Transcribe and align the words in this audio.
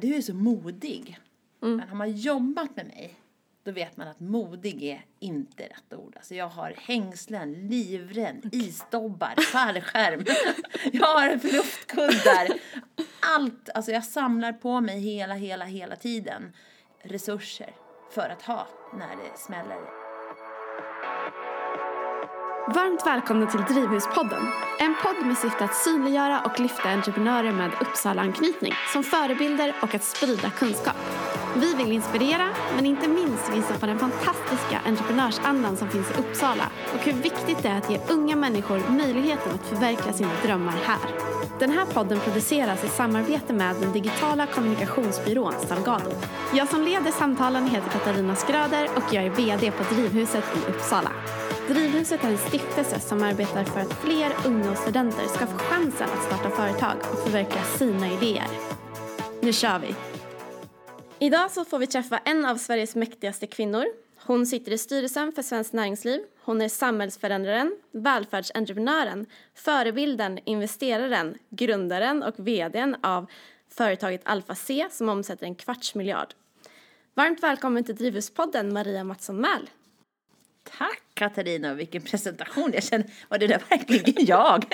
du 0.00 0.14
är 0.14 0.20
så 0.20 0.34
modig. 0.34 1.18
Men 1.60 1.88
har 1.88 1.96
man 1.96 2.12
jobbat 2.12 2.76
med 2.76 2.86
mig, 2.86 3.14
då 3.62 3.70
vet 3.70 3.96
man 3.96 4.08
att 4.08 4.20
modig 4.20 4.82
är 4.82 5.04
inte 5.18 5.62
rätt 5.62 5.94
ord. 5.94 6.16
Alltså 6.16 6.34
jag 6.34 6.48
har 6.48 6.74
hängslen, 6.76 7.52
livrem, 7.52 8.40
isdobbar, 8.52 9.42
fallskärm. 9.52 10.24
jag 10.92 11.06
har 11.06 11.52
luftkuddar. 11.52 12.48
Allt, 13.20 13.68
alltså 13.74 13.92
jag 13.92 14.04
samlar 14.04 14.52
på 14.52 14.80
mig 14.80 15.00
hela, 15.00 15.34
hela, 15.34 15.64
hela 15.64 15.96
tiden 15.96 16.52
resurser 17.02 17.74
för 18.10 18.28
att 18.28 18.42
ha 18.42 18.66
när 18.92 19.16
det 19.16 19.38
smäller. 19.38 19.99
Varmt 22.66 23.06
välkomna 23.06 23.46
till 23.46 23.60
Drivhuspodden. 23.74 24.42
En 24.78 24.94
podd 25.02 25.26
med 25.26 25.38
syfte 25.38 25.64
att 25.64 25.74
synliggöra 25.74 26.40
och 26.40 26.60
lyfta 26.60 26.88
entreprenörer 26.88 27.52
med 27.52 27.70
Uppsala-anknytning 27.80 28.72
som 28.92 29.02
förebilder 29.02 29.74
och 29.82 29.94
att 29.94 30.04
sprida 30.04 30.50
kunskap. 30.50 30.96
Vi 31.56 31.74
vill 31.74 31.92
inspirera, 31.92 32.48
men 32.76 32.86
inte 32.86 33.08
minst 33.08 33.54
visa 33.54 33.74
på 33.78 33.86
den 33.86 33.98
fantastiska 33.98 34.80
entreprenörsandan 34.86 35.76
som 35.76 35.88
finns 35.88 36.10
i 36.10 36.14
Uppsala 36.14 36.64
och 36.94 37.00
hur 37.00 37.12
viktigt 37.12 37.62
det 37.62 37.68
är 37.68 37.78
att 37.78 37.90
ge 37.90 38.00
unga 38.08 38.36
människor 38.36 38.82
möjligheten 38.88 39.52
att 39.54 39.66
förverkliga 39.66 40.12
sina 40.12 40.30
drömmar 40.42 40.76
här. 40.84 41.10
Den 41.58 41.70
här 41.70 41.86
podden 41.86 42.20
produceras 42.20 42.84
i 42.84 42.88
samarbete 42.88 43.52
med 43.52 43.76
den 43.76 43.92
digitala 43.92 44.46
kommunikationsbyrån 44.46 45.54
Salgado. 45.68 46.10
Jag 46.54 46.68
som 46.68 46.82
leder 46.82 47.10
samtalen 47.10 47.66
heter 47.66 47.90
Katarina 47.90 48.36
Skröder 48.36 48.88
och 48.96 49.14
jag 49.14 49.24
är 49.24 49.30
VD 49.30 49.70
på 49.70 49.94
Drivhuset 49.94 50.44
i 50.56 50.70
Uppsala. 50.70 51.10
Drivhuset 51.70 52.24
är 52.24 52.28
en 52.28 52.38
stiftelse 52.38 53.00
som 53.00 53.22
arbetar 53.22 53.64
för 53.64 53.80
att 53.80 53.92
fler 53.92 54.32
unga 54.46 54.70
och 54.70 54.78
studenter 54.78 55.24
ska 55.24 55.46
få 55.46 55.58
chansen 55.58 56.08
att 56.10 56.24
starta 56.24 56.50
företag 56.50 56.96
och 57.12 57.18
förverkliga 57.18 57.64
sina 57.64 58.12
idéer. 58.12 58.46
Nu 59.40 59.52
kör 59.52 59.78
vi! 59.78 59.94
Idag 61.18 61.50
så 61.50 61.64
får 61.64 61.78
vi 61.78 61.86
träffa 61.86 62.18
en 62.18 62.44
av 62.44 62.56
Sveriges 62.56 62.96
mäktigaste 62.96 63.46
kvinnor. 63.46 63.84
Hon 64.16 64.46
sitter 64.46 64.72
i 64.72 64.78
styrelsen 64.78 65.32
för 65.32 65.42
Svenskt 65.42 65.72
Näringsliv. 65.72 66.20
Hon 66.42 66.60
är 66.60 66.68
samhällsförändraren, 66.68 67.76
välfärdsentreprenören, 67.92 69.26
förebilden, 69.54 70.38
investeraren, 70.44 71.38
grundaren 71.50 72.22
och 72.22 72.34
vdn 72.38 72.96
av 73.02 73.26
företaget 73.68 74.20
Alfa 74.24 74.54
C 74.54 74.86
som 74.90 75.08
omsätter 75.08 75.46
en 75.46 75.54
kvarts 75.54 75.94
miljard. 75.94 76.34
Varmt 77.14 77.42
välkommen 77.42 77.84
till 77.84 77.96
Drivhuspodden 77.96 78.72
Maria 78.72 79.04
Mattsson 79.04 79.36
Mähl. 79.36 79.70
Katarina, 81.20 81.74
vilken 81.74 82.02
presentation. 82.02 82.70
Jag 82.74 82.82
känner, 82.82 83.06
var 83.28 83.38
det 83.38 83.46
där 83.46 83.62
verkligen 83.70 84.26
jag? 84.26 84.64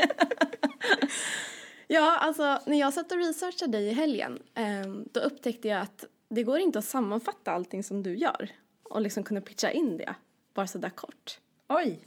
ja, 1.87 2.19
alltså 2.19 2.61
när 2.67 2.81
jag 2.81 2.95
satt 2.95 3.13
och 3.13 3.19
researchade 3.19 3.79
dig 3.79 3.87
i 3.87 3.93
helgen 3.93 4.43
eh, 4.55 4.87
då 5.13 5.21
upptäckte 5.21 5.69
jag 5.69 5.81
att 5.81 6.05
det 6.29 6.43
går 6.43 6.59
inte 6.59 6.79
att 6.79 6.85
sammanfatta 6.85 7.53
allting 7.53 7.83
som 7.83 8.03
du 8.03 8.17
gör 8.17 8.51
och 8.83 9.01
liksom 9.01 9.23
kunna 9.23 9.41
pitcha 9.41 9.71
in 9.71 9.97
det 9.97 10.15
bara 10.55 10.67
sådär 10.67 10.91
kort. 10.91 11.39
Oj. 11.69 11.99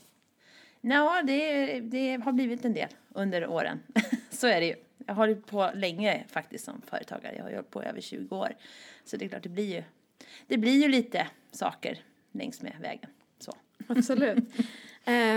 Ja, 0.81 1.21
det, 1.23 1.79
det 1.79 2.17
har 2.23 2.31
blivit 2.31 2.65
en 2.65 2.73
del 2.73 2.89
under 3.09 3.47
åren. 3.47 3.79
Så 4.29 4.47
är 4.47 4.59
det 4.59 4.67
ju. 4.67 4.75
Jag 4.97 5.13
har 5.13 5.27
hållit 5.27 5.47
på 5.47 5.71
länge 5.73 6.23
faktiskt 6.27 6.65
som 6.65 6.81
företagare. 6.81 7.35
Jag 7.35 7.43
har 7.43 7.51
hållit 7.51 7.71
på 7.71 7.83
över 7.83 8.01
20 8.01 8.35
år. 8.35 8.55
Så 9.05 9.17
det 9.17 9.25
är 9.25 9.29
klart, 9.29 9.43
det 9.43 9.49
blir 9.49 9.75
ju, 9.75 9.83
det 10.47 10.57
blir 10.57 10.81
ju 10.81 10.87
lite 10.87 11.27
saker 11.51 11.99
längs 12.31 12.61
med 12.61 12.75
vägen. 12.81 13.09
Absolut. 13.87 14.37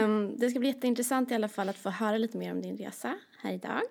um, 0.05 0.37
det 0.37 0.51
ska 0.51 0.59
bli 0.59 0.69
jätteintressant 0.69 1.31
i 1.31 1.35
alla 1.35 1.49
fall 1.49 1.69
att 1.69 1.79
få 1.79 1.91
höra 1.91 2.19
lite 2.19 2.39
mer 2.39 2.53
om 2.53 2.63
din 2.63 2.77
resa 2.77 3.19
här 3.39 3.53
idag. 3.53 3.83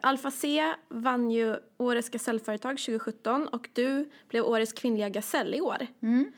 Alfa 0.00 0.30
C 0.30 0.74
vann 0.88 1.30
ju 1.30 1.56
Årets 1.76 2.10
gasellföretag 2.10 2.78
2017 2.78 3.48
och 3.48 3.68
du 3.72 4.10
blev 4.28 4.44
Årets 4.44 4.72
kvinnliga 4.72 5.08
gasell 5.08 5.54
i 5.54 5.60
år. 5.60 5.86
Mm. 6.02 6.32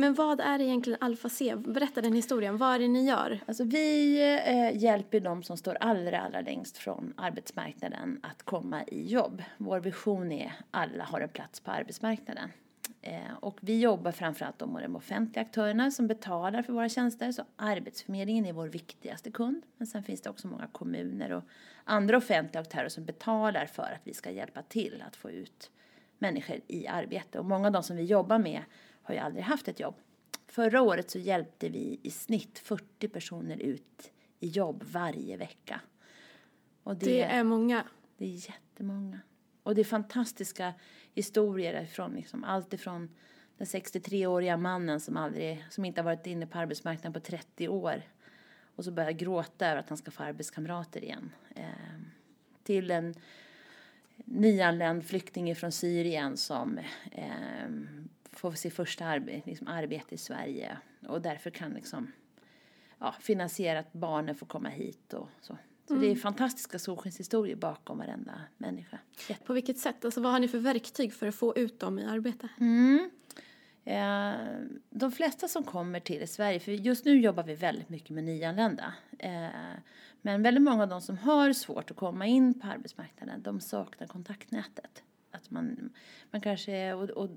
Men 0.00 0.14
vad 0.14 0.40
är 0.40 0.60
egentligen 0.60 0.98
Alfa 1.00 1.28
C? 1.28 1.54
Berätta 1.56 2.00
den 2.00 2.12
historien. 2.12 2.56
Vad 2.56 2.74
är 2.74 2.78
det 2.78 2.88
ni 2.88 3.06
gör? 3.08 3.40
Alltså 3.46 3.64
vi 3.64 4.18
eh, 4.46 4.82
hjälper 4.82 5.20
de 5.20 5.42
som 5.42 5.56
står 5.56 5.76
allra, 5.80 6.20
allra 6.20 6.40
längst 6.40 6.78
från 6.78 7.14
arbetsmarknaden 7.16 8.20
att 8.22 8.42
komma 8.42 8.84
i 8.84 9.06
jobb. 9.06 9.42
Vår 9.58 9.80
vision 9.80 10.32
är 10.32 10.52
alla 10.70 11.04
har 11.04 11.20
en 11.20 11.28
plats 11.28 11.60
på 11.60 11.70
arbetsmarknaden. 11.70 12.50
Eh, 13.06 13.34
och 13.40 13.58
vi 13.60 13.80
jobbar 13.80 14.12
framförallt 14.12 14.60
med 14.60 14.82
de 14.82 14.96
offentliga 14.96 15.44
aktörerna 15.44 15.90
som 15.90 16.06
betalar 16.06 16.62
för 16.62 16.72
våra 16.72 16.88
tjänster. 16.88 17.32
Så 17.32 17.42
Arbetsförmedlingen 17.56 18.46
är 18.46 18.52
vår 18.52 18.68
viktigaste 18.68 19.30
kund. 19.30 19.62
Men 19.76 19.86
sen 19.86 20.02
finns 20.02 20.20
det 20.20 20.30
också 20.30 20.48
många 20.48 20.66
kommuner 20.66 21.32
och 21.32 21.44
andra 21.84 22.16
offentliga 22.16 22.60
aktörer 22.60 22.88
som 22.88 23.04
betalar 23.04 23.66
för 23.66 23.82
att 23.82 24.00
vi 24.04 24.14
ska 24.14 24.30
hjälpa 24.30 24.62
till 24.62 25.04
att 25.06 25.16
få 25.16 25.30
ut 25.30 25.70
människor 26.18 26.60
i 26.66 26.86
arbete. 26.86 27.38
Och 27.38 27.44
många 27.44 27.66
av 27.66 27.72
de 27.72 27.82
som 27.82 27.96
vi 27.96 28.04
jobbar 28.04 28.38
med 28.38 28.62
har 29.02 29.14
ju 29.14 29.20
aldrig 29.20 29.44
haft 29.44 29.68
ett 29.68 29.80
jobb. 29.80 29.94
Förra 30.46 30.82
året 30.82 31.10
så 31.10 31.18
hjälpte 31.18 31.68
vi 31.68 32.00
i 32.02 32.10
snitt 32.10 32.58
40 32.58 33.08
personer 33.08 33.56
ut 33.56 34.12
i 34.40 34.48
jobb 34.48 34.84
varje 34.86 35.36
vecka. 35.36 35.80
Det, 36.84 36.94
det 36.94 37.22
är 37.22 37.44
många. 37.44 37.84
Det 38.16 38.24
är 38.24 38.48
jättemånga. 38.48 39.20
Och 39.64 39.74
det 39.74 39.80
är 39.80 39.84
fantastiska 39.84 40.74
historier 41.12 41.86
från 41.86 42.14
liksom 42.14 42.44
allt 42.44 42.72
ifrån 42.72 43.10
den 43.58 43.66
63-åriga 43.66 44.56
mannen 44.56 45.00
som, 45.00 45.16
aldrig, 45.16 45.64
som 45.70 45.84
inte 45.84 46.00
har 46.00 46.04
varit 46.04 46.26
inne 46.26 46.46
på 46.46 46.58
arbetsmarknaden 46.58 47.12
på 47.12 47.20
30 47.20 47.68
år 47.68 48.02
och 48.76 48.84
så 48.84 48.90
börjar 48.90 49.12
gråta 49.12 49.66
över 49.66 49.80
att 49.80 49.88
han 49.88 49.98
ska 49.98 50.10
få 50.10 50.22
arbetskamrater 50.22 51.04
igen. 51.04 51.32
Eh, 51.56 51.64
till 52.62 52.90
en 52.90 53.14
nyanländ 54.16 55.04
flykting 55.04 55.56
från 55.56 55.72
Syrien 55.72 56.36
som 56.36 56.78
eh, 57.12 57.70
får 58.32 58.52
sitt 58.52 58.74
första 58.74 59.04
arbete, 59.04 59.50
liksom 59.50 59.68
arbete 59.68 60.14
i 60.14 60.18
Sverige 60.18 60.78
och 61.06 61.22
därför 61.22 61.50
kan 61.50 61.72
liksom, 61.72 62.12
ja, 62.98 63.14
finansiera 63.20 63.78
att 63.78 63.92
barnen 63.92 64.34
får 64.34 64.46
komma 64.46 64.68
hit 64.68 65.12
och 65.12 65.28
så. 65.40 65.58
Så 65.86 65.94
mm. 65.94 66.00
det 66.00 66.06
är 66.06 66.10
mm. 66.10 66.20
fantastiska 66.20 66.78
solskenshistorier 66.78 67.56
bakom 67.56 67.98
varenda 67.98 68.40
människa. 68.58 68.98
På 69.44 69.52
vilket 69.52 69.78
sätt? 69.78 70.04
Alltså 70.04 70.20
vad 70.20 70.32
har 70.32 70.38
ni 70.38 70.48
för 70.48 70.58
verktyg 70.58 71.14
för 71.14 71.26
att 71.26 71.34
få 71.34 71.56
ut 71.56 71.80
dem 71.80 71.98
i 71.98 72.04
arbete? 72.04 72.48
Mm. 72.60 73.10
Eh, 73.84 74.34
de 74.90 75.12
flesta 75.12 75.48
som 75.48 75.64
kommer 75.64 76.00
till 76.00 76.28
Sverige, 76.28 76.60
för 76.60 76.72
just 76.72 77.04
nu 77.04 77.20
jobbar 77.20 77.42
vi 77.42 77.54
väldigt 77.54 77.88
mycket 77.88 78.10
med 78.10 78.24
nyanlända. 78.24 78.94
Eh, 79.18 79.48
men 80.22 80.42
väldigt 80.42 80.62
många 80.62 80.82
av 80.82 80.88
de 80.88 81.00
som 81.00 81.18
har 81.18 81.52
svårt 81.52 81.90
att 81.90 81.96
komma 81.96 82.26
in 82.26 82.60
på 82.60 82.66
arbetsmarknaden, 82.66 83.42
de 83.42 83.60
saknar 83.60 84.06
kontaktnätet. 84.06 85.02
Att 85.30 85.50
man, 85.50 85.92
man 86.30 86.40
kanske, 86.40 86.92
och, 86.92 87.10
och, 87.10 87.30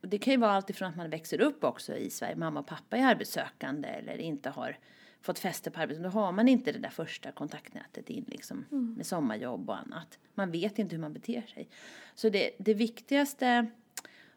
och 0.00 0.08
det 0.08 0.18
kan 0.18 0.32
ju 0.32 0.40
vara 0.40 0.52
alltifrån 0.52 0.88
att 0.88 0.96
man 0.96 1.10
växer 1.10 1.40
upp 1.40 1.64
också 1.64 1.96
i 1.96 2.10
Sverige, 2.10 2.36
mamma 2.36 2.60
och 2.60 2.66
pappa 2.66 2.96
är 2.96 3.06
arbetssökande 3.06 3.88
eller 3.88 4.18
inte 4.18 4.50
har 4.50 4.78
fått 5.24 5.38
fäste 5.38 5.70
på 5.70 5.80
arbetet. 5.80 6.02
Då 6.02 6.08
har 6.08 6.32
man 6.32 6.48
inte 6.48 6.72
det 6.72 6.78
där 6.78 6.90
första 6.90 7.32
kontaktnätet 7.32 8.10
in 8.10 8.24
liksom 8.28 8.64
mm. 8.72 8.94
med 8.96 9.06
sommarjobb 9.06 9.70
och 9.70 9.78
annat. 9.78 10.18
Man 10.34 10.50
vet 10.50 10.78
inte 10.78 10.94
hur 10.94 11.00
man 11.00 11.12
beter 11.12 11.42
sig. 11.42 11.68
Så 12.14 12.28
det, 12.28 12.50
det 12.58 12.74
viktigaste, 12.74 13.66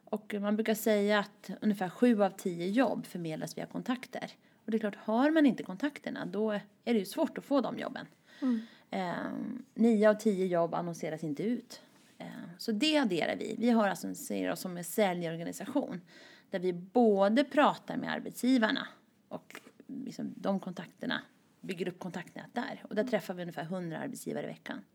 och 0.04 0.36
man 0.42 0.56
brukar 0.56 0.74
säga 0.74 1.20
att 1.20 1.50
ungefär 1.62 1.90
sju 1.90 2.24
av 2.24 2.30
tio 2.30 2.68
jobb 2.68 3.06
förmedlas 3.06 3.58
via 3.58 3.66
kontakter. 3.66 4.32
Och 4.66 4.72
det 4.72 4.78
är 4.78 4.80
klart, 4.80 4.96
har 4.96 5.32
man 5.32 5.46
inte 5.46 5.64
kontakterna 5.64 6.26
då 6.26 6.52
är 6.52 6.94
det 6.94 7.00
ju 7.00 7.06
svårt 7.06 7.38
att 7.38 7.46
få 7.46 7.62
de 7.62 7.80
jobben. 7.80 8.06
Mm. 8.42 8.62
Eh, 8.90 9.32
nio 9.74 10.10
av 10.10 10.14
tio 10.14 10.46
jobb 10.46 10.74
annonseras 10.74 11.24
inte 11.24 11.44
ut. 11.44 11.82
Eh, 12.18 12.28
så 12.58 12.72
det 12.72 12.98
adderar 12.98 13.36
vi. 13.36 13.56
Vi 13.58 13.70
har 13.70 13.88
alltså, 13.88 14.16
ser 14.16 14.52
oss 14.52 14.60
som 14.60 14.78
en 14.78 14.84
säljorganisation 14.84 16.02
där 16.50 16.60
vi 16.60 16.74
både 16.74 17.44
pratar 17.44 17.98
med 17.98 18.12
arbetsgivarna 18.12 18.88
och 19.30 19.62
liksom, 19.88 20.34
de 20.36 20.60
kontakterna, 20.60 21.22
bygger 21.62 21.88
upp 21.88 22.00
kontaktnät 22.00 22.54
där. 22.54 22.84
Och 22.90 22.96
där 22.96 23.04
träffar 23.04 23.34
vi 23.34 23.42
ungefär 23.42 23.64
100 23.64 24.00
arbetsgivare 24.00 24.44
i 24.44 24.48
veckan. 24.48 24.86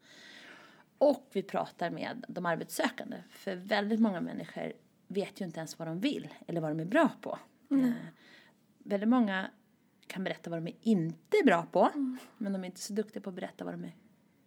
Och 0.99 1.31
vi 1.33 1.43
pratar 1.43 1.91
med 1.91 2.25
de 2.29 2.47
arbetssökande. 2.47 3.17
För 3.31 3.57
väldigt 3.57 4.01
många 4.01 4.21
människor 4.21 4.73
vet 5.07 5.41
ju 5.41 5.45
inte 5.45 5.59
ens 5.59 5.79
vad 5.79 5.89
de 5.89 6.01
vill 6.01 6.29
eller 6.47 6.61
vad 6.61 6.71
de 6.71 6.81
är 6.81 6.85
bra 6.85 7.11
på. 7.21 7.39
Mm. 7.71 7.85
Eh, 7.85 7.93
väldigt 8.79 9.09
många 9.09 9.51
kan 10.07 10.25
berätta 10.25 10.51
vad 10.51 10.59
de 10.59 10.67
är 10.67 10.75
inte 10.81 11.37
är 11.37 11.45
bra 11.45 11.67
på. 11.73 11.91
Mm. 11.95 12.19
Men 12.39 12.53
de 12.53 12.63
är 12.63 12.67
inte 12.67 12.81
så 12.81 12.93
duktiga 12.93 13.23
på 13.23 13.31
att 13.31 13.37
berätta 13.37 13.65
vad 13.65 13.75
de 13.75 13.85
är, 13.85 13.93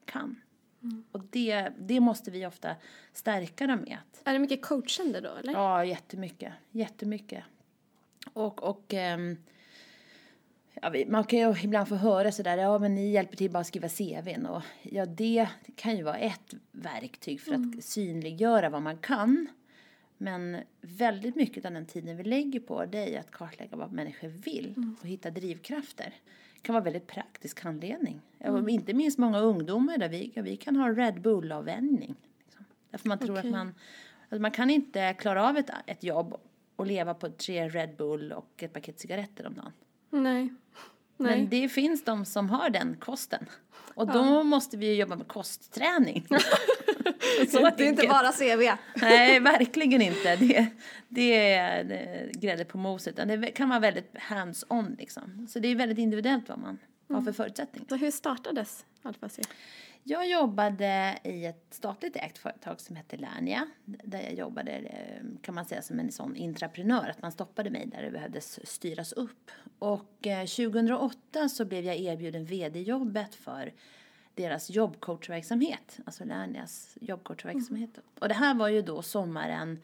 kan. 0.06 0.42
Mm. 0.84 1.04
Och 1.12 1.22
det, 1.30 1.70
det 1.80 2.00
måste 2.00 2.32
vi 2.32 2.46
ofta 2.46 2.76
stärka 3.14 3.68
dem 3.68 3.80
med. 3.80 3.98
Är 4.24 4.34
det 4.34 4.40
mycket 4.40 4.62
coachande 4.62 5.22
då 5.22 5.36
eller? 5.36 5.54
Ja, 5.54 5.86
jättemycket. 5.86 6.54
Jättemycket. 6.72 7.44
Och, 8.34 8.64
och 8.64 8.94
um, 8.94 9.38
ja, 10.82 10.94
man 11.08 11.24
kan 11.24 11.40
ju 11.40 11.56
ibland 11.64 11.88
få 11.88 11.96
höra 11.96 12.32
sådär, 12.32 12.58
ja 12.58 12.80
men 12.80 12.96
ni 12.96 13.12
hjälper 13.12 13.38
till 13.38 13.52
bara 13.52 13.60
att 13.60 13.68
skriva 13.68 13.90
CVn 13.90 14.46
och 14.46 14.62
ja 14.82 15.06
det 15.06 15.48
kan 15.76 15.98
ju 15.98 16.04
vara 16.04 16.18
ett 16.18 16.54
verktyg 16.72 17.42
för 17.42 17.54
mm. 17.54 17.74
att 17.78 17.84
synliggöra 17.84 18.70
vad 18.70 18.82
man 18.82 18.98
kan. 18.98 19.48
Men 20.18 20.58
väldigt 20.82 21.36
mycket 21.36 21.66
av 21.66 21.72
den 21.72 21.86
tiden 21.86 22.18
vi 22.18 22.24
lägger 22.24 22.60
på 22.60 22.86
det 22.86 23.16
är 23.16 23.20
att 23.20 23.32
kartlägga 23.32 23.78
vad 23.78 23.92
människor 23.92 24.28
vill 24.28 24.74
mm. 24.78 24.96
och 25.02 25.08
hitta 25.08 25.30
drivkrafter. 25.30 26.14
Det 26.54 26.62
kan 26.62 26.74
vara 26.74 26.84
väldigt 26.84 27.08
praktisk 27.08 27.64
handledning. 27.64 28.22
Mm. 28.40 28.70
inte 28.70 28.94
minst 28.94 29.18
många 29.18 29.40
ungdomar 29.40 29.98
där 29.98 30.10
vi, 30.10 30.32
vi 30.36 30.58
kan 30.58 30.76
ha 30.76 30.90
Red 30.90 31.22
Bull-avvänjning. 31.22 32.16
Liksom. 32.40 32.66
Därför 32.92 33.08
man 33.08 33.20
tror 33.20 33.38
Okej. 33.38 33.50
att 33.50 33.52
man, 33.52 33.74
att 34.30 34.42
man 34.42 34.52
kan 34.52 34.70
inte 34.70 35.14
klara 35.14 35.50
av 35.50 35.58
ett, 35.58 35.70
ett 35.86 36.04
jobb 36.04 36.36
och 36.76 36.86
leva 36.86 37.14
på 37.14 37.30
tre 37.30 37.70
Red 37.70 37.96
Bull 37.96 38.32
och 38.32 38.64
ett 38.64 38.74
paket 38.74 39.00
cigaretter 39.00 39.48
om 39.48 39.54
dagen. 39.54 39.72
Nej. 40.24 40.54
Nej. 41.18 41.38
Men 41.38 41.50
det 41.50 41.70
finns 41.70 42.04
de 42.04 42.26
som 42.26 42.50
har 42.50 42.70
den 42.70 42.96
kosten. 42.96 43.46
Och 43.96 44.08
då 44.08 44.44
måste 44.44 44.78
vi 44.78 44.96
jobba 44.96 45.16
med 45.16 45.28
kostträning. 45.28 46.28
Så 47.50 47.70
det 47.78 47.84
är 47.84 47.88
inte 47.88 48.08
bara 48.08 48.32
CV. 48.32 48.78
Nej, 48.96 49.40
verkligen 49.40 50.02
inte. 50.02 50.36
Det, 50.36 50.68
det 51.10 51.54
är 51.54 52.32
grädde 52.34 52.66
på 52.66 52.78
moset. 52.78 53.16
Det 53.16 53.52
kan 53.52 53.70
vara 53.70 53.80
väldigt 53.80 54.16
hands-on 54.16 54.96
liksom. 55.00 55.48
Så 55.50 55.60
det 55.60 55.68
är 55.68 55.76
väldigt 55.76 55.98
individuellt 55.98 56.50
vad 56.50 56.60
man 56.60 56.78
har 57.10 57.22
för 57.22 57.32
förutsättningar. 57.32 57.88
Så 57.90 57.96
hur 57.96 58.12
startades 58.12 58.86
Alfa 59.04 59.30
C? 59.30 59.42
Jag 60.08 60.30
jobbade 60.30 61.20
i 61.24 61.46
ett 61.46 61.66
statligt 61.70 62.16
ägt 62.16 62.38
företag 62.38 62.82
som 62.82 62.96
hette 62.96 63.18
Lernia. 63.18 63.68
Där 63.86 64.22
jag 64.22 64.34
jobbade, 64.34 64.72
eh, 64.72 65.24
kan 65.42 65.56
man 65.56 65.66
säga, 65.66 65.82
som 65.82 66.00
en 66.00 66.12
sån 66.12 66.36
intraprenör. 66.36 67.10
Att 67.10 67.22
man 67.22 67.32
stoppade 67.32 67.70
mig 67.70 67.86
där 67.86 68.02
det 68.04 68.12
behövde 68.12 68.42
styras 68.42 69.14
upp. 69.14 69.52
Och 69.80 70.28
eh, 70.28 70.46
2008 70.46 71.50
så 71.50 71.66
blev 71.66 71.86
jag 71.86 71.98
erbjuden 72.00 72.46
vd-jobbet 72.46 73.36
för 73.36 73.74
deras 74.36 74.70
jobbcoachverksamhet. 74.70 76.00
Alltså 76.06 76.24
Lernias 76.26 76.98
jobbcoachverksamhet. 77.02 78.00
Och 78.20 78.28
det 78.28 78.34
här 78.36 78.54
var 78.56 78.68
ju 78.68 78.82
då 78.82 79.02
sommaren 79.02 79.80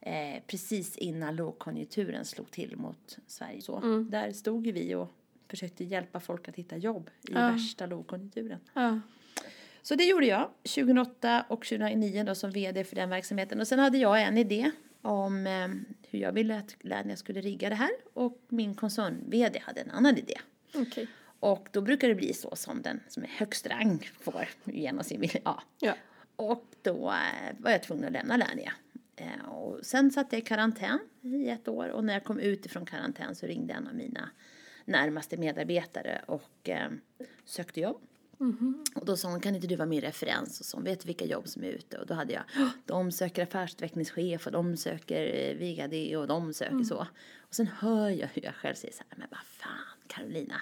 eh, 0.00 0.42
precis 0.46 0.96
innan 0.96 1.36
lågkonjunkturen 1.36 2.24
slog 2.24 2.50
till 2.50 2.76
mot 2.76 3.18
Sverige. 3.26 3.62
Så 3.62 3.80
där 4.10 4.32
stod 4.32 4.66
vi 4.66 4.94
och 4.94 5.12
försökte 5.48 5.84
hjälpa 5.84 6.20
folk 6.20 6.48
att 6.48 6.56
hitta 6.56 6.76
jobb 6.76 7.10
i 7.28 7.32
Ja. 7.32 7.40
värsta 7.50 7.86
lågkonjunkturen. 7.86 8.58
Ja. 8.74 9.00
Så 9.82 9.94
det 9.94 10.04
gjorde 10.04 10.26
jag 10.26 10.50
2008 10.74 11.44
och 11.48 11.66
2009 11.66 12.24
då 12.24 12.34
som 12.34 12.50
vd 12.50 12.84
för 12.84 12.96
den 12.96 13.10
verksamheten. 13.10 13.60
Och 13.60 13.68
sen 13.68 13.78
hade 13.78 13.98
jag 13.98 14.22
en 14.22 14.38
idé 14.38 14.70
om 15.02 15.46
eh, 15.46 15.68
hur 16.10 16.18
jag 16.18 16.32
ville 16.32 16.58
att 16.58 16.76
Lernia 16.80 17.16
skulle 17.16 17.40
rigga 17.40 17.68
det 17.68 17.74
här 17.74 17.90
och 18.14 18.38
min 18.48 18.74
koncern-vd 18.74 19.58
hade 19.58 19.80
en 19.80 19.90
annan 19.90 20.16
idé. 20.16 20.34
Okej. 20.74 21.08
Och 21.40 21.68
då 21.72 21.80
brukar 21.80 22.08
det 22.08 22.14
bli 22.14 22.32
så 22.32 22.56
som 22.56 22.82
den 22.82 23.00
som 23.08 23.22
är 23.22 23.28
högst 23.28 23.66
rang 23.66 24.10
får 24.20 24.48
genom 24.64 25.04
sin 25.04 25.20
vilja. 25.20 25.40
Ja. 25.44 25.62
Ja. 25.80 25.94
Och 26.36 26.64
då 26.82 27.08
eh, 27.08 27.56
var 27.58 27.70
jag 27.70 27.82
tvungen 27.82 28.04
att 28.04 28.12
lämna 28.12 28.36
Lernia. 28.36 28.72
Eh, 29.16 29.48
och 29.48 29.86
sen 29.86 30.10
satt 30.10 30.32
jag 30.32 30.38
i 30.38 30.44
karantän 30.44 30.98
i 31.22 31.48
ett 31.48 31.68
år 31.68 31.88
och 31.88 32.04
när 32.04 32.12
jag 32.12 32.24
kom 32.24 32.40
ut 32.40 32.66
ifrån 32.66 32.86
karantän 32.86 33.34
så 33.34 33.46
ringde 33.46 33.74
en 33.74 33.86
av 33.86 33.94
mina 33.94 34.30
närmaste 34.84 35.36
medarbetare 35.36 36.22
och 36.26 36.68
eh, 36.68 36.90
sökte 37.44 37.80
jobb. 37.80 38.00
Och 38.94 39.06
då 39.06 39.16
sa 39.16 39.28
hon, 39.30 39.40
kan 39.40 39.54
inte 39.54 39.66
du 39.66 39.76
vara 39.76 39.88
min 39.88 40.00
referens? 40.00 40.60
Och 40.60 40.66
så 40.66 40.80
vet 40.80 41.06
vilka 41.06 41.24
jobb 41.24 41.48
som 41.48 41.64
är 41.64 41.68
ute. 41.68 41.98
Och 41.98 42.06
då 42.06 42.14
hade 42.14 42.32
jag, 42.32 42.42
"Åh, 42.56 42.68
de 42.86 43.12
söker 43.12 43.42
affärsutvecklingschef 43.42 44.46
och 44.46 44.52
de 44.52 44.76
söker 44.76 45.50
eh, 45.50 45.56
VD 45.56 46.16
och 46.16 46.26
de 46.26 46.52
söker 46.54 46.84
så. 46.84 47.06
Och 47.38 47.54
sen 47.54 47.66
hör 47.66 48.08
jag 48.10 48.28
hur 48.34 48.44
jag 48.44 48.54
själv 48.54 48.74
säger 48.74 48.94
så 48.94 49.02
här, 49.08 49.18
men 49.18 49.28
vad 49.30 49.40
fan 49.46 49.98
Carolina. 50.06 50.60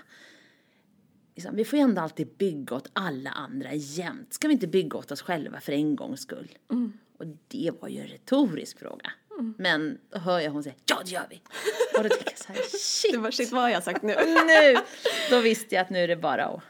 Liksom, 1.35 1.57
vi 1.57 1.65
får 1.65 1.77
ju 1.79 1.83
ändå 1.83 2.03
alltid 2.03 2.29
bygga 2.37 2.77
åt 2.77 2.91
alla 2.93 3.31
andra 3.31 3.75
jämt. 3.75 4.33
Ska 4.33 4.49
vi 4.49 4.55
inte 4.55 4.67
bygga 4.67 4.99
åt 4.99 5.11
oss 5.13 5.23
själva 5.23 5.61
för 5.61 5.73
en 5.73 5.97
gångs 5.97 6.21
skull? 6.21 6.59
Och 7.19 7.27
det 7.49 7.71
var 7.81 7.89
ju 7.89 8.01
en 8.01 8.07
retorisk 8.07 8.79
fråga. 8.79 9.13
Men 9.59 9.99
då 10.11 10.19
hör 10.19 10.41
jag 10.41 10.51
hon 10.51 10.63
säga, 10.63 10.75
ja 10.87 11.03
det 11.05 11.11
gör 11.11 11.27
vi. 11.31 11.41
Och 11.99 12.03
då 12.03 12.09
tänker 12.09 12.31
jag 12.31 12.39
så 12.39 12.53
här, 12.53 12.63
shit 12.79 13.13
Det 13.13 13.19
var 13.19 13.31
shit, 13.31 13.53
vad 13.53 13.63
har 13.63 13.69
jag 13.69 13.83
sagt 13.83 14.03
nu? 14.03 14.15
nu! 14.47 14.77
Då 15.31 15.41
visste 15.41 15.75
jag 15.75 15.83
att 15.83 15.91
nu 15.91 15.99
är 15.99 16.09
det 16.09 16.17
bara 16.17 16.45
att 16.47 16.63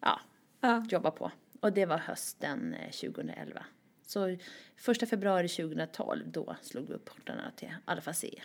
ja, 0.00 0.20
Ja. 0.60 0.84
jobba 0.88 1.10
på. 1.10 1.30
Och 1.60 1.72
det 1.72 1.86
var 1.86 1.98
hösten 1.98 2.74
eh, 2.74 2.90
2011. 2.90 3.64
Så 4.06 4.36
första 4.76 5.06
februari 5.06 5.48
2012, 5.48 6.22
då 6.26 6.56
slog 6.62 6.88
vi 6.88 6.94
upp 6.94 7.04
portarna 7.04 7.52
till 7.56 7.74
Alfa 7.84 8.12
C. 8.12 8.42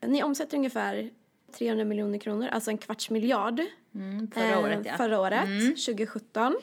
Ni 0.00 0.22
omsätter 0.22 0.56
ungefär 0.56 1.10
300 1.52 1.84
miljoner 1.84 2.18
kronor, 2.18 2.48
alltså 2.48 2.70
en 2.70 2.78
kvarts 2.78 3.10
miljard. 3.10 3.60
Mm, 3.94 4.30
förra 4.30 4.52
eh, 4.52 4.64
året, 4.64 4.86
ja. 4.86 4.96
Förra 4.96 5.20
året, 5.20 5.48
2017. 5.86 6.56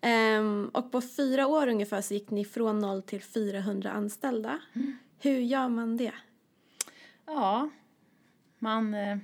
Ehm, 0.00 0.70
och 0.74 0.92
på 0.92 1.00
fyra 1.00 1.46
år 1.46 1.68
ungefär 1.68 2.00
så 2.00 2.14
gick 2.14 2.30
ni 2.30 2.44
från 2.44 2.78
noll 2.78 3.02
till 3.02 3.22
400 3.22 3.90
anställda. 3.90 4.60
Hur 5.18 5.38
gör 5.38 5.68
man 5.68 5.96
det? 5.96 6.12
Ja, 7.26 7.70
man 8.58 8.94
eh, 8.94 9.16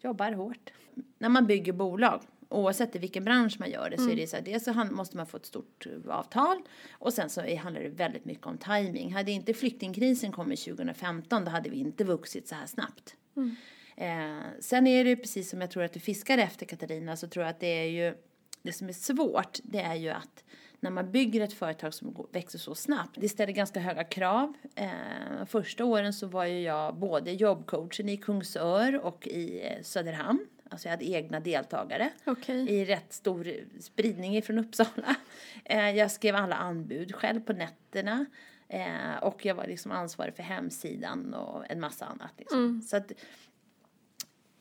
jobbar 0.00 0.32
hårt. 0.32 0.70
När 1.18 1.28
man 1.28 1.46
bygger 1.46 1.72
bolag, 1.72 2.22
oavsett 2.52 2.96
i 2.96 2.98
vilken 2.98 3.24
bransch 3.24 3.56
man 3.58 3.70
gör 3.70 3.90
det, 3.90 3.98
så 3.98 4.10
är 4.10 4.16
det 4.16 4.26
så 4.26 4.36
här, 4.36 4.42
dels 4.42 4.64
så 4.64 4.72
måste 4.72 5.16
man 5.16 5.26
få 5.26 5.36
ett 5.36 5.46
stort 5.46 5.86
eh, 5.86 6.16
avtal 6.16 6.62
och 6.92 7.12
sen 7.12 7.30
så 7.30 7.56
handlar 7.56 7.82
det 7.82 7.88
väldigt 7.88 8.24
mycket 8.24 8.46
om 8.46 8.58
timing. 8.58 9.12
Hade 9.12 9.30
inte 9.30 9.54
flyktingkrisen 9.54 10.32
kommit 10.32 10.64
2015, 10.64 11.44
då 11.44 11.50
hade 11.50 11.70
vi 11.70 11.76
inte 11.76 12.04
vuxit 12.04 12.48
så 12.48 12.54
här 12.54 12.66
snabbt. 12.66 13.16
Eh, 13.96 14.60
sen 14.60 14.86
är 14.86 15.04
det 15.04 15.10
ju 15.10 15.16
precis 15.16 15.50
som 15.50 15.60
jag 15.60 15.70
tror 15.70 15.82
att 15.82 15.92
du 15.92 16.00
fiskar 16.00 16.38
efter 16.38 16.66
Katarina, 16.66 17.16
så 17.16 17.28
tror 17.28 17.44
jag 17.44 17.50
att 17.50 17.60
det 17.60 17.78
är 17.80 17.88
ju, 17.88 18.14
det 18.62 18.72
som 18.72 18.88
är 18.88 18.92
svårt, 18.92 19.58
det 19.62 19.80
är 19.80 19.94
ju 19.94 20.08
att 20.08 20.44
när 20.82 20.90
man 20.90 21.10
bygger 21.10 21.40
ett 21.40 21.52
företag 21.52 21.94
som 21.94 22.26
växer 22.32 22.58
så 22.58 22.74
snabbt, 22.74 23.16
det 23.20 23.28
ställer 23.28 23.52
ganska 23.52 23.80
höga 23.80 24.04
krav. 24.04 24.52
Eh, 24.74 25.44
första 25.46 25.84
åren 25.84 26.12
så 26.12 26.26
var 26.26 26.44
ju 26.44 26.60
jag 26.60 26.96
både 26.96 27.32
jobbcoachen 27.32 28.08
i 28.08 28.16
Kungsör 28.16 29.04
och 29.04 29.26
i 29.26 29.60
eh, 29.66 29.82
Söderhamn. 29.82 30.46
Alltså 30.72 30.88
jag 30.88 30.90
hade 30.90 31.04
egna 31.04 31.40
deltagare 31.40 32.10
Okej. 32.24 32.70
i 32.70 32.84
rätt 32.84 33.12
stor 33.12 33.54
spridning 33.80 34.36
ifrån 34.36 34.58
Uppsala. 34.58 35.16
Eh, 35.64 35.90
jag 35.90 36.10
skrev 36.10 36.36
alla 36.36 36.56
anbud 36.56 37.14
själv 37.14 37.40
på 37.40 37.52
nätterna. 37.52 38.26
Eh, 38.68 39.16
och 39.22 39.44
jag 39.46 39.54
var 39.54 39.66
liksom 39.66 39.92
ansvarig 39.92 40.36
för 40.36 40.42
hemsidan 40.42 41.34
och 41.34 41.70
en 41.70 41.80
massa 41.80 42.04
annat. 42.04 42.30
Liksom. 42.38 42.82
Så 42.82 42.96
att, 42.96 43.12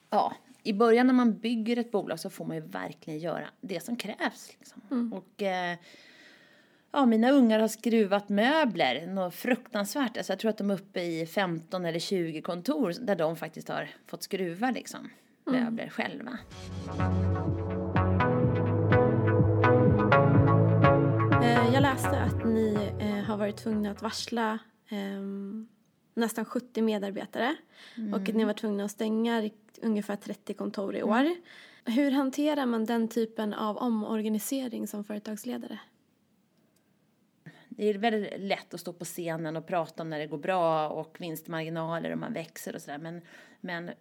ja, 0.09 0.35
i 0.63 0.73
början 0.73 1.07
när 1.07 1.13
man 1.13 1.37
bygger 1.37 1.77
ett 1.77 1.91
bolag 1.91 2.19
så 2.19 2.29
får 2.29 2.45
man 2.45 2.55
ju 2.55 2.61
verkligen 2.61 3.19
göra 3.19 3.49
det 3.61 3.79
som 3.79 3.95
krävs. 3.95 4.55
Liksom. 4.59 5.13
Och 5.13 5.41
eh, 5.41 5.77
ja, 6.91 7.05
mina 7.05 7.31
ungar 7.31 7.59
har 7.59 7.67
skruvat 7.67 8.29
möbler, 8.29 9.07
något 9.07 9.35
fruktansvärt. 9.35 10.17
Alltså 10.17 10.33
jag 10.33 10.39
tror 10.39 10.49
att 10.49 10.57
de 10.57 10.71
är 10.71 10.75
uppe 10.75 11.01
i 11.01 11.25
15 11.25 11.85
eller 11.85 11.99
20 11.99 12.41
kontor 12.41 12.93
där 13.01 13.15
de 13.15 13.35
faktiskt 13.35 13.67
har 13.67 13.89
fått 14.07 14.23
skruva 14.23 14.71
liksom, 14.71 15.09
möbler 15.51 15.89
själva. 15.89 16.37
Eh, 21.41 21.73
jag 21.73 21.81
läste 21.81 22.21
att 22.21 22.45
ni 22.45 22.93
eh, 22.99 23.23
har 23.25 23.37
varit 23.37 23.57
tvungna 23.57 23.91
att 23.91 24.01
varsla 24.01 24.59
ehm, 24.89 25.67
nästan 26.13 26.45
70 26.45 26.81
medarbetare 26.81 27.55
och 28.13 28.29
att 28.29 28.35
ni 28.35 28.45
var 28.45 28.53
tvungna 28.53 28.85
att 28.85 28.91
stänga 28.91 29.49
ungefär 29.81 30.15
30 30.15 30.53
kontor 30.53 30.95
i 30.95 31.03
år. 31.03 31.25
Hur 31.85 32.11
hanterar 32.11 32.65
man 32.65 32.85
den 32.85 33.07
typen 33.07 33.53
av 33.53 33.77
omorganisering 33.77 34.87
som 34.87 35.03
företagsledare? 35.03 35.79
Det 37.69 37.89
är 37.89 37.93
väldigt 37.93 38.33
lätt 38.39 38.73
att 38.73 38.79
stå 38.79 38.93
på 38.93 39.05
scenen 39.05 39.55
och 39.55 39.67
prata 39.67 40.03
om 40.03 40.09
när 40.09 40.19
det 40.19 40.27
går 40.27 40.37
bra 40.37 40.89
och 40.89 41.17
vinstmarginaler 41.19 42.11
och 42.11 42.17
man 42.17 42.33
växer 42.33 42.75
och 42.75 42.81
sådär. 42.81 42.97
Men, 42.97 43.21
men 43.61 43.91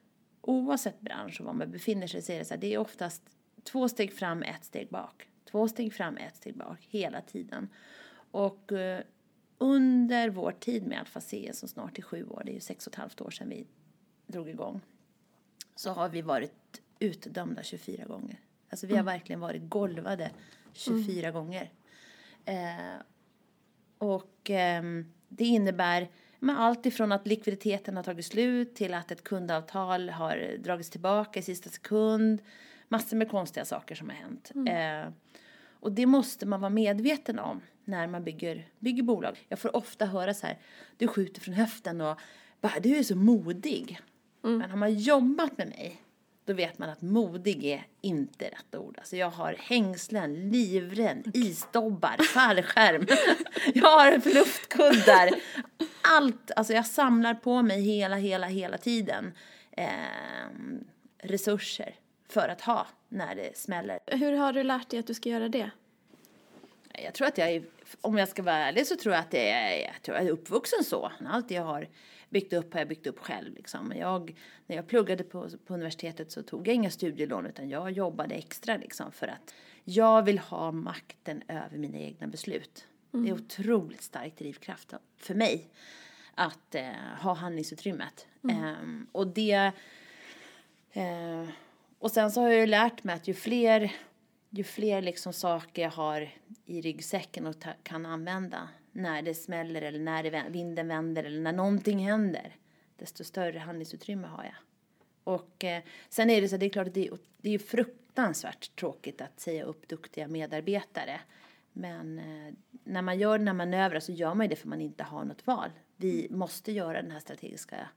oavsett 0.40 1.00
bransch 1.00 1.40
och 1.40 1.46
var 1.46 1.52
man 1.52 1.70
befinner 1.70 2.06
sig 2.06 2.22
så 2.22 2.32
är 2.32 2.38
det 2.38 2.44
så 2.44 2.54
här, 2.54 2.60
det 2.60 2.74
är 2.74 2.78
oftast 2.78 3.22
två 3.62 3.88
steg 3.88 4.12
fram, 4.12 4.42
ett 4.42 4.64
steg 4.64 4.88
bak. 4.88 5.28
Två 5.50 5.68
steg 5.68 5.94
fram, 5.94 6.16
ett 6.16 6.36
steg 6.36 6.56
bak 6.56 6.78
hela 6.88 7.20
tiden. 7.20 7.68
Och 8.30 8.72
eh, 8.72 9.00
under 9.58 10.30
vår 10.30 10.52
tid 10.52 10.86
med 10.86 10.98
Alfa 10.98 11.20
C 11.20 11.50
som 11.54 11.68
snart 11.68 11.98
är 11.98 12.02
sju 12.02 12.24
år, 12.24 12.42
det 12.44 12.52
är 12.52 12.54
ju 12.54 12.60
sex 12.60 12.86
och 12.86 12.92
ett 12.92 12.98
halvt 12.98 13.20
år 13.20 13.30
sedan 13.30 13.48
vi 13.48 13.66
drog 14.26 14.48
igång, 14.48 14.80
så 15.74 15.90
har 15.90 16.08
vi 16.08 16.22
varit 16.22 16.82
utdömda 16.98 17.62
24 17.62 18.04
gånger. 18.04 18.40
Alltså 18.70 18.86
vi 18.86 18.96
har 18.96 19.04
verkligen 19.04 19.40
varit 19.40 19.62
golvade 19.68 20.30
24 20.72 21.30
gånger. 21.30 21.70
Eh, 22.44 23.02
och 23.98 24.50
ehm, 24.50 25.12
det 25.28 25.44
innebär 25.44 26.08
men 26.40 26.56
allt 26.56 26.86
ifrån 26.86 27.12
att 27.12 27.26
likviditeten 27.26 27.96
har 27.96 28.02
tagit 28.02 28.26
slut 28.26 28.74
till 28.74 28.94
att 28.94 29.10
ett 29.10 29.24
kundavtal 29.24 30.08
har 30.10 30.56
dragits 30.58 30.90
tillbaka 30.90 31.40
i 31.40 31.42
sista 31.42 31.70
sekund. 31.70 32.42
Massor 32.88 33.16
med 33.16 33.30
konstiga 33.30 33.64
saker 33.64 33.94
som 33.94 34.08
har 34.08 34.16
hänt. 34.16 34.50
Eh, 34.68 35.12
och 35.80 35.92
det 35.92 36.06
måste 36.06 36.46
man 36.46 36.60
vara 36.60 36.70
medveten 36.70 37.38
om 37.38 37.60
när 37.84 38.06
man 38.06 38.24
bygger, 38.24 38.68
bygger 38.78 39.02
bolag. 39.02 39.46
Jag 39.48 39.58
får 39.58 39.76
ofta 39.76 40.06
höra 40.06 40.34
så 40.34 40.46
här, 40.46 40.58
du 40.96 41.08
skjuter 41.08 41.40
från 41.40 41.54
höften 41.54 42.00
och 42.00 42.20
bara, 42.60 42.80
du 42.80 42.96
är 42.96 43.02
så 43.02 43.16
modig. 43.16 44.00
Men 44.42 44.70
har 44.70 44.78
man 44.78 44.94
jobbat 44.94 45.58
med 45.58 45.68
mig 45.68 46.02
då 46.50 46.54
vet 46.54 46.78
man 46.78 46.90
att 46.90 47.02
modig 47.02 47.64
är 47.64 47.86
inte 48.00 48.44
rätt 48.44 48.74
ord. 48.74 48.94
Alltså 48.98 49.16
jag 49.16 49.30
har 49.30 49.56
hängslen, 49.58 50.50
livrem, 50.50 51.22
isdobbar, 51.34 52.22
fallskärm. 52.22 53.06
jag 53.74 53.88
har 53.88 54.34
luftkuddar. 54.34 55.30
Allt, 56.02 56.50
alltså 56.56 56.72
jag 56.72 56.86
samlar 56.86 57.34
på 57.34 57.62
mig 57.62 57.82
hela, 57.82 58.16
hela, 58.16 58.46
hela 58.46 58.78
tiden 58.78 59.32
eh, 59.72 59.86
resurser 61.18 61.94
för 62.28 62.48
att 62.48 62.60
ha 62.60 62.86
när 63.08 63.34
det 63.34 63.56
smäller. 63.56 63.98
Hur 64.06 64.32
har 64.32 64.52
du 64.52 64.62
lärt 64.62 64.88
dig 64.88 65.00
att 65.00 65.06
du 65.06 65.14
ska 65.14 65.28
göra 65.28 65.48
det? 65.48 65.70
Jag 67.04 67.14
tror 67.14 67.26
att 67.26 67.38
jag 67.38 67.64
om 68.00 68.18
jag 68.18 68.28
ska 68.28 68.42
vara 68.42 68.56
ärlig 68.56 68.86
så 68.86 68.96
tror 68.96 69.14
jag 69.14 69.20
att 69.20 69.30
det 69.30 69.50
är, 69.50 69.86
jag 69.86 70.02
tror 70.02 70.16
jag 70.16 70.26
är 70.26 70.30
uppvuxen 70.30 70.84
så. 70.84 71.12
Allt 71.28 71.50
jag 71.50 71.62
har 71.62 71.88
byggt 72.30 72.52
upp 72.52 72.72
har 72.72 72.80
jag 72.80 72.88
byggt 72.88 73.06
upp 73.06 73.18
själv. 73.18 73.54
Liksom. 73.54 73.92
Jag, 73.96 74.34
när 74.66 74.76
jag 74.76 74.86
pluggade 74.86 75.24
på, 75.24 75.48
på 75.66 75.74
universitetet 75.74 76.32
så 76.32 76.42
tog 76.42 76.68
jag 76.68 76.74
inga 76.74 76.90
studielån 76.90 77.46
utan 77.46 77.68
jag 77.68 77.90
jobbade 77.90 78.34
extra 78.34 78.76
liksom, 78.76 79.12
för 79.12 79.28
att 79.28 79.54
jag 79.84 80.22
vill 80.22 80.38
ha 80.38 80.72
makten 80.72 81.42
över 81.48 81.78
mina 81.78 81.98
egna 81.98 82.26
beslut. 82.26 82.86
Mm. 83.12 83.24
Det 83.24 83.30
är 83.30 83.34
otroligt 83.34 84.02
stark 84.02 84.38
drivkraft 84.38 84.94
för 85.16 85.34
mig 85.34 85.68
att 86.34 86.74
eh, 86.74 86.92
ha 87.22 87.34
handlingsutrymmet. 87.34 88.26
Mm. 88.44 88.64
Eh, 88.64 89.06
och 89.12 89.26
det... 89.26 89.72
Eh, 90.92 91.48
och 91.98 92.10
sen 92.10 92.30
så 92.30 92.40
har 92.40 92.48
jag 92.48 92.60
ju 92.60 92.66
lärt 92.66 93.04
mig 93.04 93.14
att 93.14 93.28
ju 93.28 93.34
fler, 93.34 93.92
ju 94.50 94.64
fler 94.64 95.02
liksom 95.02 95.32
saker 95.32 95.82
jag 95.82 95.90
har 95.90 96.30
i 96.66 96.80
ryggsäcken 96.80 97.46
och 97.46 97.60
ta, 97.60 97.70
kan 97.82 98.06
använda 98.06 98.68
när 98.92 99.22
det 99.22 99.34
smäller 99.34 99.82
eller 99.82 99.98
när 99.98 100.22
det, 100.22 100.44
vinden 100.48 100.88
vänder 100.88 101.24
eller 101.24 101.40
när 101.40 101.52
någonting 101.52 101.98
händer, 101.98 102.56
desto 102.96 103.24
större 103.24 103.58
handlingsutrymme 103.58 104.26
har 104.26 104.44
jag. 104.44 104.54
Och 105.24 105.64
eh, 105.64 105.82
sen 106.08 106.30
är 106.30 106.40
det 106.40 106.48
så 106.48 106.56
det 106.56 106.66
är 106.66 106.70
klart 106.70 106.86
att 106.86 106.94
det 106.94 107.06
är, 107.06 107.18
det 107.36 107.54
är 107.54 107.58
fruktansvärt 107.58 108.76
tråkigt 108.76 109.20
att 109.20 109.40
säga 109.40 109.64
upp 109.64 109.88
duktiga 109.88 110.28
medarbetare. 110.28 111.20
Men 111.72 112.18
eh, 112.18 112.54
när 112.84 113.02
man 113.02 113.18
gör 113.18 113.38
den 113.38 113.48
här 113.48 113.54
manövern 113.54 114.00
så 114.00 114.12
gör 114.12 114.34
man 114.34 114.46
ju 114.46 114.50
det 114.50 114.56
för 114.56 114.68
man 114.68 114.80
inte 114.80 115.04
har 115.04 115.24
något 115.24 115.46
val. 115.46 115.70
Vi 115.96 116.26
måste 116.30 116.72
göra 116.72 117.02
den 117.02 117.10
här 117.10 117.20
strategiska 117.20 117.88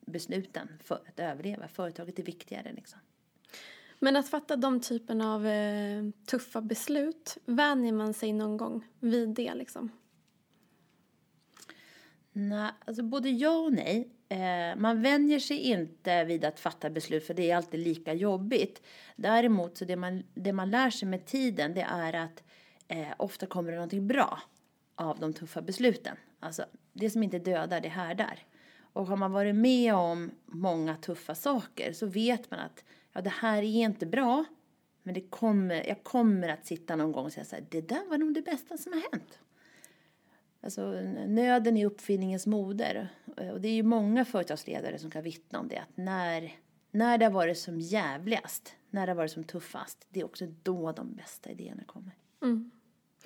besluten 0.00 0.68
för 0.84 0.94
att 0.94 1.20
överleva. 1.20 1.68
Företaget 1.68 2.18
är 2.18 2.22
viktigare 2.22 2.72
liksom. 2.72 3.00
Men 3.98 4.16
att 4.16 4.28
fatta 4.28 4.56
de 4.56 4.80
typen 4.80 5.20
av 5.20 5.46
eh, 5.46 6.04
tuffa 6.26 6.60
beslut, 6.60 7.38
vänjer 7.44 7.92
man 7.92 8.14
sig 8.14 8.32
någon 8.32 8.56
gång 8.56 8.84
vid 9.00 9.28
det 9.28 9.54
liksom? 9.54 9.90
Nej, 12.38 12.70
alltså 12.84 13.02
både 13.02 13.30
ja 13.30 13.58
och 13.58 13.72
nej. 13.72 14.08
Eh, 14.28 14.76
man 14.76 15.02
vänjer 15.02 15.38
sig 15.38 15.58
inte 15.58 16.24
vid 16.24 16.44
att 16.44 16.60
fatta 16.60 16.90
beslut 16.90 17.26
för 17.26 17.34
det 17.34 17.50
är 17.50 17.56
alltid 17.56 17.80
lika 17.80 18.14
jobbigt. 18.14 18.82
Däremot 19.16 19.78
så 19.78 19.84
det 19.84 19.96
man, 19.96 20.22
det 20.34 20.52
man 20.52 20.70
lär 20.70 20.90
sig 20.90 21.08
med 21.08 21.26
tiden 21.26 21.74
det 21.74 21.80
är 21.80 22.12
att 22.12 22.42
eh, 22.88 23.08
ofta 23.16 23.46
kommer 23.46 23.70
det 23.70 23.76
någonting 23.76 24.06
bra 24.06 24.42
av 24.94 25.20
de 25.20 25.32
tuffa 25.32 25.62
besluten. 25.62 26.16
Alltså 26.40 26.64
det 26.92 27.10
som 27.10 27.22
inte 27.22 27.38
dödar 27.38 27.80
det 27.80 27.88
härdar. 27.88 28.38
Och 28.78 29.06
har 29.06 29.16
man 29.16 29.32
varit 29.32 29.54
med 29.54 29.94
om 29.94 30.30
många 30.46 30.96
tuffa 30.96 31.34
saker 31.34 31.92
så 31.92 32.06
vet 32.06 32.50
man 32.50 32.60
att 32.60 32.84
ja, 33.12 33.20
det 33.20 33.30
här 33.30 33.58
är 33.58 33.84
inte 33.84 34.06
bra 34.06 34.44
men 35.02 35.14
det 35.14 35.30
kommer, 35.30 35.88
jag 35.88 36.04
kommer 36.04 36.48
att 36.48 36.66
sitta 36.66 36.96
någon 36.96 37.12
gång 37.12 37.24
och 37.24 37.32
säga 37.32 37.44
så 37.44 37.56
här, 37.56 37.64
det 37.70 37.88
där 37.88 38.08
var 38.10 38.18
nog 38.18 38.34
det 38.34 38.42
bästa 38.42 38.76
som 38.76 38.92
har 38.92 39.00
hänt. 39.12 39.38
Alltså, 40.66 40.90
nöden 41.26 41.76
är 41.76 41.86
uppfinningens 41.86 42.46
moder. 42.46 43.08
Eh, 43.36 43.48
och 43.48 43.60
det 43.60 43.68
är 43.68 43.74
ju 43.74 43.82
många 43.82 44.24
företagsledare 44.24 44.98
som 44.98 45.10
kan 45.10 45.22
vittna 45.22 45.60
om 45.60 45.68
det. 45.68 45.78
Att 45.78 45.96
när, 45.96 46.52
när 46.90 47.18
det 47.18 47.24
har 47.24 47.32
varit 47.32 47.58
som 47.58 47.80
jävligast, 47.80 48.74
när 48.90 49.06
det 49.06 49.12
har 49.12 49.16
varit 49.16 49.32
som 49.32 49.44
tuffast, 49.44 50.06
det 50.10 50.20
är 50.20 50.24
också 50.24 50.46
då 50.62 50.92
de 50.92 51.14
bästa 51.14 51.50
idéerna 51.50 51.84
kommer. 51.84 52.12
Mm. 52.42 52.70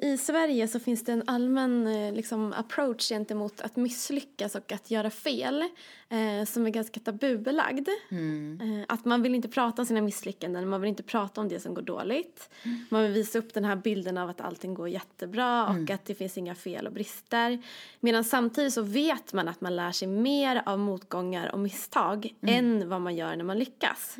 I 0.02 0.16
Sverige 0.16 0.68
så 0.68 0.80
finns 0.80 1.04
det 1.04 1.12
en 1.12 1.22
allmän 1.26 1.86
eh, 1.86 2.12
liksom, 2.12 2.52
approach 2.52 3.08
gentemot 3.08 3.60
att 3.60 3.76
misslyckas 3.76 4.54
och 4.54 4.72
att 4.72 4.90
göra 4.90 5.10
fel 5.10 5.62
eh, 6.08 6.44
som 6.46 6.66
är 6.66 6.70
ganska 6.70 7.00
tabubelagd. 7.00 7.88
Mm. 8.10 8.60
Eh, 8.60 8.84
att 8.88 9.04
man 9.04 9.22
vill 9.22 9.34
inte 9.34 9.48
prata 9.48 9.82
om 9.82 9.86
sina 9.86 10.00
misslyckanden, 10.00 10.68
man 10.68 10.80
vill 10.80 10.88
inte 10.88 11.02
prata 11.02 11.40
om 11.40 11.48
det 11.48 11.60
som 11.60 11.74
går 11.74 11.82
dåligt. 11.82 12.50
Mm. 12.62 12.86
Man 12.90 13.02
vill 13.02 13.12
visa 13.12 13.38
upp 13.38 13.54
den 13.54 13.64
här 13.64 13.76
bilden 13.76 14.18
av 14.18 14.30
att 14.30 14.40
allting 14.40 14.74
går 14.74 14.88
jättebra 14.88 15.64
och 15.64 15.74
mm. 15.74 15.94
att 15.94 16.04
det 16.04 16.14
finns 16.14 16.38
inga 16.38 16.54
fel 16.54 16.86
och 16.86 16.92
brister. 16.92 17.62
Medan 18.00 18.24
samtidigt 18.24 18.72
så 18.72 18.82
vet 18.82 19.32
man 19.32 19.48
att 19.48 19.60
man 19.60 19.76
lär 19.76 19.92
sig 19.92 20.08
mer 20.08 20.62
av 20.66 20.78
motgångar 20.78 21.52
och 21.52 21.58
misstag 21.58 22.34
mm. 22.42 22.54
än 22.54 22.88
vad 22.88 23.00
man 23.00 23.16
gör 23.16 23.36
när 23.36 23.44
man 23.44 23.58
lyckas. 23.58 24.16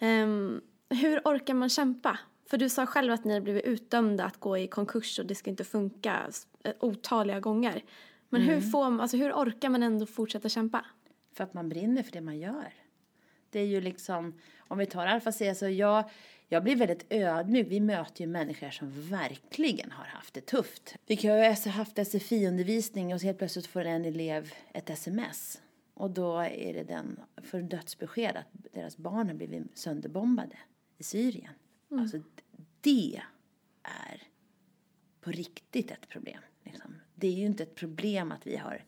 Um, 0.00 0.60
hur 0.88 1.20
orkar 1.24 1.54
man 1.54 1.68
kämpa? 1.68 2.18
För 2.46 2.58
du 2.58 2.68
sa 2.68 2.86
själv 2.86 3.12
att 3.12 3.24
ni 3.24 3.34
har 3.34 3.40
blivit 3.40 3.64
utdömda 3.64 4.24
att 4.24 4.40
gå 4.40 4.58
i 4.58 4.66
konkurs 4.66 5.18
och 5.18 5.26
det 5.26 5.34
ska 5.34 5.50
inte 5.50 5.64
funka 5.64 6.30
eh, 6.64 6.72
otaliga 6.80 7.40
gånger. 7.40 7.82
Men 8.28 8.42
mm. 8.42 8.54
hur, 8.54 8.70
får, 8.70 9.00
alltså 9.00 9.16
hur 9.16 9.32
orkar 9.32 9.68
man 9.68 9.82
ändå 9.82 10.06
fortsätta 10.06 10.48
kämpa? 10.48 10.84
För 11.32 11.44
att 11.44 11.54
man 11.54 11.68
brinner 11.68 12.02
för 12.02 12.12
det 12.12 12.20
man 12.20 12.38
gör. 12.38 12.74
Det 13.50 13.60
är 13.60 13.66
ju 13.66 13.80
liksom, 13.80 14.34
om 14.58 14.78
vi 14.78 14.86
tar 14.86 15.06
Alfa 15.06 15.32
C, 15.32 15.54
så 15.54 15.68
jag, 15.68 16.10
jag 16.48 16.62
blir 16.62 16.76
väldigt 16.76 17.06
ödmjuk. 17.10 17.66
Vi 17.70 17.80
möter 17.80 18.20
ju 18.20 18.26
människor 18.26 18.70
som 18.70 19.08
verkligen 19.10 19.90
har 19.90 20.04
haft 20.04 20.34
det 20.34 20.46
tufft. 20.46 20.94
Vi 21.06 21.28
har 21.28 21.36
ju 21.36 21.70
haft 21.70 21.98
SFI-undervisning 21.98 23.14
och 23.14 23.20
så 23.20 23.26
helt 23.26 23.38
plötsligt 23.38 23.66
får 23.66 23.84
en 23.84 24.04
elev 24.04 24.52
ett 24.72 24.90
sms. 24.90 25.60
Och 25.94 26.10
då 26.10 26.38
är 26.38 26.74
det 26.74 26.84
den, 26.84 27.20
för 27.42 27.62
dödsbesked 27.62 28.36
att 28.36 28.72
deras 28.72 28.96
barn 28.96 29.26
har 29.26 29.34
blivit 29.34 29.78
sönderbombade 29.78 30.56
i 30.98 31.02
Syrien. 31.02 31.52
Mm. 31.90 32.02
Alltså 32.02 32.20
det 32.80 33.22
är 33.82 34.22
på 35.20 35.30
riktigt 35.30 35.90
ett 35.90 36.08
problem. 36.08 36.40
Liksom. 36.64 36.94
Det 37.14 37.26
är 37.26 37.32
ju 37.32 37.46
inte 37.46 37.62
ett 37.62 37.74
problem 37.74 38.32
att 38.32 38.46
vi 38.46 38.56
har 38.56 38.84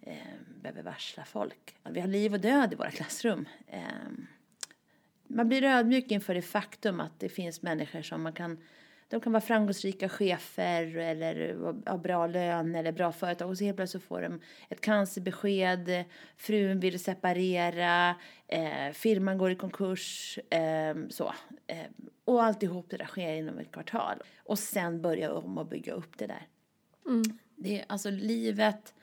eh, 0.00 0.16
behöver 0.62 0.82
varsla 0.82 1.24
folk. 1.24 1.76
Vi 1.90 2.00
har 2.00 2.08
liv 2.08 2.34
och 2.34 2.40
död 2.40 2.72
i 2.72 2.76
våra 2.76 2.90
klassrum. 2.90 3.48
Eh, 3.66 3.82
man 5.26 5.48
blir 5.48 5.64
ödmjuk 5.64 6.10
inför 6.10 6.34
det 6.34 6.42
faktum 6.42 7.00
att 7.00 7.20
det 7.20 7.28
finns 7.28 7.62
människor 7.62 8.02
som 8.02 8.22
man 8.22 8.32
kan 8.32 8.58
de 9.08 9.20
kan 9.20 9.32
vara 9.32 9.40
framgångsrika 9.40 10.08
chefer 10.08 10.96
eller 10.96 11.56
ha 11.90 11.98
bra 11.98 12.26
lön 12.26 12.74
eller 12.74 12.92
bra 12.92 13.12
företag 13.12 13.48
och 13.48 13.58
så 13.58 13.64
helt 13.64 13.76
plötsligt 13.76 14.02
får 14.02 14.22
de 14.22 14.40
ett 14.68 14.80
cancerbesked, 14.80 16.04
frun 16.36 16.80
vill 16.80 17.00
separera, 17.00 18.14
eh, 18.46 18.92
firman 18.92 19.38
går 19.38 19.50
i 19.50 19.54
konkurs, 19.54 20.38
eh, 20.50 20.96
så. 21.08 21.34
Eh, 21.66 21.86
och 22.28 22.44
alltihop 22.44 22.90
det 22.90 22.96
där 22.96 23.06
sker 23.06 23.34
inom 23.34 23.58
ett 23.58 23.72
kvartal. 23.72 24.22
Och 24.38 24.58
sen 24.58 25.02
börja 25.02 25.32
om 25.32 25.58
och 25.58 25.66
bygga 25.66 25.92
upp 25.92 26.18
det 26.18 26.26
där. 26.26 26.46
Mm. 27.06 27.22
Det 27.56 27.80
är 27.80 27.84
alltså 27.88 28.10
livet, 28.10 28.94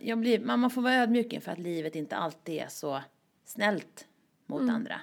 jag 0.00 0.18
blir, 0.18 0.40
man 0.40 0.70
får 0.70 0.82
vara 0.82 0.94
ödmjuk 0.94 1.32
inför 1.32 1.52
att 1.52 1.58
livet 1.58 1.94
inte 1.94 2.16
alltid 2.16 2.54
är 2.54 2.68
så 2.68 3.02
snällt 3.44 4.08
mot 4.46 4.62
mm. 4.62 4.74
andra. 4.74 5.00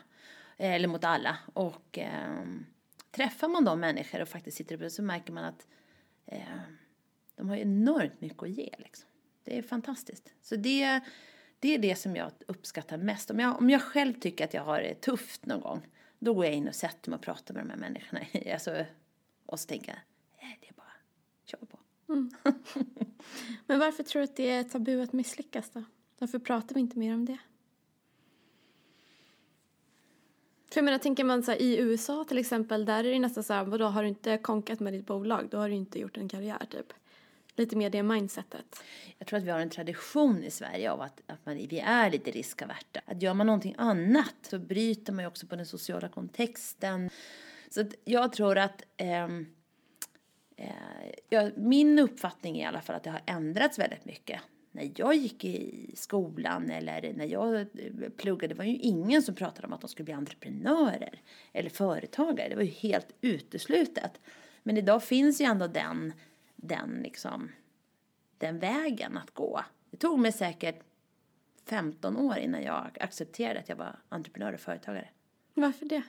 Eller 0.57 0.87
mot 0.87 1.03
alla. 1.03 1.37
Och 1.53 1.97
eh, 1.97 2.45
träffar 3.11 3.47
man 3.47 3.65
de 3.65 3.79
människor 3.79 4.21
och 4.21 4.27
faktiskt 4.27 4.57
sitter 4.57 4.75
uppe 4.75 4.89
så 4.89 5.03
märker 5.03 5.33
man 5.33 5.43
att 5.43 5.67
eh, 6.25 6.41
de 7.35 7.49
har 7.49 7.57
enormt 7.57 8.21
mycket 8.21 8.43
att 8.43 8.49
ge. 8.49 8.69
Liksom. 8.77 9.09
Det 9.43 9.57
är 9.57 9.61
fantastiskt. 9.61 10.33
Så 10.41 10.55
det, 10.55 10.99
det 11.59 11.75
är 11.75 11.79
det 11.79 11.95
som 11.95 12.15
jag 12.15 12.31
uppskattar 12.47 12.97
mest. 12.97 13.31
Om 13.31 13.39
jag, 13.39 13.57
om 13.57 13.69
jag 13.69 13.81
själv 13.81 14.13
tycker 14.13 14.45
att 14.45 14.53
jag 14.53 14.63
har 14.63 14.81
det 14.81 15.01
tufft 15.01 15.45
någon 15.45 15.61
gång, 15.61 15.81
då 16.23 16.33
går 16.33 16.45
jag 16.45 16.53
in 16.53 16.67
och 16.67 16.75
sätter 16.75 17.09
mig 17.09 17.17
och 17.17 17.23
pratar 17.23 17.53
med 17.53 17.63
de 17.63 17.69
här 17.69 17.77
människorna. 17.77 18.21
Alltså, 18.53 18.85
och 19.45 19.59
så 19.59 19.67
tänker 19.67 19.87
jag, 19.87 19.99
nej, 20.41 20.57
det 20.61 20.67
är 20.67 20.73
bara, 20.73 20.93
kör 21.45 21.57
på. 21.57 21.79
Mm. 22.09 22.31
Men 23.65 23.79
varför 23.79 24.03
tror 24.03 24.19
du 24.19 24.23
att 24.23 24.35
det 24.35 24.49
är 24.49 24.63
tabu 24.63 25.01
att 25.01 25.13
misslyckas 25.13 25.69
då? 25.69 25.83
Varför 26.19 26.39
pratar 26.39 26.75
vi 26.75 26.81
inte 26.81 26.99
mer 26.99 27.13
om 27.13 27.25
det? 27.25 27.37
För 30.71 30.77
jag 30.77 30.85
menar, 30.85 30.97
tänker 30.97 31.23
man 31.23 31.43
så 31.43 31.51
här, 31.51 31.61
i 31.61 31.77
USA 31.77 32.23
till 32.23 32.37
exempel, 32.37 32.85
där 32.85 33.03
är 33.03 33.11
det 33.11 33.19
nästan 33.19 33.43
så 33.43 33.53
här, 33.53 33.63
vadå, 33.63 33.85
har 33.85 34.03
du 34.03 34.09
inte 34.09 34.37
konkat 34.37 34.79
med 34.79 34.93
ditt 34.93 35.05
bolag, 35.05 35.47
då 35.51 35.57
har 35.57 35.69
du 35.69 35.75
inte 35.75 35.99
gjort 35.99 36.17
en 36.17 36.29
karriär 36.29 36.65
typ. 36.69 36.93
Lite 37.61 37.75
mer 37.75 37.89
det 37.89 38.03
mindsetet. 38.03 38.83
Jag 39.17 39.27
tror 39.27 39.39
att 39.39 39.45
vi 39.45 39.51
har 39.51 39.59
en 39.59 39.69
tradition 39.69 40.43
i 40.43 40.51
Sverige 40.51 40.91
av 40.91 41.01
att, 41.01 41.21
att 41.27 41.45
man, 41.45 41.55
vi 41.55 41.79
är 41.79 42.11
lite 42.11 42.31
riskaverta. 42.31 43.01
Att 43.05 43.21
gör 43.21 43.33
man 43.33 43.47
någonting 43.47 43.75
annat 43.77 44.35
så 44.41 44.59
bryter 44.59 45.13
man 45.13 45.23
ju 45.23 45.27
också 45.27 45.47
på 45.47 45.55
den 45.55 45.65
sociala 45.65 46.09
kontexten. 46.09 47.09
Så 47.69 47.81
att 47.81 47.95
jag 48.03 48.33
tror 48.33 48.57
att 48.57 48.83
eh, 48.97 49.23
eh, 50.55 50.71
ja, 51.29 51.49
min 51.55 51.99
uppfattning 51.99 52.59
är 52.59 52.63
i 52.63 52.65
alla 52.65 52.81
fall 52.81 52.95
att 52.95 53.03
det 53.03 53.09
har 53.09 53.21
ändrats 53.25 53.79
väldigt 53.79 54.05
mycket 54.05 54.41
när 54.71 54.91
jag 54.95 55.15
gick 55.15 55.45
i 55.45 55.91
skolan 55.95 56.69
eller 56.69 57.13
när 57.13 57.25
jag 57.25 57.55
eh, 57.55 57.65
pluggade, 58.17 58.53
det 58.53 58.57
var 58.57 58.65
ju 58.65 58.77
ingen 58.77 59.21
som 59.21 59.35
pratade 59.35 59.67
om 59.67 59.73
att 59.73 59.81
de 59.81 59.87
skulle 59.87 60.05
bli 60.05 60.13
entreprenörer 60.13 61.21
eller 61.53 61.69
företagare. 61.69 62.49
Det 62.49 62.55
var 62.55 62.63
ju 62.63 62.69
helt 62.69 63.15
uteslutet. 63.21 64.21
Men 64.63 64.77
idag 64.77 65.03
finns 65.03 65.41
ju 65.41 65.45
ändå 65.45 65.67
den, 65.67 66.13
den, 66.61 66.99
liksom, 67.03 67.51
den 68.37 68.59
vägen 68.59 69.17
att 69.17 69.31
gå. 69.31 69.63
Det 69.91 69.97
tog 69.97 70.19
mig 70.19 70.31
säkert 70.31 70.83
15 71.65 72.17
år 72.17 72.37
innan 72.37 72.63
jag 72.63 72.97
accepterade 72.99 73.59
att 73.59 73.69
jag 73.69 73.75
var 73.75 73.99
entreprenör 74.09 74.53
och 74.53 74.59
företagare. 74.59 75.09
Varför 75.53 75.85
det? 75.85 76.03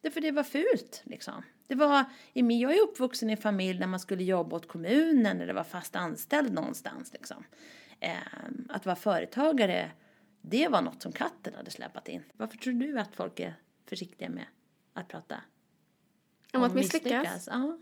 Därför 0.00 0.20
det 0.20 0.30
var 0.30 0.44
fult 0.44 1.02
liksom. 1.04 1.42
Det 1.66 1.74
var, 1.74 2.04
jag 2.32 2.76
är 2.76 2.82
uppvuxen 2.82 3.30
i 3.30 3.32
en 3.32 3.38
familj 3.38 3.78
där 3.78 3.86
man 3.86 4.00
skulle 4.00 4.24
jobba 4.24 4.56
åt 4.56 4.68
kommunen 4.68 5.40
eller 5.40 5.54
var 5.54 5.64
fast 5.64 5.96
anställd 5.96 6.52
någonstans 6.52 7.12
liksom 7.12 7.44
eh, 8.00 8.16
att 8.68 8.86
vara 8.86 8.96
företagare, 8.96 9.90
det 10.40 10.68
var 10.68 10.82
något 10.82 11.02
som 11.02 11.12
katten 11.12 11.54
hade 11.54 11.70
släpat 11.70 12.08
in. 12.08 12.22
Varför 12.32 12.56
tror 12.56 12.74
du 12.74 12.98
att 12.98 13.14
folk 13.14 13.40
är 13.40 13.54
försiktiga 13.86 14.28
med 14.28 14.46
att 14.92 15.08
prata 15.08 15.40
om, 16.52 16.60
om 16.60 16.66
att 16.66 16.74
misslyckas? 16.74 17.48
Ja. 17.52 17.78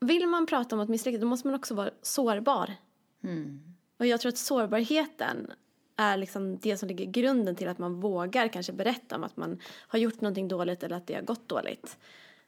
Vill 0.00 0.26
man 0.26 0.46
prata 0.46 0.76
om 0.76 0.80
att 0.80 0.88
misslyckas 0.88 1.20
då 1.20 1.26
måste 1.26 1.48
man 1.48 1.54
också 1.54 1.74
vara 1.74 1.90
sårbar. 2.02 2.74
Mm. 3.22 3.74
Och 3.96 4.06
jag 4.06 4.20
tror 4.20 4.28
att 4.28 4.38
sårbarheten 4.38 5.52
är 5.96 6.16
liksom 6.16 6.58
det 6.58 6.76
som 6.76 6.88
ligger 6.88 7.04
grunden 7.04 7.56
till 7.56 7.68
att 7.68 7.78
man 7.78 8.00
vågar 8.00 8.48
kanske 8.48 8.72
berätta 8.72 9.16
om 9.16 9.24
att 9.24 9.36
man 9.36 9.60
har 9.76 9.98
gjort 9.98 10.20
någonting 10.20 10.48
dåligt 10.48 10.82
eller 10.82 10.96
att 10.96 11.06
det 11.06 11.14
har 11.14 11.22
gått 11.22 11.48
dåligt. 11.48 11.98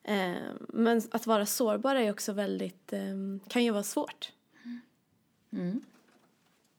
Eh, 0.03 0.35
men 0.69 1.03
att 1.11 1.27
vara 1.27 1.47
sårbar 1.47 1.95
är 1.95 2.11
också 2.11 2.33
väldigt, 2.33 2.93
eh, 2.93 3.01
kan 3.49 3.65
ju 3.65 3.71
vara 3.71 3.83
svårt. 3.83 4.33
Mm. 5.53 5.81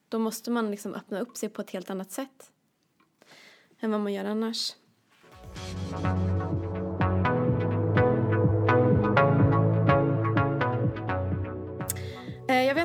Då 0.10 0.20
måste 0.20 0.52
man 0.52 0.72
liksom 0.72 0.94
öppna 0.94 1.20
upp 1.20 1.38
sig 1.38 1.50
på 1.50 1.62
ett 1.62 1.72
helt 1.72 1.90
annat 1.90 2.12
sätt 2.12 2.52
än 3.80 3.92
vad 3.92 4.02
man 4.02 4.14
gör 4.14 4.26
annars. 4.26 4.74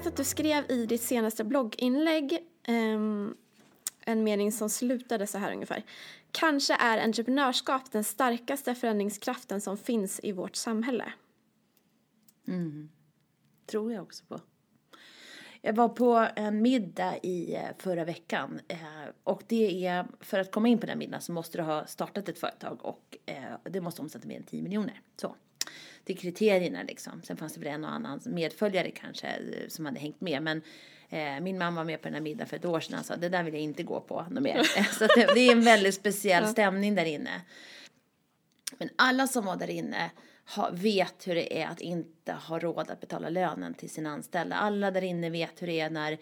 Vet 0.06 0.12
att 0.12 0.16
du 0.16 0.24
skrev 0.24 0.70
i 0.70 0.86
ditt 0.86 1.02
senaste 1.02 1.44
blogginlägg 1.44 2.38
um, 2.68 3.36
en 4.00 4.24
mening 4.24 4.52
som 4.52 4.70
slutade 4.70 5.26
så 5.26 5.38
här 5.38 5.52
ungefär. 5.52 5.82
Kanske 6.32 6.74
är 6.74 6.98
entreprenörskap 6.98 7.92
den 7.92 8.04
starkaste 8.04 8.74
förändringskraften 8.74 9.60
som 9.60 9.76
finns 9.78 10.20
i 10.22 10.32
vårt 10.32 10.56
samhälle. 10.56 11.12
Mm, 12.48 12.88
tror 13.66 13.92
jag 13.92 14.02
också 14.02 14.24
på. 14.24 14.40
Jag 15.60 15.72
var 15.72 15.88
på 15.88 16.28
en 16.36 16.62
middag 16.62 17.18
i 17.22 17.54
eh, 17.54 17.62
förra 17.78 18.04
veckan 18.04 18.60
eh, 18.68 18.78
och 19.24 19.42
det 19.46 19.86
är 19.86 20.06
för 20.20 20.38
att 20.38 20.52
komma 20.52 20.68
in 20.68 20.78
på 20.78 20.86
den 20.86 20.98
middagen 20.98 21.22
så 21.22 21.32
måste 21.32 21.58
du 21.58 21.62
ha 21.62 21.86
startat 21.86 22.28
ett 22.28 22.38
företag 22.38 22.78
och 22.84 23.16
eh, 23.26 23.56
det 23.62 23.80
måste 23.80 24.02
omsätta 24.02 24.28
mer 24.28 24.36
än 24.36 24.42
10 24.42 24.62
miljoner. 24.62 25.00
Så. 25.16 25.36
Är 26.08 26.14
kriterierna 26.14 26.82
liksom. 26.82 27.22
Sen 27.22 27.36
fanns 27.36 27.54
det 27.54 27.60
väl 27.60 27.68
en 27.68 27.84
och 27.84 27.92
annan 27.92 28.20
medföljare 28.24 28.90
kanske 28.90 29.26
eh, 29.26 29.68
som 29.68 29.86
hade 29.86 29.98
hängt 30.00 30.20
med 30.20 30.42
men 30.42 30.62
eh, 31.08 31.40
min 31.40 31.58
mamma 31.58 31.80
var 31.80 31.84
med 31.84 32.02
på 32.02 32.08
den 32.08 32.14
här 32.14 32.20
middagen 32.20 32.46
för 32.46 32.56
ett 32.56 32.64
år 32.64 32.80
sedan 32.80 32.98
och 32.98 33.06
sa 33.06 33.16
det 33.16 33.28
där 33.28 33.42
vill 33.42 33.54
jag 33.54 33.62
inte 33.62 33.82
gå 33.82 34.00
på 34.00 34.26
något 34.30 34.42
mer. 34.42 34.62
så 34.98 35.06
det, 35.06 35.34
det 35.34 35.40
är 35.40 35.52
en 35.52 35.64
väldigt 35.64 35.94
speciell 35.94 36.46
stämning 36.46 36.94
där 36.94 37.04
inne. 37.04 37.40
Men 38.78 38.88
alla 38.96 39.26
som 39.26 39.44
var 39.44 39.56
där 39.56 39.70
inne 39.70 40.10
ha, 40.54 40.70
vet 40.72 41.28
hur 41.28 41.34
det 41.34 41.62
är 41.62 41.66
att 41.66 41.80
inte 41.80 42.32
ha 42.32 42.58
råd 42.58 42.90
att 42.90 43.00
betala 43.00 43.28
lönen 43.28 43.74
till 43.74 43.90
sina 43.90 44.10
anställda. 44.10 44.56
Alla 44.56 44.90
där 44.90 45.04
inne 45.04 45.30
vet 45.30 45.62
hur 45.62 45.66
det 45.66 45.80
är 45.80 45.90
när 45.90 46.18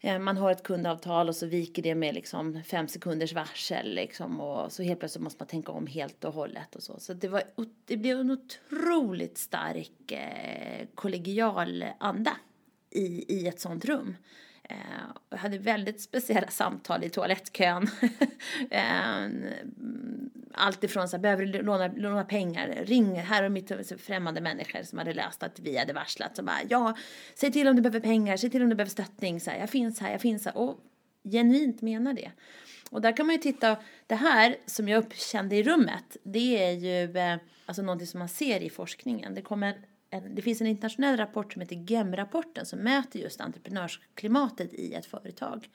Eh, 0.00 0.18
man 0.18 0.36
har 0.36 0.50
ett 0.50 0.62
kundavtal 0.62 1.28
och 1.28 1.36
så 1.36 1.46
viker 1.46 1.82
det 1.82 1.94
med 1.94 2.14
liksom 2.14 2.62
fem 2.62 2.88
sekunders 2.88 3.32
varsel 3.32 3.94
liksom 3.94 4.40
och 4.40 4.72
så 4.72 4.82
helt 4.82 5.00
plötsligt 5.00 5.22
måste 5.22 5.42
man 5.42 5.48
tänka 5.48 5.72
om 5.72 5.86
helt 5.86 6.24
och 6.24 6.34
hållet 6.34 6.76
och 6.76 6.82
så. 6.82 6.98
Så 6.98 7.14
det, 7.14 7.28
var, 7.28 7.42
det 7.84 7.96
blev 7.96 8.20
en 8.20 8.30
otroligt 8.30 9.38
stark 9.38 10.12
eh, 10.12 10.86
kollegial 10.94 11.84
anda 11.98 12.36
i, 12.90 13.34
i 13.34 13.48
ett 13.48 13.60
sånt 13.60 13.84
rum. 13.84 14.16
Eh, 14.70 14.76
jag 15.30 15.38
hade 15.38 15.58
väldigt 15.58 16.00
speciella 16.00 16.46
samtal 16.50 17.04
i 17.04 17.10
toalettkön. 17.10 17.90
eh, 18.70 19.28
allt 20.54 20.84
ifrån 20.84 21.08
så 21.08 21.16
här, 21.16 21.22
behöver 21.22 21.46
du 21.46 21.62
låna, 21.62 21.88
låna 21.96 22.24
pengar, 22.24 22.82
ring, 22.84 23.20
här 23.20 23.44
och 23.44 23.52
mitt 23.52 23.92
främmande 23.98 24.40
människor 24.40 24.82
som 24.82 24.98
hade 24.98 25.14
läst 25.14 25.42
att 25.42 25.58
vi 25.60 25.78
hade 25.78 25.92
varslat. 25.92 26.36
Så 26.36 26.42
bara, 26.42 26.58
ja, 26.68 26.96
säg 27.34 27.52
till 27.52 27.68
om 27.68 27.76
du 27.76 27.82
behöver 27.82 28.00
pengar, 28.00 28.36
säg 28.36 28.50
till 28.50 28.62
om 28.62 28.68
du 28.68 28.74
behöver 28.74 28.90
stöttning, 28.90 29.40
så 29.40 29.50
här, 29.50 29.58
jag 29.58 29.70
finns 29.70 30.00
här, 30.00 30.12
jag 30.12 30.20
finns 30.20 30.44
här. 30.44 30.56
Och 30.56 30.80
genuint 31.24 31.82
menar 31.82 32.12
det. 32.12 32.30
Och 32.90 33.00
där 33.00 33.16
kan 33.16 33.26
man 33.26 33.34
ju 33.34 33.42
titta, 33.42 33.76
det 34.06 34.14
här 34.14 34.56
som 34.66 34.88
jag 34.88 34.98
uppkände 34.98 35.56
i 35.56 35.62
rummet, 35.62 36.16
det 36.22 36.64
är 36.64 36.72
ju 36.72 37.18
eh, 37.18 37.36
alltså 37.66 37.82
någonting 37.82 38.06
som 38.06 38.18
man 38.18 38.28
ser 38.28 38.60
i 38.60 38.70
forskningen. 38.70 39.34
Det 39.34 39.42
kommer 39.42 39.74
en, 40.10 40.34
det 40.34 40.42
finns 40.42 40.60
en 40.60 40.66
internationell 40.66 41.16
rapport 41.16 41.52
som 41.52 41.62
heter 41.62 41.76
GEM-rapporten 41.76 42.66
som 42.66 42.78
mäter 42.78 43.20
just 43.20 43.40
entreprenörsklimatet 43.40 44.74
i 44.74 44.94
ett 44.94 45.06
företag. 45.06 45.68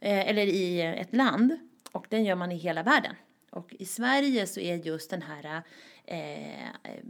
Eh, 0.00 0.28
eller 0.28 0.46
i 0.46 0.80
ett 0.80 1.14
land. 1.14 1.58
Och 1.92 2.06
den 2.10 2.24
gör 2.24 2.34
man 2.34 2.52
i 2.52 2.56
hela 2.56 2.82
världen. 2.82 3.14
Och 3.50 3.74
i 3.78 3.84
Sverige 3.84 4.46
så 4.46 4.60
är 4.60 4.76
just 4.76 5.10
den 5.10 5.22
här 5.22 5.62
eh, 6.04 7.00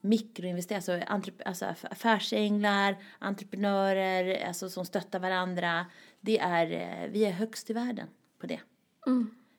mikroinvesterare, 0.00 0.76
alltså, 0.76 0.92
entrep- 0.92 1.42
alltså 1.44 1.64
aff- 1.64 1.86
affärsänglar, 1.90 2.96
entreprenörer, 3.18 4.46
alltså 4.46 4.68
som 4.68 4.84
stöttar 4.84 5.18
varandra. 5.18 5.86
Det 6.20 6.38
är, 6.38 6.70
eh, 6.70 7.10
vi 7.10 7.24
är 7.24 7.30
högst 7.30 7.70
i 7.70 7.72
världen 7.72 8.08
på 8.38 8.46
det. 8.46 8.60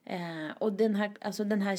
Eh, 0.06 0.51
och 0.60 0.73
den 0.73 0.95
här, 0.95 1.12
alltså 1.21 1.43
den 1.43 1.62
här 1.62 1.75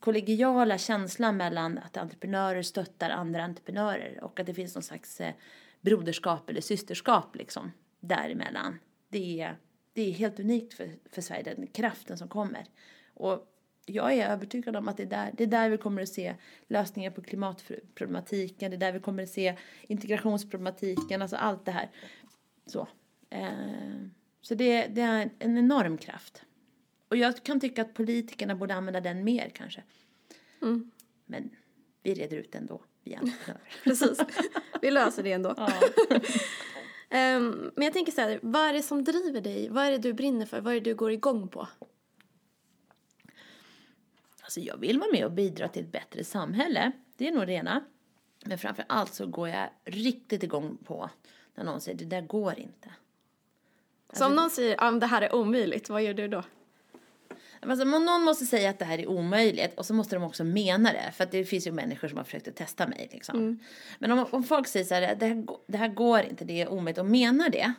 kollegiala 0.00 0.78
känslan 0.78 1.36
mellan 1.36 1.78
att 1.78 1.96
entreprenörer 1.96 2.62
stöttar 2.62 3.10
andra 3.10 3.44
entreprenörer 3.44 4.24
och 4.24 4.40
att 4.40 4.46
det 4.46 4.54
finns 4.54 4.74
någon 4.74 4.82
slags 4.82 5.20
eh, 5.20 5.34
broderskap 5.80 6.50
eller 6.50 6.60
systerskap 6.60 7.36
liksom 7.36 7.72
däremellan. 8.00 8.78
Det 9.08 9.40
är, 9.40 9.56
det 9.92 10.02
är 10.02 10.12
helt 10.12 10.40
unikt 10.40 10.74
för, 10.74 10.90
för 11.10 11.22
Sverige, 11.22 11.42
den 11.42 11.66
kraften 11.66 12.18
som 12.18 12.28
kommer. 12.28 12.64
Och 13.14 13.52
jag 13.86 14.12
är 14.12 14.28
övertygad 14.28 14.76
om 14.76 14.88
att 14.88 14.96
det 14.96 15.02
är, 15.02 15.06
där, 15.06 15.30
det 15.34 15.44
är 15.44 15.48
där 15.48 15.70
vi 15.70 15.78
kommer 15.78 16.02
att 16.02 16.08
se 16.08 16.34
lösningar 16.68 17.10
på 17.10 17.22
klimatproblematiken, 17.22 18.70
det 18.70 18.76
är 18.76 18.78
där 18.78 18.92
vi 18.92 19.00
kommer 19.00 19.22
att 19.22 19.28
se 19.28 19.56
integrationsproblematiken, 19.82 21.22
alltså 21.22 21.36
allt 21.36 21.64
det 21.64 21.72
här. 21.72 21.90
Så, 22.66 22.88
eh, 23.30 23.48
så 24.40 24.54
det, 24.54 24.86
det 24.86 25.00
är 25.00 25.30
en 25.38 25.58
enorm 25.58 25.98
kraft. 25.98 26.42
Och 27.08 27.16
jag 27.16 27.44
kan 27.44 27.60
tycka 27.60 27.82
att 27.82 27.94
politikerna 27.94 28.54
borde 28.54 28.74
använda 28.74 29.00
den 29.00 29.24
mer 29.24 29.50
kanske. 29.54 29.82
Men 31.26 31.50
vi 32.02 32.14
reder 32.14 32.36
ut 32.36 32.52
det 32.52 32.58
ändå, 32.58 32.82
vi 33.02 33.14
entreprenörer. 33.16 33.72
Precis. 33.84 34.18
Vi 34.82 34.90
löser 34.90 35.22
det 35.22 35.32
ändå. 35.32 35.54
ja. 35.56 35.72
Ehm, 37.10 37.70
men 37.74 37.84
jag 37.84 37.92
tänker 37.92 38.12
så 38.12 38.20
här, 38.20 38.38
vad 38.42 38.62
är 38.62 38.72
det 38.72 38.82
som 38.82 39.04
driver 39.04 39.40
dig? 39.40 39.68
Vad 39.68 39.84
är 39.84 39.90
det 39.90 39.98
du 39.98 40.12
brinner 40.12 40.46
för? 40.46 40.60
Vad 40.60 40.74
är 40.74 40.80
det 40.80 40.90
du 40.90 40.94
går 40.94 41.12
igång 41.12 41.48
på? 41.48 41.68
Alltså 44.42 44.60
jag 44.60 44.76
vill 44.76 44.98
vara 44.98 45.12
med 45.12 45.24
och 45.24 45.32
bidra 45.32 45.68
till 45.68 45.84
ett 45.84 45.92
bättre 45.92 46.24
samhälle. 46.24 46.92
Det 47.16 47.28
är 47.28 47.32
nog 47.32 47.46
det 47.46 47.52
ena. 47.52 47.84
Men 48.44 48.58
framför 48.58 48.84
allt 48.88 49.14
så 49.14 49.26
går 49.26 49.48
jag 49.48 49.68
riktigt 49.84 50.42
igång 50.42 50.76
på 50.84 51.10
när 51.54 51.64
någon 51.64 51.80
säger 51.80 51.98
det 51.98 52.04
där 52.04 52.20
går 52.20 52.58
inte. 52.58 52.90
Så 54.12 54.26
om 54.26 54.34
någon 54.34 54.50
säger 54.50 54.80
att 54.80 55.00
det 55.00 55.06
här 55.06 55.22
är 55.22 55.34
omöjligt, 55.34 55.88
vad 55.88 56.02
gör 56.02 56.14
du 56.14 56.28
då? 56.28 56.42
Alltså, 57.60 57.84
någon 57.84 58.22
måste 58.22 58.46
säga 58.46 58.70
att 58.70 58.78
det 58.78 58.84
här 58.84 58.98
är 58.98 59.06
omöjligt 59.06 59.74
och 59.78 59.86
så 59.86 59.94
måste 59.94 60.16
de 60.16 60.24
också 60.24 60.44
mena 60.44 60.92
det. 60.92 61.12
För 61.12 61.28
det 61.30 61.44
finns 61.44 61.66
ju 61.66 61.72
människor 61.72 62.08
som 62.08 62.16
har 62.16 62.24
försökt 62.24 62.48
att 62.48 62.56
testa 62.56 62.86
mig. 62.86 63.08
Liksom. 63.12 63.60
Men 63.98 64.12
om, 64.12 64.26
om 64.30 64.44
folk 64.44 64.66
säger 64.66 64.86
så 64.86 64.94
här, 64.94 65.14
det 65.14 65.26
här, 65.26 65.46
det 65.66 65.78
här 65.78 65.88
går 65.88 66.20
inte, 66.20 66.44
det 66.44 66.62
är 66.62 66.68
omöjligt 66.68 66.98
och 66.98 67.06
menar 67.06 67.48
det. 67.48 67.72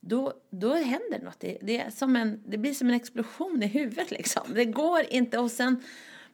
Då, 0.00 0.32
då 0.50 0.74
händer 0.74 1.20
något. 1.22 1.40
Det, 1.40 1.58
det, 1.62 1.80
är 1.80 1.90
som 1.90 2.16
en, 2.16 2.42
det 2.46 2.58
blir 2.58 2.74
som 2.74 2.88
en 2.88 2.94
explosion 2.94 3.62
i 3.62 3.66
huvudet 3.66 4.10
liksom. 4.10 4.42
Det 4.54 4.64
går 4.64 5.02
inte 5.10 5.38
och 5.38 5.50
sen 5.50 5.82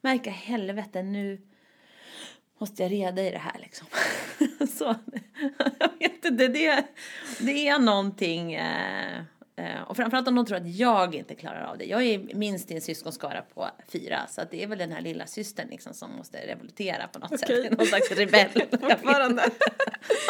märker 0.01 0.31
helvete 0.31 1.03
nu 1.03 1.41
måste 2.59 2.83
jag 2.83 2.93
reda 2.93 3.23
i 3.23 3.31
det 3.31 3.39
här 3.39 3.59
liksom. 3.61 3.87
så, 4.79 4.85
jag 5.79 5.99
vet 5.99 6.25
inte, 6.25 6.49
det, 6.49 6.85
det 7.41 7.69
är 7.69 7.79
någonting. 7.79 8.55
Eh, 8.55 9.23
och 9.87 9.97
framförallt 9.97 10.29
om 10.29 10.35
de 10.35 10.47
tror 10.47 10.57
att 10.57 10.77
jag 10.77 11.15
inte 11.15 11.35
klarar 11.35 11.65
av 11.65 11.79
det. 11.79 11.85
Jag 11.85 12.03
är 12.03 12.35
minst 12.35 12.71
i 12.71 12.75
en 12.75 12.81
syskonskara 12.81 13.43
på 13.55 13.69
fyra. 13.89 14.27
Så 14.29 14.41
att 14.41 14.51
det 14.51 14.63
är 14.63 14.67
väl 14.67 14.79
den 14.79 14.93
här 14.93 15.01
lilla 15.01 15.27
systern 15.27 15.69
liksom 15.69 15.95
som 15.95 16.17
måste 16.17 16.39
revoltera 16.39 17.09
på 17.09 17.19
något 17.19 17.33
Okej. 17.33 17.63
sätt. 17.63 17.79
Någon 17.79 17.87
slags 17.87 18.11
rebell. 18.11 18.49
Fortfarande. 18.71 19.51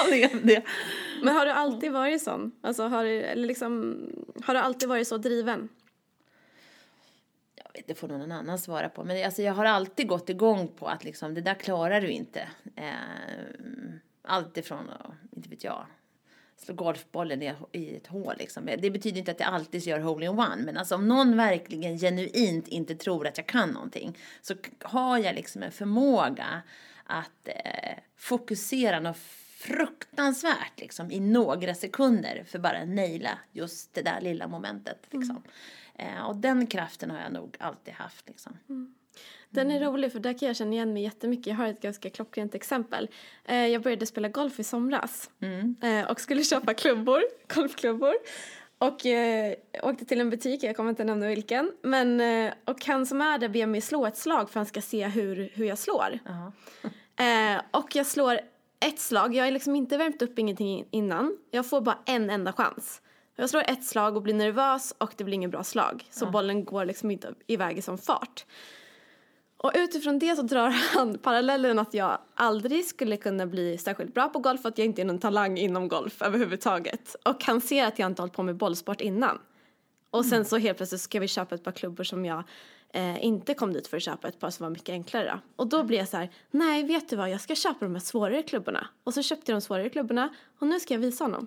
Men 1.23 1.35
har 1.35 1.47
du 1.47 1.53
alltid 1.53 1.93
varit 1.93 2.23
sån? 2.23 2.53
Alltså 2.63 2.83
har 2.83 3.05
du, 3.05 3.23
eller 3.23 3.47
liksom, 3.47 3.97
har 4.45 4.55
du 4.55 4.61
alltid 4.61 4.89
varit 4.89 5.09
så 5.09 5.17
driven? 5.17 5.69
Jag 7.55 7.73
vet, 7.73 7.87
det 7.87 7.95
får 7.95 8.09
någon 8.09 8.33
annan 8.33 8.59
svara 8.59 8.89
på. 8.89 9.05
Men 9.05 9.25
alltså, 9.25 9.43
jag 9.43 9.53
har 9.53 9.65
alltid 9.65 10.09
gått 10.09 10.29
igång 10.29 10.69
på 10.69 10.87
att 10.87 11.05
liksom, 11.05 11.35
det 11.35 11.41
där 11.41 11.55
klarar 11.55 12.01
du 12.01 12.09
inte. 12.09 12.49
Eh, 12.77 12.93
allt 14.23 14.57
ifrån, 14.57 14.91
inte 15.37 15.49
vet 15.49 15.65
jag, 15.65 15.87
slå 16.57 16.75
golfbollen 16.75 17.43
i, 17.73 17.97
ett 17.97 18.07
hål 18.07 18.35
liksom. 18.39 18.67
Det 18.79 18.91
betyder 18.91 19.19
inte 19.19 19.31
att 19.31 19.41
jag 19.41 19.49
alltid 19.49 19.83
gör 19.83 20.01
hole-in-one. 20.01 20.57
Men 20.57 20.77
alltså 20.77 20.95
om 20.95 21.09
någon 21.09 21.37
verkligen 21.37 21.99
genuint 21.99 22.69
inte 22.69 22.95
tror 22.95 23.27
att 23.27 23.39
jag 23.39 23.47
kan 23.47 23.71
någonting 23.71 24.19
så 24.43 24.55
har 24.81 25.19
jag 25.19 25.35
liksom 25.35 25.63
en 25.63 25.73
förmåga 25.73 26.63
att 27.05 27.49
eh, 27.49 27.99
fokusera 28.17 29.01
något 29.01 29.19
fruktansvärt 29.67 30.81
liksom, 30.81 31.11
i 31.11 31.21
några 31.21 31.75
sekunder 31.75 32.45
för 32.47 32.59
bara 32.59 32.85
naila 32.85 33.39
just 33.53 33.95
det 33.95 34.03
där 34.03 34.21
lilla 34.21 34.49
momentet. 34.49 35.07
Liksom. 35.11 35.43
Eh, 35.95 36.25
och 36.27 36.37
den 36.37 36.67
kraften 36.67 37.11
har 37.11 37.21
jag 37.21 37.33
nog 37.33 37.57
alltid 37.61 37.95
haft. 37.95 38.29
Liksom. 38.29 38.59
Den 39.55 39.71
är 39.71 39.81
rolig 39.81 40.13
för 40.13 40.21
där 40.21 40.39
kan 40.39 40.47
jag 40.49 40.57
känna 40.57 40.73
igen 40.73 40.93
mig 40.93 41.03
jättemycket. 41.03 41.47
Jag 41.47 41.55
har 41.55 41.67
ett 41.67 41.81
ganska 41.83 42.11
klockrent 42.11 42.55
exempel. 42.55 43.09
Eh, 43.45 43.67
jag 43.67 43.83
började 43.83 44.07
spela 44.07 44.29
golf 44.29 44.61
i 44.61 44.65
somras 44.65 45.31
eh, 45.83 46.11
och 46.11 46.21
skulle 46.21 46.45
köpa 46.45 46.75
klubbor, 46.75 47.23
golfklubbor. 47.55 48.15
Och 48.79 49.07
eh, 49.07 49.55
åkte 49.83 50.05
till 50.05 50.21
en 50.21 50.31
butik, 50.31 50.63
jag 50.63 50.77
kommer 50.77 50.91
inte 50.91 51.05
nämna 51.05 51.27
vilken. 51.27 51.73
Men, 51.83 52.21
eh, 52.21 52.53
och 52.65 52.85
han 52.85 53.07
som 53.07 53.21
är 53.21 53.39
där 53.39 53.49
ber 53.49 53.67
mig 53.67 53.81
slå 53.81 54.07
ett 54.07 54.17
slag 54.17 54.51
för 54.51 54.61
han 54.61 54.67
ska 54.67 54.81
se 54.81 55.07
hur, 55.07 55.51
hur 55.55 55.65
jag 55.65 55.79
slår. 55.79 56.19
Ja. 56.25 56.53
Eh, 57.17 57.61
och 57.71 57.97
jag 57.97 58.07
slår 58.07 58.41
ett 58.81 58.99
slag. 58.99 59.35
Jag 59.35 59.45
har 59.45 59.51
liksom 59.51 59.77
inte 59.77 59.97
värmt 59.97 60.23
upp 60.23 60.39
ingenting 60.39 60.87
innan. 60.91 61.37
Jag 61.51 61.67
får 61.67 61.81
bara 61.81 61.99
en 62.07 62.31
enda 62.31 62.53
chans. 62.53 63.03
Jag 63.37 63.51
slår 63.51 63.63
ett 63.63 63.85
slag 63.85 64.17
och 64.17 64.23
blir 64.23 64.35
nervös 64.35 64.95
och 64.99 65.15
det 65.17 65.25
blir 65.25 65.35
inget 65.35 65.51
bra 65.51 65.65
slag. 65.65 66.05
Så 66.11 66.27
bollen 66.27 66.65
går 66.65 66.85
liksom 66.85 67.11
inte 67.11 67.35
iväg 67.47 67.79
i 67.79 67.83
sån 67.83 67.99
fart. 67.99 68.45
Och 69.65 69.73
utifrån 69.75 70.19
det 70.19 70.37
så 70.37 70.43
drar 70.43 70.69
han 70.69 71.19
parallellen 71.19 71.79
att 71.79 71.95
jag 71.95 72.19
aldrig 72.35 72.85
skulle 72.85 73.17
kunna 73.17 73.47
bli 73.47 73.79
särskilt 73.79 74.15
bra 74.15 74.29
på 74.29 74.39
golf 74.39 74.63
för 74.63 74.69
att 74.69 74.79
jag 74.79 74.85
inte 74.85 75.03
är 75.03 75.05
någon 75.05 75.19
talang 75.19 75.59
inom 75.59 75.89
golf 75.89 76.23
överhuvudtaget. 76.23 77.17
Och 77.23 77.45
han 77.45 77.61
ser 77.61 77.87
att 77.87 77.99
jag 77.99 78.07
inte 78.07 78.23
hållit 78.23 78.35
på 78.35 78.43
med 78.43 78.57
bollsport 78.57 79.01
innan. 79.01 79.39
Och 80.11 80.25
sen 80.25 80.45
så 80.45 80.57
helt 80.57 80.77
plötsligt 80.77 81.01
ska 81.01 81.21
vi 81.21 81.29
köpa 81.29 81.55
ett 81.55 81.65
par 81.65 81.73
klubbor 81.73 82.05
som 82.05 82.25
jag 82.25 82.43
eh, 82.93 83.25
inte 83.25 83.55
kom 83.55 83.73
dit 83.73 83.87
för 83.87 83.97
att 83.97 84.03
köpa, 84.03 84.29
ett 84.29 84.39
par 84.39 84.51
som 84.51 84.65
var 84.65 84.71
mycket 84.71 84.89
enklare. 84.93 85.31
Då. 85.33 85.63
Och 85.63 85.67
då 85.67 85.85
blir 85.85 85.99
jag 85.99 86.09
så 86.09 86.17
här, 86.17 86.31
nej 86.51 86.83
vet 86.83 87.09
du 87.09 87.17
vad, 87.17 87.31
jag 87.31 87.41
ska 87.41 87.55
köpa 87.55 87.85
de 87.85 87.95
här 87.95 88.01
svårare 88.01 88.43
klubborna. 88.43 88.89
Och 89.05 89.15
så 89.15 89.23
köpte 89.23 89.53
jag 89.53 89.57
de 89.57 89.61
svårare 89.61 89.89
klubborna 89.89 90.35
och 90.59 90.67
nu 90.67 90.81
ska 90.81 90.95
jag 90.95 91.01
visa 91.01 91.25
honom. 91.25 91.47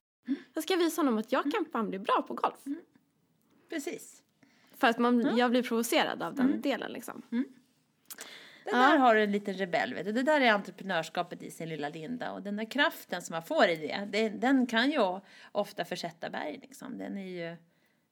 Jag 0.53 0.63
ska 0.63 0.75
visa 0.75 1.01
honom 1.01 1.17
att 1.17 1.31
jag 1.31 1.51
kan 1.51 1.65
fan 1.71 1.89
bli 1.89 1.99
bra 1.99 2.25
på 2.27 2.33
golf. 2.33 2.77
Precis. 3.69 4.21
För 4.77 4.87
att 4.87 4.99
man, 4.99 5.37
jag 5.37 5.51
blir 5.51 5.63
provocerad 5.63 6.23
av 6.23 6.35
den 6.35 6.61
delen 6.61 6.91
liksom. 6.91 7.21
Det 8.71 8.77
där 8.77 8.97
har 8.97 9.15
du 9.15 9.23
en 9.23 9.31
liten 9.31 9.53
rebell, 9.53 9.93
vet 9.93 10.05
du. 10.05 10.11
Det 10.11 10.23
där 10.23 10.41
är 10.41 10.51
entreprenörskapet 10.51 11.43
i 11.43 11.51
sin 11.51 11.69
lilla 11.69 11.89
linda. 11.89 12.31
Och 12.31 12.41
den 12.41 12.55
där 12.55 12.71
kraften 12.71 13.21
som 13.21 13.33
man 13.33 13.43
får 13.43 13.67
i 13.67 13.75
det, 13.75 14.07
det 14.11 14.29
den 14.29 14.67
kan 14.67 14.91
ju 14.91 15.19
ofta 15.51 15.85
försätta 15.85 16.29
berg 16.29 16.59
liksom. 16.61 16.97
Den 16.97 17.17
är 17.17 17.27
ju... 17.27 17.57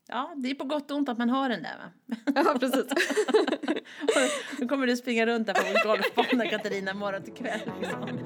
Ja, 0.07 0.33
det 0.35 0.49
är 0.49 0.55
på 0.55 0.63
gott 0.63 0.91
och 0.91 0.97
ont 0.97 1.09
att 1.09 1.17
man 1.17 1.29
har 1.29 1.49
den 1.49 1.63
där 1.63 1.77
va. 1.77 2.15
Ja, 2.35 2.57
precis. 2.59 2.85
Nu 4.59 4.67
kommer 4.67 4.87
du 4.87 4.97
springa 4.97 5.25
runt 5.25 5.47
där 5.47 5.53
på 5.53 5.61
vår 5.61 5.87
golfbana 5.87 6.49
Katarina 6.49 6.93
morgon 6.93 7.23
till 7.23 7.33
kväll. 7.33 7.59
Liksom. 7.81 8.19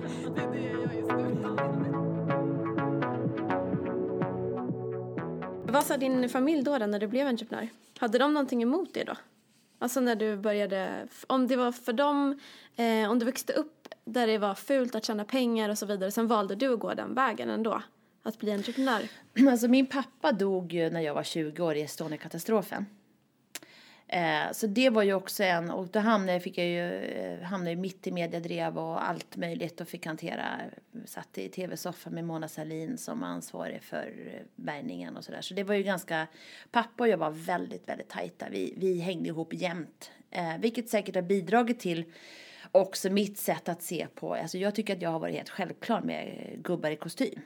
Vad 5.72 5.86
sa 5.86 5.98
din 5.98 6.30
familj 6.30 6.64
då, 6.64 6.78
då 6.78 6.86
när 6.86 7.00
du 7.00 7.08
blev 7.08 7.28
entreprenör? 7.28 7.68
Hade 8.00 8.18
de 8.18 8.34
någonting 8.34 8.62
emot 8.64 8.94
det 8.94 9.04
då? 9.04 9.16
Alltså 9.80 10.00
när 10.00 10.16
du 10.16 10.38
började, 10.38 11.08
om 11.28 11.48
det 11.48 11.56
var 11.56 11.72
för 11.72 11.94
dem, 11.94 12.40
eh, 12.76 13.12
om 13.12 13.20
du 13.20 13.26
växte 13.26 13.54
upp 13.54 13.88
där 14.06 14.28
det 14.28 14.38
var 14.38 14.56
fult 14.56 14.96
att 14.96 15.06
tjäna 15.06 15.26
pengar 15.26 15.70
och 15.70 15.78
så 15.78 15.86
vidare, 15.86 16.12
sen 16.12 16.28
valde 16.28 16.56
du 16.56 16.74
att 16.74 16.80
gå 16.80 16.94
den 16.94 17.14
vägen 17.14 17.50
ändå, 17.50 17.82
att 18.24 18.40
bli 18.40 18.52
entreprenör. 18.52 19.02
Alltså 19.52 19.68
min 19.68 19.86
pappa 19.86 20.32
dog 20.32 20.74
ju 20.74 20.90
när 20.90 21.02
jag 21.02 21.14
var 21.14 21.24
20 21.24 21.64
år 21.64 21.76
i 21.76 21.82
Estonia-katastrofen. 21.82 22.86
Eh, 24.12 24.52
så 24.52 24.68
det 24.68 24.90
var 24.90 25.04
ju 25.04 25.14
också 25.14 25.44
en, 25.44 25.70
och 25.70 25.88
då 25.88 26.00
hamnade, 26.00 26.40
fick 26.40 26.58
jag 26.58 26.68
ju, 26.68 27.04
eh, 27.04 27.42
hamnade 27.42 27.72
ju 27.72 27.76
mitt 27.76 28.08
i 28.08 28.12
mediedrev 28.12 28.78
och 28.78 29.10
allt 29.10 29.36
möjligt 29.36 29.82
och 29.82 29.88
fick 29.88 30.06
hantera, 30.06 30.46
satt 31.06 31.38
i 31.38 31.50
tv-soffan 31.50 32.14
med 32.14 32.24
Mona 32.24 32.48
Salin 32.48 32.98
som 32.98 33.24
ansvarig 33.24 33.84
för 33.84 34.14
eh, 34.34 34.42
bärgningen 34.56 35.18
och 35.18 35.24
sådär. 35.24 35.42
Så 35.42 35.54
det 35.54 35.64
var 35.64 35.76
ju 35.76 35.84
ganska, 35.84 36.28
pappa 36.72 37.04
och 37.04 37.08
jag 37.08 37.18
var 37.18 37.32
väldigt, 37.32 37.90
väldigt 37.90 38.10
tajta. 38.10 38.46
Vi, 38.52 38.74
vi 38.78 39.00
hängde 39.00 39.30
ihop 39.30 39.54
jämt. 39.54 40.12
Eh, 40.32 40.58
vilket 40.60 40.90
säkert 40.90 41.16
har 41.16 41.22
bidragit 41.22 41.80
till 41.80 42.04
också 42.72 43.10
mitt 43.10 43.38
sätt 43.38 43.70
att 43.70 43.84
se 43.84 44.08
på, 44.16 44.34
alltså 44.34 44.58
jag 44.58 44.76
tycker 44.76 44.96
att 44.96 45.02
jag 45.02 45.10
har 45.10 45.20
varit 45.20 45.36
helt 45.36 45.50
självklar 45.50 46.02
med 46.02 46.52
gubbar 46.64 46.92
i 46.92 46.96
kostym. 46.96 47.42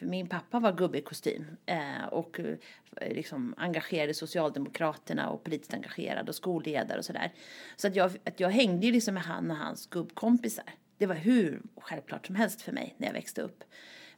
Min 0.00 0.28
pappa 0.28 0.60
var 0.60 0.72
gubbe 0.72 0.98
i 0.98 1.02
kostym 1.02 1.46
eh, 1.66 2.04
och 2.10 2.40
eh, 2.40 2.56
liksom 3.00 3.54
engagerad 3.56 4.10
i 4.10 4.14
Socialdemokraterna 4.14 5.30
och 5.30 5.44
politiskt 5.44 5.74
engagerad 5.74 6.28
och 6.28 6.34
skolledare 6.34 6.98
och 6.98 7.04
sådär. 7.04 7.32
Så 7.76 7.86
att 7.88 7.96
jag, 7.96 8.10
att 8.24 8.40
jag 8.40 8.50
hängde 8.50 8.86
ju 8.86 8.92
liksom 8.92 9.14
med 9.14 9.22
han 9.22 9.50
och 9.50 9.56
hans 9.56 9.86
gubbkompisar. 9.86 10.64
Det 10.98 11.06
var 11.06 11.14
hur 11.14 11.62
självklart 11.76 12.26
som 12.26 12.34
helst 12.34 12.62
för 12.62 12.72
mig 12.72 12.94
när 12.96 13.06
jag 13.06 13.14
växte 13.14 13.42
upp. 13.42 13.64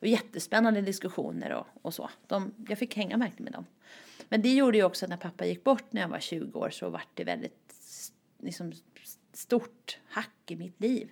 Och 0.01 0.07
jättespännande 0.07 0.81
diskussioner 0.81 1.53
och, 1.53 1.66
och 1.83 1.95
så. 1.95 2.11
De, 2.27 2.55
jag 2.68 2.79
fick 2.79 2.97
hänga 2.97 3.16
verkligen 3.16 3.45
med 3.45 3.53
dem. 3.53 3.66
Men 4.29 4.42
det 4.42 4.55
gjorde 4.55 4.79
ju 4.79 4.85
också 4.85 5.05
att 5.05 5.11
när 5.11 5.16
pappa 5.16 5.47
gick 5.47 5.64
bort 5.64 5.92
när 5.92 6.01
jag 6.01 6.09
var 6.09 6.21
20 6.21 6.59
år 6.59 6.71
så 6.71 6.90
var 6.90 7.03
det 7.14 7.25
väldigt 7.25 7.75
liksom, 8.42 8.73
stort 9.33 9.99
hack 10.09 10.51
i 10.51 10.57
mitt 10.57 10.81
liv. 10.81 11.11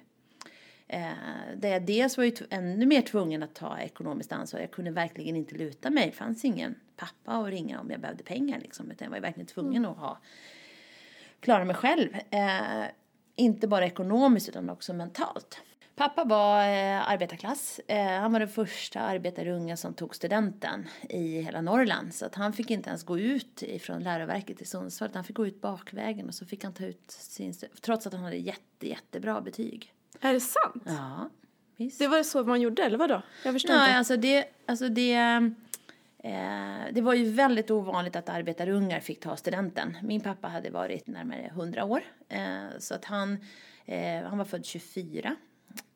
Eh, 0.92 1.56
där 1.56 1.68
jag 1.68 1.82
dels 1.82 2.16
var 2.16 2.24
ju 2.24 2.32
ännu 2.50 2.86
mer 2.86 3.02
tvungen 3.02 3.42
att 3.42 3.54
ta 3.54 3.78
ekonomiskt 3.78 4.32
ansvar. 4.32 4.60
Jag 4.60 4.70
kunde 4.70 4.90
verkligen 4.90 5.36
inte 5.36 5.54
luta 5.54 5.90
mig. 5.90 6.06
Det 6.06 6.12
fanns 6.12 6.44
ingen 6.44 6.74
pappa 6.96 7.32
att 7.32 7.48
ringa 7.48 7.80
om 7.80 7.90
jag 7.90 8.00
behövde 8.00 8.24
pengar 8.24 8.60
liksom. 8.60 8.90
Utan 8.90 9.04
jag 9.04 9.10
var 9.10 9.20
verkligen 9.20 9.46
tvungen 9.46 9.84
att 9.84 9.96
ha, 9.96 10.18
klara 11.40 11.64
mig 11.64 11.76
själv. 11.76 12.14
Eh, 12.30 12.84
inte 13.36 13.68
bara 13.68 13.86
ekonomiskt 13.86 14.48
utan 14.48 14.70
också 14.70 14.92
mentalt. 14.92 15.60
Pappa 15.96 16.24
var 16.24 16.64
eh, 16.64 17.10
arbetarklass. 17.10 17.80
Eh, 17.86 18.06
han 18.06 18.32
var 18.32 18.40
den 18.40 18.48
första 18.48 19.00
arbetarunga 19.00 19.76
som 19.76 19.94
tog 19.94 20.16
studenten 20.16 20.88
i 21.08 21.40
hela 21.40 21.60
Norrland. 21.60 22.14
Så 22.14 22.26
att 22.26 22.34
han 22.34 22.52
fick 22.52 22.70
inte 22.70 22.88
ens 22.88 23.04
gå 23.04 23.18
ut 23.18 23.62
från 23.80 24.02
läroverket 24.02 24.62
i 24.62 24.64
Sundsvall. 24.64 25.10
Han 25.14 25.24
fick 25.24 25.36
gå 25.36 25.46
ut 25.46 25.60
bakvägen 25.60 26.28
och 26.28 26.34
så 26.34 26.46
fick 26.46 26.64
han 26.64 26.72
ta 26.72 26.84
ut 26.84 27.10
sin... 27.10 27.54
Trots 27.80 28.06
att 28.06 28.12
han 28.12 28.22
hade 28.22 28.36
jätte, 28.36 28.88
jättebra 28.88 29.40
betyg. 29.40 29.94
Är 30.20 30.32
det 30.32 30.40
sant? 30.40 30.82
Ja, 30.86 31.28
visst. 31.76 31.98
Det 31.98 32.08
var 32.08 32.22
så 32.22 32.44
man 32.44 32.60
gjorde, 32.60 32.82
eller 32.82 32.98
vadå? 32.98 33.22
Jag 33.44 33.54
förstår 33.54 33.74
Nej, 33.74 33.88
inte. 33.88 33.98
alltså 33.98 34.16
det, 34.16 34.44
alltså 34.66 34.88
det, 34.88 35.14
eh, 36.18 36.92
det 36.92 37.00
var 37.00 37.14
ju 37.14 37.30
väldigt 37.30 37.70
ovanligt 37.70 38.16
att 38.16 38.28
arbetarungar 38.28 39.00
fick 39.00 39.20
ta 39.20 39.36
studenten. 39.36 39.96
Min 40.02 40.20
pappa 40.20 40.48
hade 40.48 40.70
varit 40.70 41.06
närmare 41.06 41.50
100 41.54 41.84
år, 41.84 42.02
eh, 42.28 42.66
så 42.78 42.94
att 42.94 43.04
han, 43.04 43.38
eh, 43.86 44.22
han 44.22 44.38
var 44.38 44.44
född 44.44 44.64
24. 44.64 45.36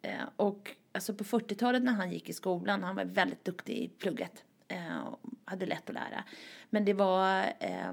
Eh, 0.03 0.13
och 0.37 0.71
alltså 0.93 1.15
på 1.15 1.25
40-talet 1.25 1.83
när 1.83 1.93
han 1.93 2.13
gick 2.13 2.29
i 2.29 2.33
skolan, 2.33 2.83
han 2.83 2.97
var 2.97 3.05
väldigt 3.05 3.45
duktig 3.45 3.75
i 3.77 3.89
plugget, 3.89 4.45
eh, 4.69 5.09
hade 5.45 5.67
lätt 5.67 5.89
att 5.89 5.95
lära. 5.95 6.25
Men 6.71 6.85
det 6.85 6.95
var 6.95 7.41
eh, 7.61 7.93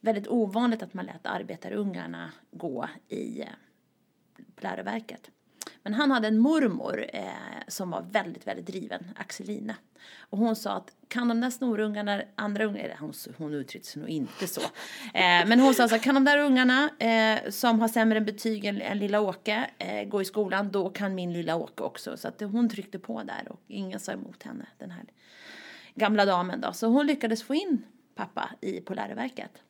väldigt 0.00 0.28
ovanligt 0.28 0.82
att 0.82 0.94
man 0.94 1.06
lät 1.06 1.26
arbetarungarna 1.26 2.32
gå 2.50 2.88
i 3.08 3.44
läroverket. 4.60 5.30
Men 5.82 5.94
han 5.94 6.10
hade 6.10 6.28
en 6.28 6.38
mormor 6.38 7.06
eh, 7.12 7.22
som 7.68 7.90
var 7.90 8.02
väldigt, 8.10 8.46
väldigt 8.46 8.66
driven, 8.66 9.10
Axelina. 9.16 9.74
Och 10.20 10.38
hon 10.38 10.56
sa 10.56 10.72
att 10.72 10.92
kan 11.08 11.28
de 11.28 11.40
där 11.40 11.50
snorungarna, 11.50 12.22
andra 12.34 12.64
ungar, 12.64 12.96
hon, 13.00 13.12
hon 13.38 13.54
uttryckte 13.54 13.88
sig 13.88 14.00
nog 14.00 14.10
inte 14.10 14.46
så. 14.46 14.60
Eh, 15.14 15.46
men 15.46 15.60
hon 15.60 15.74
sa 15.74 15.88
så 15.88 15.98
kan 15.98 16.14
de 16.14 16.24
där 16.24 16.38
ungarna 16.38 16.90
eh, 16.98 17.50
som 17.50 17.80
har 17.80 17.88
sämre 17.88 18.20
betyg 18.20 18.64
än, 18.64 18.80
än 18.82 18.98
lilla 18.98 19.20
Åke 19.20 19.70
eh, 19.78 20.08
gå 20.08 20.22
i 20.22 20.24
skolan, 20.24 20.70
då 20.70 20.90
kan 20.90 21.14
min 21.14 21.32
lilla 21.32 21.56
Åke 21.56 21.82
också. 21.82 22.16
Så 22.16 22.28
att 22.28 22.40
hon 22.40 22.68
tryckte 22.68 22.98
på 22.98 23.22
där 23.22 23.46
och 23.48 23.60
ingen 23.66 24.00
sa 24.00 24.12
emot 24.12 24.42
henne, 24.42 24.66
den 24.78 24.90
här 24.90 25.04
gamla 25.94 26.24
damen 26.24 26.60
då. 26.60 26.72
Så 26.72 26.86
hon 26.86 27.06
lyckades 27.06 27.42
få 27.42 27.54
in 27.54 27.82
pappa 28.14 28.50
i, 28.60 28.80
på 28.80 28.94
läroverket. 28.94 29.62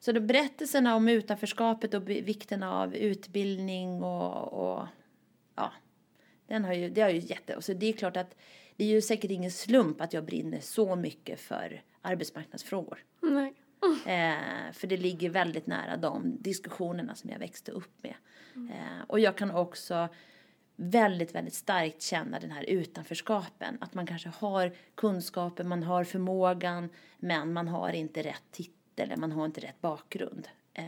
Så 0.00 0.12
då 0.12 0.20
berättelserna 0.20 0.96
om 0.96 1.08
utanförskapet 1.08 1.94
och 1.94 2.08
vikten 2.08 2.62
av 2.62 2.94
utbildning 2.94 4.02
och, 4.02 4.52
och 4.52 4.86
ja, 5.54 5.72
den 6.46 6.64
har 6.64 6.72
ju, 6.72 6.90
det 6.90 7.00
har 7.00 7.10
ju 7.10 7.18
jätte, 7.18 7.56
och 7.56 7.64
så 7.64 7.72
det 7.72 7.86
är 7.86 7.92
klart 7.92 8.16
att 8.16 8.36
det 8.76 8.84
är 8.84 8.88
ju 8.88 9.00
säkert 9.00 9.30
ingen 9.30 9.50
slump 9.50 10.00
att 10.00 10.12
jag 10.12 10.24
brinner 10.24 10.60
så 10.60 10.96
mycket 10.96 11.40
för 11.40 11.82
arbetsmarknadsfrågor. 12.02 13.04
Nej. 13.20 13.54
Eh, 14.06 14.72
för 14.72 14.86
det 14.86 14.96
ligger 14.96 15.30
väldigt 15.30 15.66
nära 15.66 15.96
de 15.96 16.42
diskussionerna 16.42 17.14
som 17.14 17.30
jag 17.30 17.38
växte 17.38 17.72
upp 17.72 18.02
med. 18.02 18.14
Eh, 18.54 19.04
och 19.06 19.20
jag 19.20 19.36
kan 19.36 19.50
också 19.50 20.08
väldigt, 20.76 21.34
väldigt 21.34 21.54
starkt 21.54 22.02
känna 22.02 22.40
den 22.40 22.50
här 22.50 22.62
utanförskapen. 22.62 23.78
Att 23.80 23.94
man 23.94 24.06
kanske 24.06 24.28
har 24.28 24.72
kunskapen, 24.94 25.68
man 25.68 25.82
har 25.82 26.04
förmågan, 26.04 26.88
men 27.18 27.52
man 27.52 27.68
har 27.68 27.92
inte 27.92 28.22
rätt 28.22 28.52
eller 29.02 29.16
man 29.16 29.32
har 29.32 29.44
inte 29.46 29.60
rätt 29.60 29.80
bakgrund. 29.80 30.48
Eh, 30.74 30.84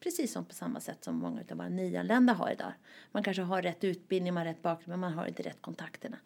precis 0.00 0.32
som 0.32 0.44
på 0.44 0.54
samma 0.54 0.80
sätt 0.80 1.04
som 1.04 1.14
många 1.18 1.40
av 1.50 1.56
våra 1.56 1.68
nyanlända 1.68 2.32
har 2.32 2.50
idag. 2.50 2.72
Man 3.12 3.22
kanske 3.22 3.42
har 3.42 3.62
rätt 3.62 3.84
utbildning, 3.84 4.34
man 4.34 4.46
har 4.46 4.52
rätt 4.52 4.62
bakgrund, 4.62 4.88
men 4.88 5.00
man 5.00 5.12
har 5.12 5.26
inte 5.26 5.42
rätt 5.42 5.62
kontakterna. 5.62 6.16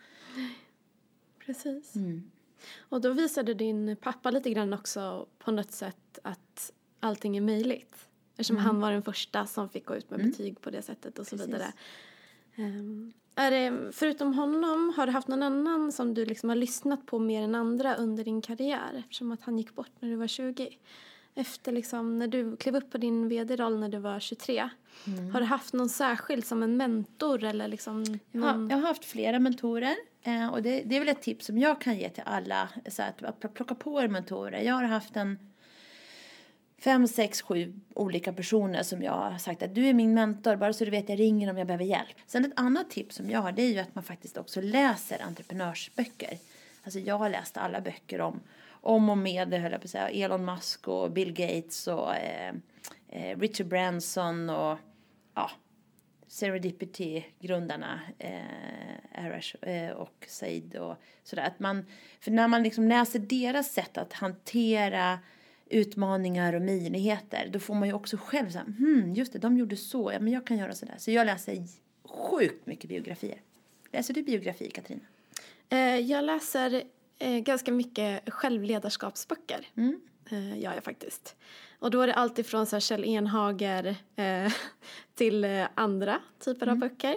Precis. 1.46 1.94
Mm. 1.96 2.30
Och 2.78 3.00
då 3.00 3.12
visade 3.12 3.54
din 3.54 3.96
pappa 3.96 4.30
lite 4.30 4.50
grann 4.50 4.72
också 4.72 5.26
på 5.38 5.50
något 5.50 5.72
sätt 5.72 6.18
att 6.22 6.72
allting 7.00 7.36
är 7.36 7.40
möjligt. 7.40 8.08
Eftersom 8.32 8.56
Mm. 8.56 8.66
han 8.66 8.80
var 8.80 8.92
den 8.92 9.02
första 9.02 9.46
som 9.46 9.68
fick 9.68 9.84
gå 9.86 9.96
ut 9.96 10.10
med 10.10 10.20
betyg 10.20 10.60
på 10.60 10.70
det 10.70 10.82
sättet 10.82 11.18
och 11.18 11.26
så 11.26 11.36
Precis. 11.36 11.54
vidare. 11.54 11.72
Ehm, 12.56 13.12
är 13.34 13.50
det, 13.50 13.92
förutom 13.92 14.34
honom, 14.34 14.92
har 14.96 15.06
du 15.06 15.12
haft 15.12 15.28
någon 15.28 15.42
annan 15.42 15.92
som 15.92 16.14
du 16.14 16.24
liksom 16.24 16.48
har 16.48 16.56
lyssnat 16.56 17.06
på 17.06 17.18
mer 17.18 17.42
än 17.42 17.54
andra 17.54 17.94
under 17.96 18.24
din 18.24 18.42
karriär? 18.42 18.96
Eftersom 18.98 19.32
att 19.32 19.42
han 19.42 19.58
gick 19.58 19.74
bort 19.74 19.90
när 20.00 20.08
du 20.08 20.16
var 20.16 20.26
20. 20.26 20.78
Efter 21.36 21.72
liksom, 21.72 22.18
när 22.18 22.28
du 22.28 22.56
klev 22.56 22.76
upp 22.76 22.90
på 22.90 22.98
din 22.98 23.28
vd-roll 23.28 23.78
när 23.80 23.88
du 23.88 23.98
var 23.98 24.20
23. 24.20 24.68
Mm. 25.06 25.30
Har 25.32 25.40
du 25.40 25.46
haft 25.46 25.72
någon 25.72 25.88
särskild 25.88 26.46
som 26.46 26.62
en 26.62 26.76
mentor 26.76 27.44
eller 27.44 27.68
liksom 27.68 28.04
Jag 28.32 28.40
har, 28.40 28.52
någon... 28.52 28.70
jag 28.70 28.76
har 28.76 28.86
haft 28.86 29.04
flera 29.04 29.38
mentorer 29.38 29.96
eh, 30.22 30.48
och 30.48 30.62
det, 30.62 30.82
det 30.82 30.96
är 30.96 31.00
väl 31.00 31.08
ett 31.08 31.22
tips 31.22 31.46
som 31.46 31.58
jag 31.58 31.80
kan 31.80 31.98
ge 31.98 32.08
till 32.08 32.22
alla. 32.26 32.68
Så 32.88 33.02
att, 33.02 33.22
att 33.22 33.54
plocka 33.54 33.74
på 33.74 34.02
er 34.02 34.08
mentorer. 34.08 34.60
Jag 34.60 34.74
har 34.74 34.84
haft 34.84 35.16
en 35.16 35.38
fem, 36.84 37.08
sex, 37.08 37.42
sju 37.42 37.74
olika 37.94 38.32
personer 38.32 38.82
som 38.82 39.02
jag 39.02 39.12
har 39.12 39.38
sagt 39.38 39.62
att 39.62 39.74
du 39.74 39.86
är 39.86 39.94
min 39.94 40.14
mentor, 40.14 40.56
bara 40.56 40.72
så 40.72 40.84
du 40.84 40.90
vet 40.90 41.08
jag 41.08 41.20
ringer 41.20 41.50
om 41.50 41.58
jag 41.58 41.66
behöver 41.66 41.84
hjälp. 41.84 42.16
Sen 42.26 42.44
ett 42.44 42.52
annat 42.56 42.90
tips 42.90 43.16
som 43.16 43.30
jag 43.30 43.40
har 43.40 43.52
det 43.52 43.62
är 43.62 43.72
ju 43.72 43.78
att 43.78 43.94
man 43.94 44.04
faktiskt 44.04 44.36
också 44.36 44.60
läser 44.60 45.22
entreprenörsböcker. 45.22 46.38
Alltså 46.84 46.98
jag 46.98 47.18
har 47.18 47.28
läst 47.28 47.56
alla 47.56 47.80
böcker 47.80 48.20
om, 48.20 48.40
om 48.84 49.08
och 49.08 49.18
med, 49.18 49.54
höll 49.54 49.72
jag 49.72 49.80
på 49.80 49.84
att 49.84 49.90
säga, 49.90 50.08
Elon 50.08 50.44
Musk 50.44 50.88
och 50.88 51.10
Bill 51.10 51.32
Gates 51.32 51.86
och 51.86 52.14
eh, 52.16 52.54
eh, 53.08 53.38
Richard 53.38 53.66
Branson 53.66 54.50
och 54.50 54.78
ja, 55.34 55.50
Serendipity-grundarna, 56.26 58.00
eh, 58.18 59.24
Arash 59.24 59.56
eh, 59.62 59.90
och 59.90 60.24
Said 60.28 60.76
och 60.76 60.96
sådär. 61.22 61.42
Att 61.42 61.60
man, 61.60 61.86
för 62.20 62.30
när 62.30 62.48
man 62.48 62.62
liksom 62.62 62.88
läser 62.88 63.18
deras 63.18 63.72
sätt 63.72 63.98
att 63.98 64.12
hantera 64.12 65.18
utmaningar 65.66 66.52
och 66.52 66.62
möjligheter, 66.62 67.48
då 67.52 67.58
får 67.58 67.74
man 67.74 67.88
ju 67.88 67.94
också 67.94 68.16
själv 68.16 68.50
så 68.50 68.58
här, 68.58 68.64
hmm, 68.64 69.14
just 69.14 69.32
det, 69.32 69.38
de 69.38 69.58
gjorde 69.58 69.76
så, 69.76 70.12
ja 70.12 70.20
men 70.20 70.32
jag 70.32 70.46
kan 70.46 70.58
göra 70.58 70.74
sådär. 70.74 70.94
Så 70.98 71.10
jag 71.10 71.26
läser 71.26 71.66
sjukt 72.04 72.66
mycket 72.66 72.88
biografier. 72.88 73.40
Läser 73.92 74.14
du 74.14 74.22
biografi, 74.22 74.70
Katarina? 74.70 75.04
Eh, 75.68 75.98
jag 75.98 76.24
läser 76.24 76.82
eh, 77.18 77.38
ganska 77.38 77.72
mycket 77.72 78.32
självledarskapsböcker. 78.32 79.66
Mm. 79.76 80.00
Eh, 80.30 80.58
gör 80.58 80.74
jag 80.74 80.84
faktiskt. 80.84 81.36
Och 81.78 81.90
då 81.90 82.00
är 82.00 82.06
det 82.06 82.14
alltifrån 82.14 82.66
så 82.66 82.76
här 82.76 82.80
Kjell 82.80 83.04
Enhager 83.04 83.96
eh, 84.16 84.52
till 85.14 85.44
eh, 85.44 85.66
andra 85.74 86.20
typer 86.44 86.66
mm. 86.66 86.72
av 86.72 86.88
böcker. 86.88 87.16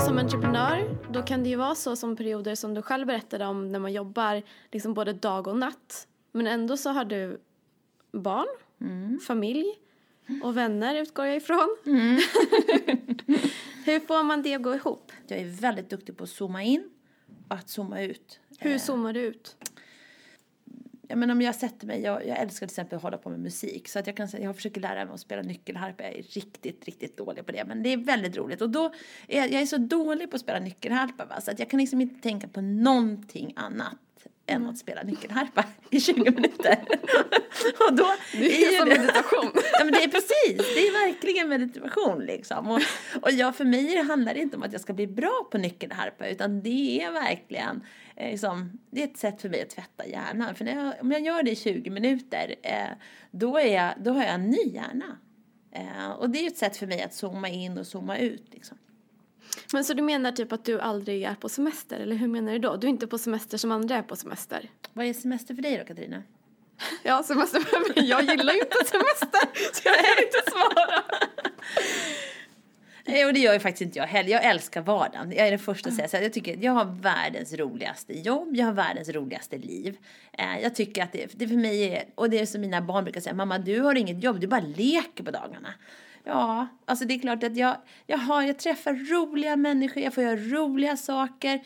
Som 0.00 0.18
entreprenör, 0.18 0.98
då 1.10 1.22
kan 1.22 1.42
det 1.42 1.48
ju 1.48 1.56
vara 1.56 1.74
så 1.74 1.96
som 1.96 2.16
perioder 2.16 2.54
som 2.54 2.74
du 2.74 2.82
själv 2.82 3.06
berättade 3.06 3.46
om 3.46 3.68
när 3.68 3.78
man 3.78 3.92
jobbar 3.92 4.42
liksom 4.72 4.94
både 4.94 5.12
dag 5.12 5.46
och 5.46 5.56
natt. 5.56 6.06
Men 6.32 6.46
ändå 6.46 6.76
så 6.76 6.90
har 6.90 7.04
du 7.04 7.40
barn, 8.12 8.46
mm. 8.80 9.18
familj 9.26 9.66
och 10.42 10.56
vänner 10.56 10.94
utgår 10.94 11.26
jag 11.26 11.36
ifrån. 11.36 11.76
Mm. 11.86 12.18
Hur 13.84 14.00
får 14.00 14.22
man 14.22 14.42
det 14.42 14.54
att 14.54 14.62
gå 14.62 14.74
ihop? 14.74 15.12
Jag 15.26 15.38
är 15.38 15.44
väldigt 15.44 15.90
duktig 15.90 16.16
på 16.16 16.24
att 16.24 16.30
zooma 16.30 16.62
in 16.62 16.90
och 17.48 17.54
att 17.54 17.68
zooma 17.68 18.02
ut. 18.02 18.40
Hur 18.58 18.78
zoomar 18.78 19.12
du 19.12 19.20
ut? 19.20 19.56
Ja, 21.08 21.16
men 21.16 21.30
om 21.30 21.42
jag 21.42 21.54
sätter 21.54 21.86
mig, 21.86 22.00
jag, 22.00 22.26
jag 22.26 22.38
älskar 22.38 22.66
till 22.66 22.72
exempel 22.72 22.96
att 22.96 23.02
hålla 23.02 23.18
på 23.18 23.30
med 23.30 23.40
musik 23.40 23.88
så 23.88 23.98
att 23.98 24.06
jag 24.06 24.16
kan 24.16 24.28
jag 24.38 24.56
försöker 24.56 24.80
lära 24.80 25.04
mig 25.04 25.14
att 25.14 25.20
spela 25.20 25.42
nyckelharpa, 25.42 26.04
jag 26.04 26.12
är 26.12 26.22
riktigt, 26.22 26.84
riktigt 26.84 27.16
dålig 27.16 27.46
på 27.46 27.52
det 27.52 27.64
men 27.64 27.82
det 27.82 27.88
är 27.88 27.96
väldigt 27.96 28.36
roligt 28.36 28.60
och 28.60 28.70
då, 28.70 28.92
är 29.28 29.38
jag, 29.38 29.52
jag 29.52 29.62
är 29.62 29.66
så 29.66 29.76
dålig 29.76 30.30
på 30.30 30.34
att 30.34 30.40
spela 30.40 30.60
nyckelharpa 30.60 31.24
va? 31.24 31.40
så 31.40 31.50
att 31.50 31.58
jag 31.58 31.70
kan 31.70 31.80
liksom 31.80 32.00
inte 32.00 32.22
tänka 32.22 32.48
på 32.48 32.60
någonting 32.60 33.52
annat 33.56 34.26
än 34.50 34.66
att 34.66 34.78
spela 34.78 35.02
nyckelharpa 35.02 35.64
i 35.90 36.00
20 36.00 36.30
minuter. 36.30 36.78
och 37.88 37.94
då 37.94 38.12
det 38.32 38.62
är, 38.62 38.74
är 38.74 38.78
som 38.78 38.88
det, 38.88 38.98
meditation. 38.98 39.50
ja, 39.72 39.84
men 39.84 39.92
det 39.92 40.04
är 40.04 40.08
precis, 40.08 40.74
det 40.74 40.80
är 40.80 41.06
verkligen 41.06 41.48
meditation 41.48 42.24
liksom. 42.24 42.70
Och, 42.70 42.80
och 43.22 43.30
jag, 43.30 43.56
för 43.56 43.64
mig 43.64 44.02
handlar 44.02 44.34
det 44.34 44.40
inte 44.40 44.56
om 44.56 44.62
att 44.62 44.72
jag 44.72 44.80
ska 44.80 44.92
bli 44.92 45.06
bra 45.06 45.48
på 45.50 45.58
nyckelharpa 45.58 46.28
utan 46.28 46.62
det 46.62 47.02
är 47.02 47.12
verkligen 47.12 47.84
eh, 48.16 48.30
liksom, 48.30 48.78
det 48.90 49.02
är 49.02 49.06
ett 49.06 49.18
sätt 49.18 49.40
för 49.40 49.48
mig 49.48 49.62
att 49.62 49.70
tvätta 49.70 50.06
hjärnan. 50.06 50.54
För 50.54 50.64
jag, 50.64 50.94
om 51.00 51.12
jag 51.12 51.20
gör 51.20 51.42
det 51.42 51.50
i 51.50 51.56
20 51.56 51.90
minuter 51.90 52.54
eh, 52.62 52.88
då, 53.30 53.58
är 53.58 53.74
jag, 53.74 53.94
då 53.98 54.12
har 54.12 54.22
jag 54.22 54.34
en 54.34 54.50
ny 54.50 54.64
hjärna. 54.64 55.16
Eh, 55.72 56.10
och 56.10 56.30
det 56.30 56.38
är 56.38 56.46
ett 56.46 56.58
sätt 56.58 56.76
för 56.76 56.86
mig 56.86 57.02
att 57.02 57.14
zooma 57.14 57.48
in 57.48 57.78
och 57.78 57.86
zooma 57.86 58.18
ut 58.18 58.44
liksom. 58.50 58.78
Men 59.72 59.84
så 59.84 59.94
du 59.94 60.02
menar 60.02 60.32
typ 60.32 60.52
att 60.52 60.64
du 60.64 60.80
aldrig 60.80 61.22
är 61.22 61.34
på 61.34 61.48
semester, 61.48 62.00
eller 62.00 62.16
hur 62.16 62.28
menar 62.28 62.52
du 62.52 62.58
då? 62.58 62.76
Du 62.76 62.86
är 62.86 62.90
inte 62.90 63.06
på 63.06 63.18
semester 63.18 63.58
som 63.58 63.72
andra 63.72 63.96
är 63.96 64.02
på 64.02 64.16
semester? 64.16 64.70
Vad 64.92 65.06
är 65.06 65.12
semester 65.12 65.54
för 65.54 65.62
dig 65.62 65.78
då, 65.78 65.84
Katarina? 65.84 66.22
Ja, 67.02 67.22
semester 67.22 67.60
för 67.60 67.80
mig. 67.80 68.10
Jag 68.10 68.22
gillar 68.22 68.52
ju 68.52 68.60
inte 68.60 68.84
semester, 68.84 69.40
så 69.72 69.82
jag 69.84 69.94
kan 69.94 70.24
inte 70.24 70.50
svara. 70.50 71.02
Nej, 73.06 73.26
och 73.26 73.32
det 73.32 73.40
gör 73.40 73.52
ju 73.52 73.60
faktiskt 73.60 73.82
inte 73.82 73.98
jag 73.98 74.06
heller. 74.06 74.30
Jag 74.30 74.44
älskar 74.44 74.80
vardagen. 74.80 75.32
Jag 75.32 75.46
är 75.46 75.50
den 75.50 75.58
första 75.58 75.88
att 75.88 75.94
säga 75.94 76.08
så. 76.08 76.16
Jag 76.16 76.32
tycker 76.32 76.56
jag 76.60 76.72
har 76.72 76.84
världens 76.84 77.52
roligaste 77.52 78.18
jobb. 78.18 78.56
Jag 78.56 78.66
har 78.66 78.72
världens 78.72 79.08
roligaste 79.08 79.58
liv. 79.58 79.96
Eh, 80.32 80.60
jag 80.62 80.74
tycker 80.74 81.02
att 81.02 81.12
det, 81.12 81.32
det 81.32 81.48
för 81.48 81.56
mig 81.56 81.94
är, 81.94 82.04
och 82.14 82.30
det 82.30 82.38
är 82.38 82.46
som 82.46 82.60
mina 82.60 82.80
barn 82.80 83.04
brukar 83.04 83.20
säga, 83.20 83.34
mamma 83.34 83.58
du 83.58 83.80
har 83.80 83.94
inget 83.94 84.22
jobb, 84.22 84.40
du 84.40 84.46
bara 84.46 84.60
leker 84.60 85.24
på 85.24 85.30
dagarna. 85.30 85.74
Ja, 86.24 86.66
alltså 86.84 87.04
det 87.04 87.14
är 87.14 87.18
klart 87.18 87.42
att 87.42 87.56
jag, 87.56 87.76
jag, 88.06 88.18
har, 88.18 88.42
jag 88.42 88.58
träffar 88.58 88.94
roliga 88.94 89.56
människor, 89.56 90.02
jag 90.02 90.14
får 90.14 90.24
göra 90.24 90.36
roliga 90.36 90.96
saker. 90.96 91.60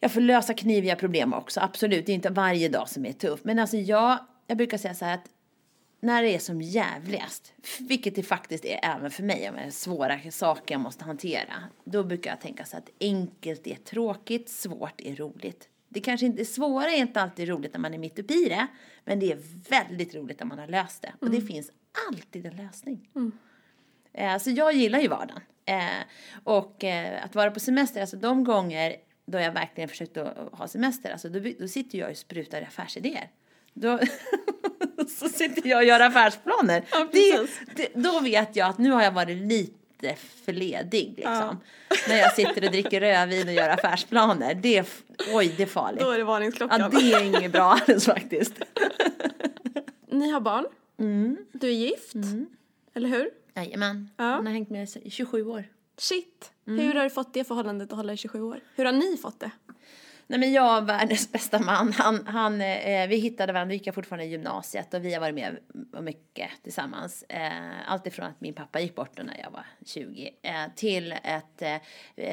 Jag 0.00 0.12
får 0.12 0.20
lösa 0.20 0.54
kniviga 0.54 0.96
problem 0.96 1.32
också, 1.32 1.60
absolut. 1.60 2.06
Det 2.06 2.12
är 2.12 2.14
inte 2.14 2.30
varje 2.30 2.68
dag 2.68 2.88
som 2.88 3.06
är 3.06 3.12
tuff. 3.12 3.40
Men 3.44 3.58
alltså 3.58 3.76
jag, 3.76 4.18
jag 4.46 4.56
brukar 4.56 4.78
säga 4.78 4.94
så 4.94 5.04
här 5.04 5.14
att 5.14 5.28
när 6.00 6.22
det 6.22 6.34
är 6.34 6.38
som 6.38 6.62
jävligast, 6.62 7.52
vilket 7.78 8.14
det 8.14 8.22
faktiskt 8.22 8.64
är 8.64 8.80
även 8.82 9.10
för 9.10 9.22
mig, 9.22 9.50
med 9.52 9.74
svåra 9.74 10.30
saker 10.30 10.74
jag 10.74 10.80
måste 10.80 11.04
hantera, 11.04 11.54
då 11.84 12.04
brukar 12.04 12.30
jag 12.30 12.40
tänka 12.40 12.64
så 12.64 12.76
att 12.76 12.88
enkelt 13.00 13.66
är 13.66 13.74
tråkigt, 13.74 14.48
svårt 14.48 15.00
är 15.00 15.16
roligt. 15.16 15.68
Det 15.88 16.00
kanske 16.00 16.26
inte, 16.26 16.44
svåra 16.44 16.90
är 16.90 16.98
inte 16.98 17.20
alltid 17.20 17.48
roligt 17.48 17.72
när 17.72 17.80
man 17.80 17.94
är 17.94 17.98
mitt 17.98 18.18
uppe 18.18 18.34
i 18.34 18.48
det, 18.48 18.66
men 19.04 19.20
det 19.20 19.32
är 19.32 19.38
väldigt 19.70 20.14
roligt 20.14 20.40
när 20.40 20.46
man 20.46 20.58
har 20.58 20.68
löst 20.68 21.02
det. 21.02 21.12
Och 21.20 21.30
det 21.30 21.36
mm. 21.36 21.48
finns 21.48 21.70
alltid 22.08 22.46
en 22.46 22.56
lösning. 22.56 23.08
Mm. 23.16 23.32
Eh, 24.12 24.38
så 24.38 24.50
jag 24.50 24.74
gillar 24.74 24.98
ju 24.98 25.08
vardagen. 25.08 25.42
Eh, 25.64 26.04
och 26.44 26.84
eh, 26.84 27.24
att 27.24 27.34
vara 27.34 27.50
på 27.50 27.60
semester, 27.60 28.00
alltså 28.00 28.16
de 28.16 28.44
gånger 28.44 28.96
då 29.26 29.38
jag 29.38 29.52
verkligen 29.52 29.88
försökt 29.88 30.16
att 30.16 30.36
ha 30.52 30.68
semester, 30.68 31.12
alltså 31.12 31.28
då, 31.28 31.40
då 31.58 31.68
sitter 31.68 31.98
jag 31.98 32.10
och 32.10 32.16
sprutar 32.16 32.62
affärsidéer. 32.62 33.30
Då, 33.74 33.98
så 35.08 35.28
sitter 35.28 35.68
jag 35.68 35.78
och 35.78 35.84
gör 35.84 36.00
affärsplaner. 36.00 36.84
Ja, 36.90 37.08
det, 37.12 37.48
det, 37.76 37.88
då 37.94 38.20
vet 38.20 38.56
jag 38.56 38.68
att 38.68 38.78
nu 38.78 38.90
har 38.90 39.02
jag 39.02 39.12
varit 39.12 39.36
lite 39.36 40.16
för 40.44 40.52
ledig 40.52 41.14
liksom. 41.16 41.60
Ja. 41.88 41.96
När 42.08 42.16
jag 42.16 42.32
sitter 42.32 42.64
och 42.64 42.70
dricker 42.70 43.00
rödvin 43.00 43.48
och 43.48 43.54
gör 43.54 43.68
affärsplaner. 43.68 44.54
Det, 44.54 44.88
oj, 45.34 45.54
det 45.56 45.62
är 45.62 45.66
farligt. 45.66 46.00
Då 46.00 46.10
är 46.10 46.18
det 46.18 46.24
varningsklockan. 46.24 46.80
Ja, 46.80 46.88
det 46.88 47.12
är 47.12 47.24
inget 47.24 47.52
bra 47.52 47.78
alls 47.88 48.04
faktiskt. 48.04 48.54
Ni 50.10 50.30
har 50.30 50.40
barn. 50.40 50.66
Mm. 51.02 51.36
Du 51.52 51.66
är 51.68 51.72
gift. 51.72 52.14
Mm. 52.14 52.46
Eller 52.94 53.08
hur? 53.08 53.30
Jajamän. 53.54 54.10
Ja. 54.16 54.36
Hon 54.36 54.46
har 54.46 54.52
hängt 54.52 54.70
med 54.70 54.88
i 55.02 55.10
27 55.10 55.46
år. 55.46 55.64
Shit! 55.96 56.52
Mm. 56.66 56.78
Hur 56.80 56.94
har 56.94 57.04
du 57.04 57.10
fått 57.10 57.34
det 57.34 57.44
förhållandet 57.44 57.92
att 57.92 57.96
hålla 57.96 58.12
i 58.12 58.16
27 58.16 58.42
år? 58.42 58.60
Hur 58.74 58.84
har 58.84 58.92
ni 58.92 59.16
fått 59.16 59.40
det? 59.40 59.50
Nej 60.32 60.38
men 60.38 60.52
jag, 60.52 60.86
världens 60.86 61.32
bästa 61.32 61.58
man, 61.58 61.92
han, 61.92 62.26
han, 62.26 62.60
eh, 62.60 63.08
vi 63.08 63.16
hittade 63.16 63.52
varandra, 63.52 63.68
vi 63.68 63.74
gick 63.74 63.94
fortfarande 63.94 64.24
i 64.24 64.28
gymnasiet 64.28 64.94
och 64.94 65.04
vi 65.04 65.14
har 65.14 65.20
varit 65.20 65.34
med 65.34 65.58
mycket 66.00 66.50
tillsammans. 66.62 67.24
Eh, 67.28 67.90
allt 67.90 68.06
ifrån 68.06 68.26
att 68.26 68.40
min 68.40 68.54
pappa 68.54 68.80
gick 68.80 68.94
bort 68.94 69.18
när 69.18 69.40
jag 69.44 69.50
var 69.50 69.66
20 69.86 70.30
eh, 70.42 70.54
till 70.76 71.12
att 71.12 71.62
eh, 71.62 71.76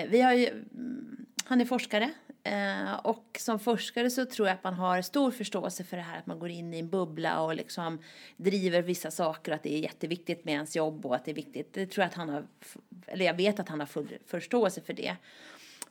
vi 0.09 0.21
har 0.21 0.33
ju, 0.33 0.47
mm, 0.47 1.25
han 1.45 1.61
är 1.61 1.65
forskare 1.65 2.09
eh, 2.43 2.93
och 3.03 3.37
som 3.39 3.59
forskare 3.59 4.09
så 4.09 4.25
tror 4.25 4.47
jag 4.47 4.55
att 4.55 4.63
man 4.63 4.73
har 4.73 5.01
stor 5.01 5.31
förståelse 5.31 5.83
för 5.83 5.97
det 5.97 6.03
här 6.03 6.17
att 6.17 6.25
man 6.25 6.39
går 6.39 6.49
in 6.49 6.73
i 6.73 6.79
en 6.79 6.89
bubbla 6.89 7.41
och 7.41 7.55
liksom 7.55 7.99
driver 8.37 8.81
vissa 8.81 9.11
saker 9.11 9.51
och 9.51 9.55
att 9.55 9.63
det 9.63 9.73
är 9.73 9.79
jätteviktigt 9.79 10.45
med 10.45 10.53
ens 10.53 10.75
jobb 10.75 11.05
och 11.05 11.15
att 11.15 11.25
det 11.25 11.31
är 11.31 11.35
viktigt. 11.35 11.73
Det 11.73 11.85
tror 11.85 12.03
jag 12.03 12.09
att 12.09 12.15
han 12.15 12.29
har, 12.29 12.45
eller 13.07 13.25
jag 13.25 13.33
vet 13.33 13.59
att 13.59 13.69
han 13.69 13.79
har 13.79 13.87
full 13.87 14.17
förståelse 14.25 14.81
för 14.81 14.93
det. 14.93 15.15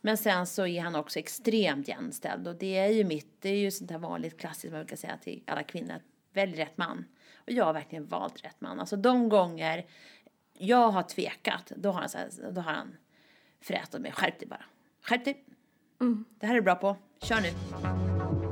Men 0.01 0.17
sen 0.17 0.47
så 0.47 0.67
är 0.67 0.81
han 0.81 0.95
också 0.95 1.19
extremt 1.19 1.87
jämställd 1.87 2.47
och 2.47 2.55
det 2.55 2.77
är 2.77 2.87
ju 2.87 3.03
mitt, 3.03 3.41
det 3.41 3.49
är 3.49 3.57
ju 3.57 3.71
sånt 3.71 3.91
här 3.91 3.97
vanligt 3.97 4.39
klassiskt 4.39 4.71
man 4.71 4.81
brukar 4.81 4.95
säga 4.95 5.17
till 5.17 5.43
alla 5.47 5.63
kvinnor, 5.63 6.01
välj 6.33 6.57
rätt 6.57 6.77
man. 6.77 7.05
Och 7.37 7.51
jag 7.51 7.65
har 7.65 7.73
verkligen 7.73 8.05
valt 8.07 8.45
rätt 8.45 8.61
man. 8.61 8.79
Alltså 8.79 8.95
de 8.95 9.29
gånger 9.29 9.85
jag 10.57 10.91
har 10.91 11.03
tvekat, 11.03 11.71
då 11.75 11.91
har 11.91 11.99
han, 11.99 12.09
så 12.09 12.17
här, 12.17 12.51
då 12.51 12.61
har 12.61 12.73
han 12.73 12.95
frätat 13.61 14.01
mig, 14.01 14.11
skärp 14.11 14.39
dig 14.39 14.47
bara. 14.47 14.65
Skärp 15.01 15.25
dig. 15.25 15.45
Mm. 16.01 16.25
Det 16.39 16.45
här 16.45 16.53
är 16.53 16.57
du 16.57 16.63
bra 16.63 16.75
på, 16.75 16.97
kör 17.21 17.41
nu. 17.41 18.48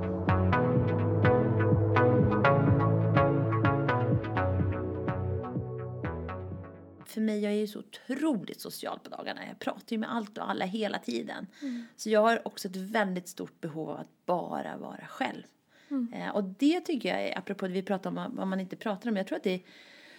För 7.17 7.21
mig, 7.21 7.39
jag 7.39 7.51
är 7.51 7.57
ju 7.57 7.67
så 7.67 7.79
otroligt 7.79 8.61
social 8.61 8.99
på 8.99 9.09
dagarna. 9.09 9.47
Jag 9.47 9.59
pratar 9.59 9.91
ju 9.93 9.97
med 9.97 10.15
allt 10.15 10.37
och 10.37 10.49
alla 10.49 10.65
hela 10.65 10.99
tiden. 10.99 11.47
Mm. 11.61 11.85
Så 11.95 12.09
jag 12.09 12.21
har 12.21 12.47
också 12.47 12.67
ett 12.67 12.75
väldigt 12.75 13.27
stort 13.27 13.61
behov 13.61 13.89
av 13.89 13.99
att 13.99 14.25
bara 14.25 14.77
vara 14.77 15.07
själv. 15.07 15.43
Mm. 15.89 16.13
Eh, 16.13 16.29
och 16.29 16.43
det 16.43 16.81
tycker 16.81 17.09
jag, 17.09 17.27
är, 17.27 17.37
apropå 17.37 17.67
det 17.67 17.73
vi 17.73 17.83
pratar 17.83 18.09
om 18.09 18.35
vad 18.35 18.47
man 18.47 18.59
inte 18.59 18.75
pratar 18.75 19.09
om, 19.09 19.17
jag 19.17 19.27
tror 19.27 19.37
att 19.37 19.43
det 19.43 19.61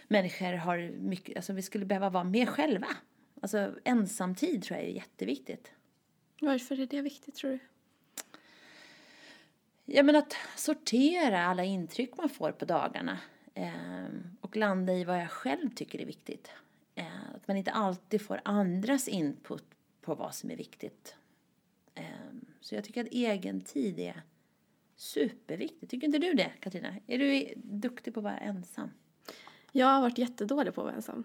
människor 0.09 0.53
har 0.53 0.91
mycket, 1.01 1.37
alltså 1.37 1.53
vi 1.53 1.63
skulle 1.63 1.85
behöva 1.85 2.11
vara 2.11 2.25
mer 2.25 2.47
själva. 2.47 2.89
Alltså 3.43 3.75
ensamtid 3.85 4.63
tror 4.63 4.79
jag 4.79 4.89
är 4.89 4.93
jätteviktigt. 4.93 5.73
Varför 6.41 6.81
är 6.81 6.87
det 6.87 7.01
viktigt 7.01 7.35
tror 7.35 7.51
du? 7.51 7.59
Ja 9.85 10.03
men 10.03 10.17
att 10.17 10.37
sortera 10.57 11.45
alla 11.45 11.65
intryck 11.65 12.17
man 12.17 12.29
får 12.29 12.53
på 12.53 12.65
dagarna. 12.65 13.19
Eh, 13.55 13.73
och 14.41 14.57
landa 14.57 14.93
i 14.93 15.05
vad 15.05 15.21
jag 15.21 15.31
själv 15.31 15.71
tycker 15.75 16.01
är 16.01 16.07
viktigt. 16.07 16.51
Eh, 16.99 17.35
att 17.35 17.49
man 17.49 17.57
inte 17.57 17.71
alltid 17.71 18.23
får 18.23 18.41
andras 18.45 19.09
input 19.09 19.65
på 20.01 20.15
vad 20.15 20.35
som 20.35 20.51
är 20.51 20.57
viktigt. 20.57 21.17
Eh, 21.95 22.05
så 22.61 22.75
jag 22.75 22.85
tycker 22.85 23.01
att 23.01 23.11
egen 23.11 23.61
tid 23.61 23.99
är 23.99 24.23
superviktigt. 24.97 25.91
Tycker 25.91 26.07
inte 26.07 26.19
du 26.19 26.35
det, 26.35 26.53
Katarina? 26.61 26.95
Är 27.07 27.19
du 27.19 27.55
duktig 27.57 28.15
på 28.15 28.21
att 28.21 28.25
vara 28.25 28.39
ensam? 28.39 28.91
Jag 29.73 29.87
har 29.87 30.01
varit 30.01 30.19
jättedålig 30.19 30.75
på 30.75 30.81
att 30.81 30.85
vara 30.85 30.95
ensam. 30.95 31.25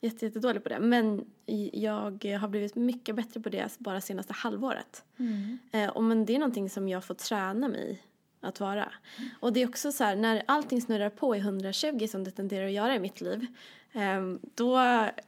Jätte, 0.00 0.24
jättedålig 0.26 0.62
på 0.62 0.68
det. 0.68 0.80
Men 0.80 1.24
jag 1.72 2.24
har 2.40 2.48
blivit 2.48 2.74
mycket 2.74 3.16
bättre 3.16 3.40
på 3.40 3.48
det 3.48 3.78
bara 3.78 4.00
senaste 4.00 4.32
halvåret. 4.32 5.04
Mm. 5.16 5.58
Eh, 5.72 5.88
och 5.88 6.02
men 6.02 6.24
det 6.24 6.34
är 6.34 6.38
någonting 6.38 6.70
som 6.70 6.88
jag 6.88 7.04
får 7.04 7.14
träna 7.14 7.68
mig 7.68 7.90
i 7.90 8.00
att 8.40 8.60
vara. 8.60 8.92
Och 9.40 9.52
det 9.52 9.62
är 9.62 9.68
också 9.68 9.92
så 9.92 10.04
här, 10.04 10.16
när 10.16 10.42
allting 10.46 10.82
snurrar 10.82 11.10
på 11.10 11.36
i 11.36 11.38
120 11.38 12.06
som 12.06 12.24
det 12.24 12.30
tenderar 12.30 12.66
att 12.66 12.72
göra 12.72 12.94
i 12.94 12.98
mitt 12.98 13.20
liv. 13.20 13.46
Eh, 13.92 14.34
då 14.54 14.80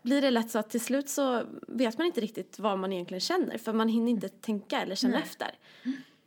blir 0.03 0.22
det 0.22 0.31
lätt 0.31 0.51
så 0.51 0.59
att 0.59 0.70
till 0.70 0.81
slut 0.81 1.09
så 1.09 1.42
vet 1.68 1.98
man 1.98 2.07
inte 2.07 2.20
riktigt 2.20 2.59
vad 2.59 2.79
man 2.79 2.92
egentligen 2.92 3.20
känner. 3.20 3.59
För 3.59 3.72
man 3.72 3.88
hinner 3.88 4.11
inte 4.11 4.29
tänka 4.29 4.81
eller 4.81 4.94
känna 4.94 5.14
Nej. 5.14 5.22
efter. 5.22 5.51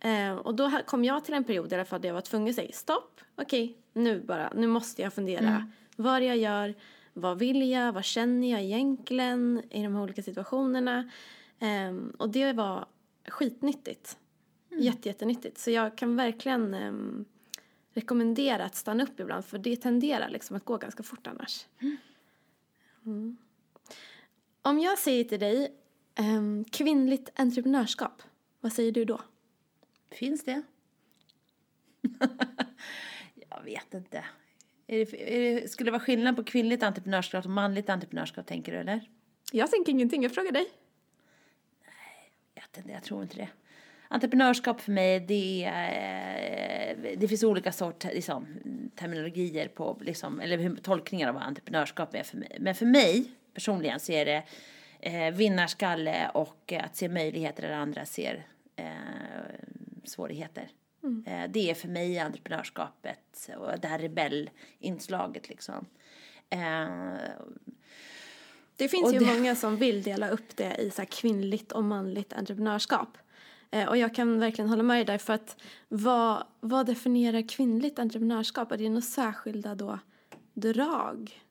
Eh, 0.00 0.36
och 0.36 0.54
då 0.54 0.70
kom 0.86 1.04
jag 1.04 1.24
till 1.24 1.34
en 1.34 1.44
period 1.44 1.72
i 1.72 1.74
alla 1.74 1.84
fall 1.84 2.00
där 2.00 2.08
jag 2.08 2.14
var 2.14 2.20
tvungen 2.20 2.48
att 2.48 2.54
säga 2.54 2.72
stopp, 2.72 3.20
okej, 3.36 3.76
nu 3.92 4.20
bara, 4.20 4.52
nu 4.54 4.66
måste 4.66 5.02
jag 5.02 5.12
fundera 5.12 5.70
vad 5.96 6.22
det 6.22 6.26
jag 6.26 6.36
gör, 6.36 6.74
vad 7.12 7.38
vill 7.38 7.70
jag, 7.70 7.92
vad 7.92 8.04
känner 8.04 8.50
jag 8.50 8.62
egentligen 8.62 9.62
i 9.70 9.82
de 9.82 9.94
här 9.94 10.02
olika 10.02 10.22
situationerna. 10.22 11.10
Ehm, 11.58 12.12
och 12.18 12.30
det 12.30 12.52
var 12.52 12.86
skitnyttigt. 13.28 14.18
Jätte, 14.70 15.08
jättenyttigt. 15.08 15.58
Så 15.58 15.70
jag 15.70 15.98
kan 15.98 16.16
verkligen 16.16 16.74
ehm, 16.74 17.24
rekommendera 17.94 18.64
att 18.64 18.74
stanna 18.74 19.02
upp 19.02 19.20
ibland 19.20 19.44
för 19.44 19.58
det 19.58 19.76
tenderar 19.76 20.28
liksom 20.28 20.56
att 20.56 20.64
gå 20.64 20.76
ganska 20.76 21.02
fort 21.02 21.26
annars. 21.26 21.66
Mm. 21.78 21.96
Om 24.62 24.78
jag 24.78 24.98
säger 24.98 25.24
till 25.24 25.40
dig 25.40 25.74
ehm, 26.14 26.64
kvinnligt 26.64 27.30
entreprenörskap, 27.34 28.22
vad 28.60 28.72
säger 28.72 28.92
du 28.92 29.04
då? 29.04 29.20
Finns 30.10 30.44
det? 30.44 30.62
jag 33.48 33.62
vet 33.64 33.94
inte. 33.94 34.24
Är 34.86 34.98
det, 34.98 35.36
är 35.36 35.60
det, 35.60 35.68
skulle 35.68 35.86
det 35.86 35.92
vara 35.92 36.02
skillnad 36.02 36.36
på 36.36 36.44
kvinnligt 36.44 36.82
entreprenörskap 36.82 37.44
och 37.44 37.50
manligt 37.50 37.88
entreprenörskap, 37.88 38.46
tänker 38.46 38.72
du, 38.72 38.78
eller? 38.78 39.10
Jag 39.52 39.70
tänker 39.70 39.92
ingenting, 39.92 40.22
jag 40.22 40.34
frågar 40.34 40.52
dig. 40.52 40.66
Jag 42.54 42.62
vet 42.62 42.76
inte, 42.76 42.90
jag 42.90 43.02
tror 43.02 43.22
inte 43.22 43.36
det. 43.36 43.48
Entreprenörskap 44.08 44.80
för 44.80 44.92
mig, 44.92 45.20
det 45.20 45.64
är, 45.64 46.90
eh, 47.04 47.18
det 47.18 47.28
finns 47.28 47.42
olika 47.44 47.72
sorters 47.72 48.12
liksom, 48.14 48.46
terminologier 48.96 49.68
på, 49.68 49.98
liksom, 50.00 50.40
eller 50.40 50.58
hur- 50.58 50.76
tolkningar 50.76 51.28
av 51.28 51.34
vad 51.34 51.42
entreprenörskap 51.42 52.14
är 52.14 52.22
för 52.22 52.36
mig. 52.36 52.56
Men 52.60 52.74
för 52.74 52.86
mig 52.86 53.30
personligen 53.54 54.00
så 54.00 54.12
är 54.12 54.24
det 54.24 54.42
eh, 55.00 55.34
vinnarskalle 55.34 56.30
och 56.34 56.72
att 56.72 56.96
se 56.96 57.08
möjligheter 57.08 57.62
där 57.62 57.70
andra 57.74 58.04
ser 58.04 58.46
eh, 58.76 58.86
svårigheter. 60.04 60.68
Eh, 61.26 61.50
det 61.50 61.70
är 61.70 61.74
för 61.74 61.88
mig 61.88 62.18
entreprenörskapet 62.18 63.50
och 63.58 63.80
det 63.80 63.88
här 63.88 63.98
rebellinslaget 63.98 65.48
liksom. 65.48 65.86
Eh, 66.50 66.86
Det 68.76 68.88
finns 68.88 69.14
ju 69.14 69.18
det- 69.18 69.24
många 69.24 69.54
som 69.54 69.76
vill 69.76 70.02
dela 70.02 70.28
upp 70.28 70.56
det 70.56 70.76
i 70.76 70.90
så 70.90 71.04
kvinnligt 71.06 71.72
och 71.72 71.84
manligt 71.84 72.32
entreprenörskap. 72.32 73.18
Eh, 73.70 73.88
och 73.88 73.96
jag 73.96 74.14
kan 74.14 74.40
verkligen 74.40 74.68
hålla 74.68 74.82
med 74.82 74.96
dig 74.96 75.04
där 75.04 75.18
för 75.18 75.32
att 75.32 75.56
vad, 75.88 76.46
vad 76.60 76.86
definierar 76.86 77.48
kvinnligt 77.48 77.98
entreprenörskap? 77.98 78.72
Är 78.72 78.76
det 78.76 78.88
några 78.88 79.02
särskilda 79.02 79.74
då 79.74 79.98
drag? 80.54 81.42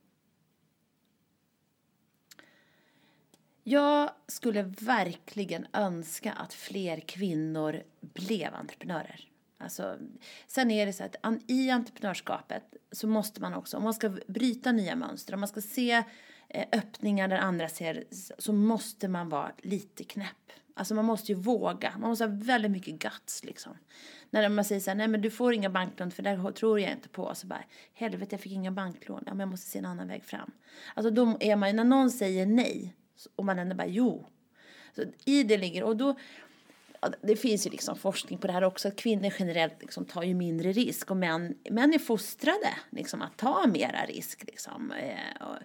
Jag 3.63 4.09
skulle 4.27 4.61
verkligen 4.63 5.67
önska 5.73 6.33
att 6.33 6.53
fler 6.53 6.99
kvinnor 6.99 7.83
blev 8.01 8.53
entreprenörer. 8.53 9.29
Alltså, 9.57 9.97
sen 10.47 10.71
är 10.71 10.85
det 10.85 10.93
så 10.93 11.03
att 11.03 11.15
i 11.47 11.69
entreprenörskapet 11.69 12.63
så 12.91 13.07
måste 13.07 13.41
man 13.41 13.53
också, 13.53 13.77
om 13.77 13.83
man 13.83 13.93
ska 13.93 14.09
bryta 14.27 14.71
nya 14.71 14.95
mönster, 14.95 15.33
om 15.33 15.39
man 15.39 15.49
ska 15.49 15.61
se 15.61 16.03
eh, 16.49 16.65
öppningar 16.71 17.27
där 17.27 17.37
andra 17.37 17.69
ser, 17.69 18.03
så 18.37 18.53
måste 18.53 19.07
man 19.07 19.29
vara 19.29 19.51
lite 19.57 20.03
knäpp. 20.03 20.51
Alltså 20.77 20.95
man 20.95 21.05
måste 21.05 21.31
ju 21.31 21.37
våga, 21.37 21.93
man 21.97 22.09
måste 22.09 22.25
ha 22.25 22.31
väldigt 22.31 22.71
mycket 22.71 22.93
guts 22.93 23.43
liksom. 23.43 23.77
När 24.29 24.49
man 24.49 24.65
säger 24.65 24.81
så 24.81 24.89
här, 24.89 24.95
nej 24.95 25.07
men 25.07 25.21
du 25.21 25.31
får 25.31 25.53
inga 25.53 25.69
banklån 25.69 26.11
för 26.11 26.23
det 26.23 26.53
tror 26.55 26.79
jag 26.79 26.91
inte 26.91 27.09
på. 27.09 27.35
Så 27.35 27.47
bara, 27.47 27.63
helvete 27.93 28.33
jag 28.35 28.41
fick 28.41 28.51
inga 28.51 28.71
banklån, 28.71 29.23
ja 29.25 29.31
men 29.31 29.39
jag 29.39 29.49
måste 29.49 29.69
se 29.69 29.79
en 29.79 29.85
annan 29.85 30.07
väg 30.07 30.25
fram. 30.25 30.51
Alltså 30.93 31.11
då 31.11 31.37
är 31.39 31.55
man, 31.55 31.75
när 31.75 31.83
någon 31.83 32.11
säger 32.11 32.45
nej, 32.45 32.95
och 33.35 33.45
man 33.45 33.59
ändå 33.59 33.75
bara 33.75 33.87
jo. 33.87 34.25
Så 34.95 35.03
i 35.25 35.43
det 35.43 35.57
ligger, 35.57 35.83
och 35.83 35.97
då, 35.97 36.15
det 37.21 37.35
finns 37.35 37.67
ju 37.67 37.69
liksom 37.69 37.97
forskning 37.97 38.39
på 38.39 38.47
det 38.47 38.53
här 38.53 38.63
också, 38.63 38.87
att 38.87 38.95
kvinnor 38.95 39.33
generellt 39.39 39.81
liksom 39.81 40.05
tar 40.05 40.23
ju 40.23 40.33
mindre 40.33 40.71
risk 40.71 41.11
och 41.11 41.17
män, 41.17 41.57
män 41.69 41.93
är 41.93 41.99
fostrade 41.99 42.77
liksom 42.89 43.21
att 43.21 43.37
ta 43.37 43.67
mera 43.67 44.05
risk 44.05 44.43
liksom, 44.47 44.91
eh, 44.91 45.47
och, 45.47 45.57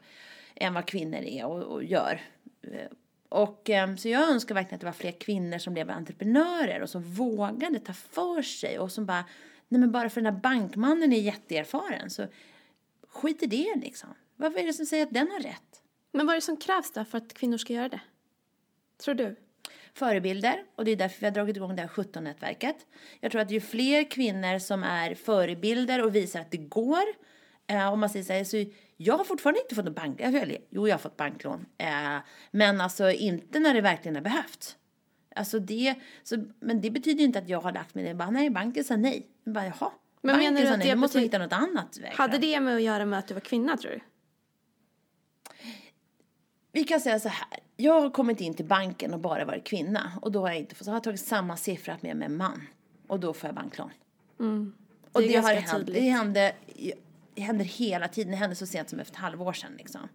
än 0.54 0.74
vad 0.74 0.86
kvinnor 0.86 1.18
är 1.18 1.46
och, 1.46 1.62
och 1.62 1.84
gör. 1.84 2.20
Eh, 2.62 2.86
och, 3.30 3.70
eh, 3.70 3.96
så 3.96 4.08
jag 4.08 4.30
önskar 4.30 4.54
verkligen 4.54 4.74
att 4.74 4.80
det 4.80 4.86
var 4.86 4.92
fler 4.92 5.12
kvinnor 5.12 5.58
som 5.58 5.72
blev 5.74 5.90
entreprenörer 5.90 6.82
och 6.82 6.90
som 6.90 7.02
vågade 7.02 7.80
ta 7.80 7.92
för 7.92 8.42
sig 8.42 8.78
och 8.78 8.92
som 8.92 9.06
bara, 9.06 9.24
nej 9.68 9.80
men 9.80 9.92
bara 9.92 10.10
för 10.10 10.20
den 10.20 10.34
här 10.34 10.40
bankmannen 10.40 11.12
är 11.12 11.20
jätteerfaren 11.20 12.10
så 12.10 12.26
skit 13.08 13.42
i 13.42 13.46
det 13.46 13.74
liksom. 13.76 14.08
Vad 14.36 14.56
är 14.56 14.66
det 14.66 14.72
som 14.72 14.86
säger 14.86 15.06
att 15.06 15.14
den 15.14 15.30
har 15.30 15.40
rätt? 15.40 15.82
Men 16.12 16.26
vad 16.26 16.32
är 16.32 16.36
det 16.36 16.44
som 16.44 16.56
krävs 16.56 16.92
då 16.92 17.04
för 17.04 17.18
att 17.18 17.34
kvinnor 17.34 17.58
ska 17.58 17.72
göra 17.72 17.88
det? 17.88 18.00
Tror 18.98 19.14
du? 19.14 19.36
förebilder 19.94 20.64
och 20.74 20.84
det 20.84 20.90
är 20.90 20.96
därför 20.96 21.20
vi 21.20 21.26
har 21.26 21.32
dragit 21.32 21.56
igång 21.56 21.76
det 21.76 21.82
här 21.82 21.88
17-nätverket. 21.88 22.86
Jag 23.20 23.32
tror 23.32 23.42
att 23.42 23.50
ju 23.50 23.60
fler 23.60 24.10
kvinnor 24.10 24.58
som 24.58 24.82
är 24.82 25.14
förebilder 25.14 26.04
och 26.04 26.14
visar 26.14 26.40
att 26.40 26.50
det 26.50 26.56
går, 26.56 27.04
eh, 27.70 27.92
om 27.92 28.00
man 28.00 28.08
säger 28.10 28.24
så 28.24 28.32
här, 28.32 28.44
så 28.44 28.64
jag 28.96 29.16
har 29.18 29.24
fortfarande 29.24 29.60
inte 29.60 29.74
fått 29.74 29.86
en 29.86 29.94
bank, 29.94 30.20
eller, 30.20 30.58
jo 30.70 30.88
jag 30.88 30.94
har 30.94 30.98
fått 30.98 31.16
banklån, 31.16 31.66
eh, 31.78 32.16
men 32.50 32.80
alltså 32.80 33.10
inte 33.10 33.58
när 33.60 33.74
det 33.74 33.80
verkligen 33.80 34.14
har 34.14 34.22
behövts. 34.22 34.76
Alltså 35.36 35.58
det, 35.58 35.94
så, 36.22 36.44
men 36.60 36.80
det 36.80 36.90
betyder 36.90 37.24
inte 37.24 37.38
att 37.38 37.48
jag 37.48 37.60
har 37.60 37.72
lagt 37.72 37.94
mig 37.94 38.04
ner 38.04 38.14
bara, 38.14 38.30
nej 38.30 38.50
banken 38.50 38.84
sa 38.84 38.96
nej. 38.96 39.26
Jag 39.44 39.54
bara, 39.54 39.64
jaha, 39.64 39.90
Men 40.22 40.34
banken 40.36 40.54
menar 40.54 40.60
du 40.60 40.66
sa 40.66 40.72
att 40.72 40.78
nej, 40.78 40.88
det 40.88 40.96
måste 40.96 41.18
betyder- 41.18 41.38
hitta 41.46 41.58
något 41.58 41.68
annat 41.70 41.98
väg 41.98 42.12
Hade 42.14 42.38
det 42.38 42.60
med 42.60 42.76
att 42.76 42.82
göra 42.82 43.04
med 43.06 43.18
att 43.18 43.28
du 43.28 43.34
var 43.34 43.40
kvinna 43.40 43.76
tror 43.76 43.90
du? 43.90 44.00
Vi 46.72 46.84
kan 46.84 47.00
säga 47.00 47.20
så 47.20 47.28
här. 47.28 47.58
Jag 47.76 48.00
har 48.00 48.10
kommit 48.10 48.40
in 48.40 48.54
till 48.54 48.64
banken 48.64 49.14
och 49.14 49.20
bara 49.20 49.44
varit 49.44 49.64
kvinna. 49.64 50.12
Och 50.22 50.32
då 50.32 50.40
har 50.40 50.48
jag 50.48 50.58
inte 50.58 50.74
fått, 50.74 50.84
så 50.84 50.90
har 50.90 50.96
jag 50.96 51.04
tagit 51.04 51.20
samma 51.20 51.56
siffra 51.56 51.96
med 52.00 52.16
mig 52.16 52.26
en 52.26 52.36
man. 52.36 52.62
Och 53.06 53.20
då 53.20 53.32
får 53.34 53.48
jag 53.48 53.54
banklån. 53.54 53.90
Mm. 54.40 54.72
Det 55.12 55.18
Och 55.18 55.22
det, 55.22 55.36
har 55.36 55.54
hänt, 55.54 55.70
tydligt. 55.70 55.94
det 55.94 56.00
hände, 56.10 56.52
det 57.40 57.44
händer 57.44 57.64
hela 57.64 58.08
tiden. 58.08 58.30
Det 58.30 58.36
hände 58.36 58.56
så 58.56 58.66
sent 58.66 58.90
som 58.90 59.00
efter 59.00 59.14
ett 59.14 59.20
halvår 59.20 59.52
sedan 59.52 59.72
liksom. 59.78 60.08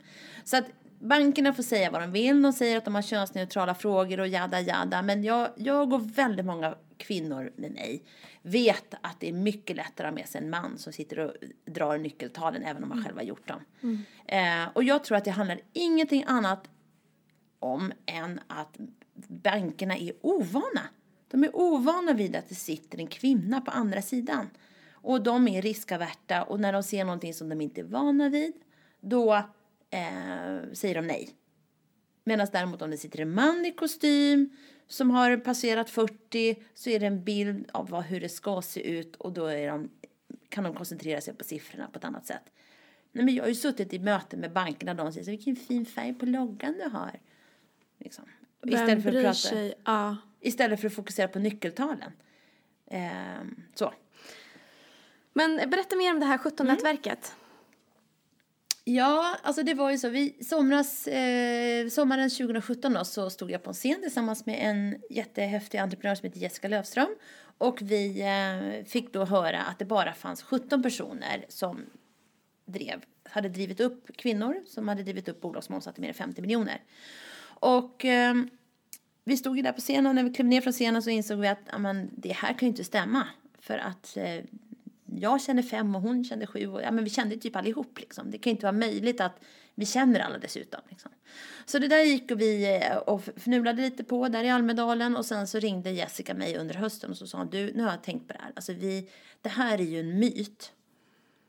Så 0.43 0.57
att 0.57 0.65
bankerna 0.99 1.53
får 1.53 1.63
säga 1.63 1.91
vad 1.91 2.01
de 2.01 2.11
vill. 2.11 2.41
De 2.41 2.53
säger 2.53 2.77
att 2.77 2.85
de 2.85 2.95
har 2.95 3.01
könsneutrala 3.01 3.75
frågor 3.75 4.19
och 4.19 4.27
jada 4.27 4.61
jada. 4.61 5.01
Men 5.01 5.23
jag, 5.23 5.49
jag 5.55 5.93
och 5.93 6.17
väldigt 6.17 6.45
många 6.45 6.75
kvinnor 6.97 7.51
med 7.55 7.71
mig 7.71 8.03
vet 8.41 8.93
att 9.01 9.19
det 9.19 9.29
är 9.29 9.33
mycket 9.33 9.75
lättare 9.75 10.07
att 10.07 10.13
ha 10.13 10.15
med 10.15 10.29
sig 10.29 10.41
en 10.41 10.49
man 10.49 10.77
som 10.77 10.93
sitter 10.93 11.19
och 11.19 11.33
drar 11.65 11.97
nyckeltalen 11.97 12.63
även 12.63 12.83
om 12.83 12.89
man 12.89 13.03
själv 13.03 13.15
har 13.15 13.23
gjort 13.23 13.47
dem. 13.47 13.61
Eh, 14.25 14.69
och 14.73 14.83
jag 14.83 15.03
tror 15.03 15.17
att 15.17 15.25
det 15.25 15.31
handlar 15.31 15.59
ingenting 15.73 16.23
annat 16.27 16.69
om 17.59 17.93
än 18.05 18.39
att 18.47 18.77
bankerna 19.27 19.97
är 19.97 20.13
ovana. 20.21 20.81
De 21.31 21.43
är 21.43 21.55
ovana 21.55 22.13
vid 22.13 22.35
att 22.35 22.49
det 22.49 22.55
sitter 22.55 22.99
en 22.99 23.07
kvinna 23.07 23.61
på 23.61 23.71
andra 23.71 24.01
sidan. 24.01 24.49
Och 25.05 25.23
de 25.23 25.47
är 25.47 25.61
riskaverta 25.61 26.43
och 26.43 26.59
när 26.59 26.73
de 26.73 26.83
ser 26.83 27.05
någonting 27.05 27.33
som 27.33 27.49
de 27.49 27.61
inte 27.61 27.81
är 27.81 27.85
vana 27.85 28.29
vid, 28.29 28.53
då 28.99 29.33
eh, 29.89 30.71
säger 30.73 30.95
de 30.95 31.07
nej. 31.07 31.29
Medan 32.23 32.47
däremot 32.51 32.81
om 32.81 32.91
det 32.91 32.97
sitter 32.97 33.19
en 33.19 33.33
man 33.33 33.65
i 33.65 33.71
kostym 33.71 34.49
som 34.87 35.11
har 35.11 35.37
passerat 35.37 35.89
40 35.89 36.63
så 36.73 36.89
är 36.89 36.99
det 36.99 37.05
en 37.05 37.23
bild 37.23 37.69
av 37.73 37.89
vad, 37.89 38.03
hur 38.03 38.21
det 38.21 38.29
ska 38.29 38.61
se 38.61 38.81
ut 38.81 39.15
och 39.15 39.31
då 39.33 39.47
de, 39.47 39.89
kan 40.49 40.63
de 40.63 40.75
koncentrera 40.75 41.21
sig 41.21 41.33
på 41.33 41.43
siffrorna 41.43 41.87
på 41.87 41.97
ett 41.97 42.05
annat 42.05 42.25
sätt. 42.25 42.51
Nej, 43.11 43.25
men 43.25 43.35
jag 43.35 43.43
har 43.43 43.49
ju 43.49 43.55
suttit 43.55 43.93
i 43.93 43.99
möten 43.99 44.39
med 44.39 44.51
bankerna 44.51 44.91
och 44.91 44.97
de 44.97 45.11
säger 45.11 45.25
så, 45.25 45.31
vilken 45.31 45.55
fin 45.55 45.85
färg 45.85 46.13
på 46.13 46.25
loggan 46.25 46.73
du 46.73 46.89
har. 46.89 47.19
Liksom. 47.97 48.25
Istället 48.63 49.03
för, 49.03 49.09
att 49.09 49.23
prata, 49.23 49.33
sig? 49.33 49.73
Istället 50.39 50.79
för 50.79 50.87
att 50.87 50.93
fokusera 50.93 51.27
på 51.27 51.39
nyckeltalen. 51.39 52.11
Ehm, 52.87 53.63
så. 53.75 53.93
Men 55.37 55.69
berätta 55.69 55.95
mer 55.95 56.13
om 56.13 56.19
det 56.19 56.25
här 56.25 56.37
17-nätverket. 56.37 57.07
Mm. 57.07 57.45
Ja, 58.87 59.37
alltså 59.43 59.63
det 59.63 59.73
var 59.73 59.91
ju 59.91 59.97
så. 59.97 60.09
Vi, 60.09 60.43
somras, 60.43 61.07
eh, 61.07 61.87
sommaren 61.87 62.29
2017 62.29 62.93
då, 62.93 63.05
så 63.05 63.29
stod 63.29 63.51
jag 63.51 63.63
på 63.63 63.69
en 63.69 63.73
scen 63.73 64.01
tillsammans 64.01 64.45
med 64.45 64.59
en 64.61 65.01
jättehäftig 65.09 65.77
entreprenör 65.77 66.15
som 66.15 66.25
heter 66.25 66.39
Jessica 66.39 66.67
Löfström. 66.67 67.07
Och 67.57 67.81
vi 67.81 68.21
eh, 68.21 68.85
fick 68.85 69.13
då 69.13 69.25
höra 69.25 69.61
att 69.61 69.79
det 69.79 69.85
bara 69.85 70.13
fanns 70.13 70.43
17 70.43 70.83
personer 70.83 71.45
som 71.49 71.85
drev, 72.65 73.03
hade 73.23 73.49
drivit 73.49 73.79
upp 73.79 74.17
kvinnor 74.17 74.63
som 74.67 74.87
hade 74.87 75.03
drivit 75.03 75.29
upp 75.29 75.41
bolag 75.41 75.63
som 75.63 75.75
omsatte 75.75 76.01
mer 76.01 76.07
än 76.07 76.13
50 76.13 76.41
miljoner. 76.41 76.81
Och 77.59 78.05
eh, 78.05 78.35
vi 79.23 79.37
stod 79.37 79.57
ju 79.57 79.63
där 79.63 79.71
på 79.71 79.81
scenen 79.81 80.07
och 80.07 80.15
när 80.15 80.23
vi 80.23 80.33
klev 80.33 80.47
ner 80.47 80.61
från 80.61 80.73
scenen 80.73 81.03
så 81.03 81.09
insåg 81.09 81.39
vi 81.39 81.47
att 81.47 81.69
amen, 81.69 82.09
det 82.17 82.31
här 82.31 82.53
kan 82.53 82.59
ju 82.59 82.67
inte 82.67 82.83
stämma. 82.83 83.27
För 83.59 83.77
att 83.77 84.17
eh, 84.17 84.43
jag 85.19 85.41
känner 85.41 85.63
fem 85.63 85.95
och 85.95 86.01
hon 86.01 86.23
kände 86.23 86.47
sju. 86.47 86.67
Och, 86.67 86.81
ja, 86.81 86.91
men 86.91 87.03
vi 87.03 87.09
kände 87.09 87.37
typ 87.37 87.55
allihop. 87.55 87.99
Liksom. 87.99 88.31
Det 88.31 88.37
kan 88.37 88.51
inte 88.51 88.65
vara 88.65 88.77
möjligt 88.77 89.21
att 89.21 89.39
vi 89.75 89.85
känner 89.85 90.19
alla 90.19 90.37
dessutom. 90.37 90.81
Liksom. 90.89 91.11
Så 91.65 91.79
det 91.79 91.87
där 91.87 92.03
gick 92.03 92.31
och 92.31 92.41
vi 92.41 92.81
eh, 92.81 92.97
och 92.97 93.21
fnulade 93.37 93.81
lite 93.81 94.03
på 94.03 94.27
där 94.27 94.43
i 94.43 94.49
Almedalen. 94.49 95.15
Och 95.15 95.25
sen 95.25 95.47
så 95.47 95.59
ringde 95.59 95.91
Jessica 95.91 96.33
mig 96.33 96.57
under 96.57 96.75
hösten 96.75 97.11
och 97.11 97.17
så 97.17 97.27
sa 97.27 97.45
du, 97.45 97.73
nu 97.73 97.83
har 97.83 97.91
jag 97.91 98.03
tänkt 98.03 98.27
på 98.27 98.33
det 98.33 98.39
här. 98.41 98.51
Alltså 98.55 98.73
vi, 98.73 99.09
det 99.41 99.49
här 99.49 99.77
är 99.77 99.83
ju 99.83 99.99
en 99.99 100.19
myt 100.19 100.71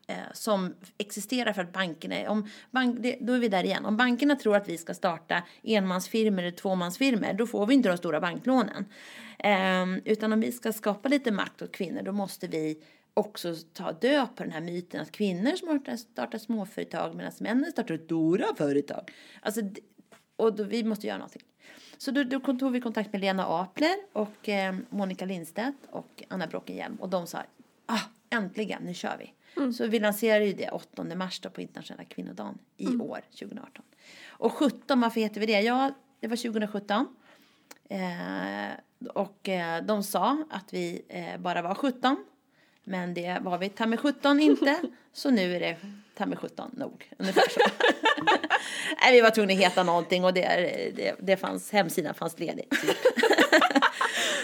eh, 0.06 0.16
som 0.32 0.74
existerar 0.98 1.52
för 1.52 1.62
att 1.62 1.72
bankerna, 1.72 2.30
om 2.30 2.48
bank, 2.70 2.96
det, 3.00 3.18
då 3.20 3.32
är 3.32 3.38
vi 3.38 3.48
där 3.48 3.64
igen. 3.64 3.84
Om 3.84 3.96
bankerna 3.96 4.36
tror 4.36 4.56
att 4.56 4.68
vi 4.68 4.78
ska 4.78 4.94
starta 4.94 5.42
enmansfirmor 5.62 6.38
eller 6.38 6.50
tvåmansfirmor, 6.50 7.32
då 7.32 7.46
får 7.46 7.66
vi 7.66 7.74
inte 7.74 7.88
de 7.88 7.98
stora 7.98 8.20
banklånen. 8.20 8.84
Eh, 9.38 9.86
utan 10.04 10.32
om 10.32 10.40
vi 10.40 10.52
ska 10.52 10.72
skapa 10.72 11.08
lite 11.08 11.32
makt 11.32 11.62
åt 11.62 11.72
kvinnor, 11.72 12.02
då 12.02 12.12
måste 12.12 12.46
vi 12.46 12.82
också 13.16 13.54
ta 13.72 13.92
död 13.92 14.28
på 14.36 14.42
den 14.42 14.52
här 14.52 14.60
myten 14.60 15.00
att 15.00 15.12
kvinnor 15.12 15.56
startar, 15.56 15.96
startar 15.96 16.38
småföretag 16.38 17.14
medan 17.14 17.32
männen 17.40 17.72
startar 17.72 17.98
stora 17.98 18.54
företag. 18.56 19.10
Alltså, 19.40 19.60
och 20.36 20.56
då, 20.56 20.64
vi 20.64 20.84
måste 20.84 21.06
göra 21.06 21.18
någonting. 21.18 21.42
Så 21.96 22.10
då, 22.10 22.24
då 22.24 22.40
tog 22.40 22.72
vi 22.72 22.80
kontakt 22.80 23.12
med 23.12 23.20
Lena 23.20 23.46
Apler 23.46 23.96
och 24.12 24.48
eh, 24.48 24.74
Monica 24.90 25.24
Lindstedt 25.24 25.76
och 25.90 26.22
Anna 26.28 26.46
Brockenhielm 26.46 26.96
och 26.96 27.08
de 27.08 27.26
sa 27.26 27.42
ah, 27.86 28.00
äntligen, 28.30 28.82
nu 28.82 28.94
kör 28.94 29.16
vi. 29.18 29.32
Mm. 29.56 29.72
Så 29.72 29.86
vi 29.86 30.00
lanserade 30.00 30.46
ju 30.46 30.52
det 30.52 30.70
8 30.70 31.04
mars 31.04 31.40
då 31.40 31.50
på 31.50 31.60
internationella 31.60 32.04
kvinnodagen 32.04 32.58
i 32.76 32.86
mm. 32.86 33.00
år, 33.00 33.20
2018. 33.30 33.84
Och 34.26 34.52
17, 34.52 35.00
varför 35.00 35.20
heter 35.20 35.40
vi 35.40 35.46
det? 35.46 35.60
Ja, 35.60 35.94
det 36.20 36.28
var 36.28 36.36
2017. 36.36 37.06
Eh, 37.88 37.98
och 39.14 39.48
eh, 39.48 39.84
de 39.84 40.02
sa 40.02 40.44
att 40.50 40.74
vi 40.74 41.02
eh, 41.08 41.40
bara 41.40 41.62
var 41.62 41.74
17 41.74 42.24
men 42.88 43.14
det 43.14 43.38
var 43.42 43.58
vi 43.58 43.68
ta 43.68 43.86
med 43.86 44.00
17 44.00 44.40
inte. 44.40 44.76
Så 45.12 45.30
nu 45.30 45.56
är 45.56 45.60
det 45.60 45.76
ta 46.14 46.26
med 46.26 46.38
17 46.38 46.70
nog. 46.76 47.10
Ungefär 47.18 47.48
så. 47.50 47.60
Nej, 49.02 49.12
vi 49.12 49.20
var 49.20 49.30
tvungna 49.30 49.52
att 49.52 49.58
heta 49.58 49.82
någonting 49.82 50.24
och 50.24 50.34
det, 50.34 50.42
det, 50.96 51.14
det 51.20 51.36
fanns, 51.36 51.72
hemsidan 51.72 52.14
fanns 52.14 52.38
ledig. 52.38 52.70
Typ. 52.70 52.96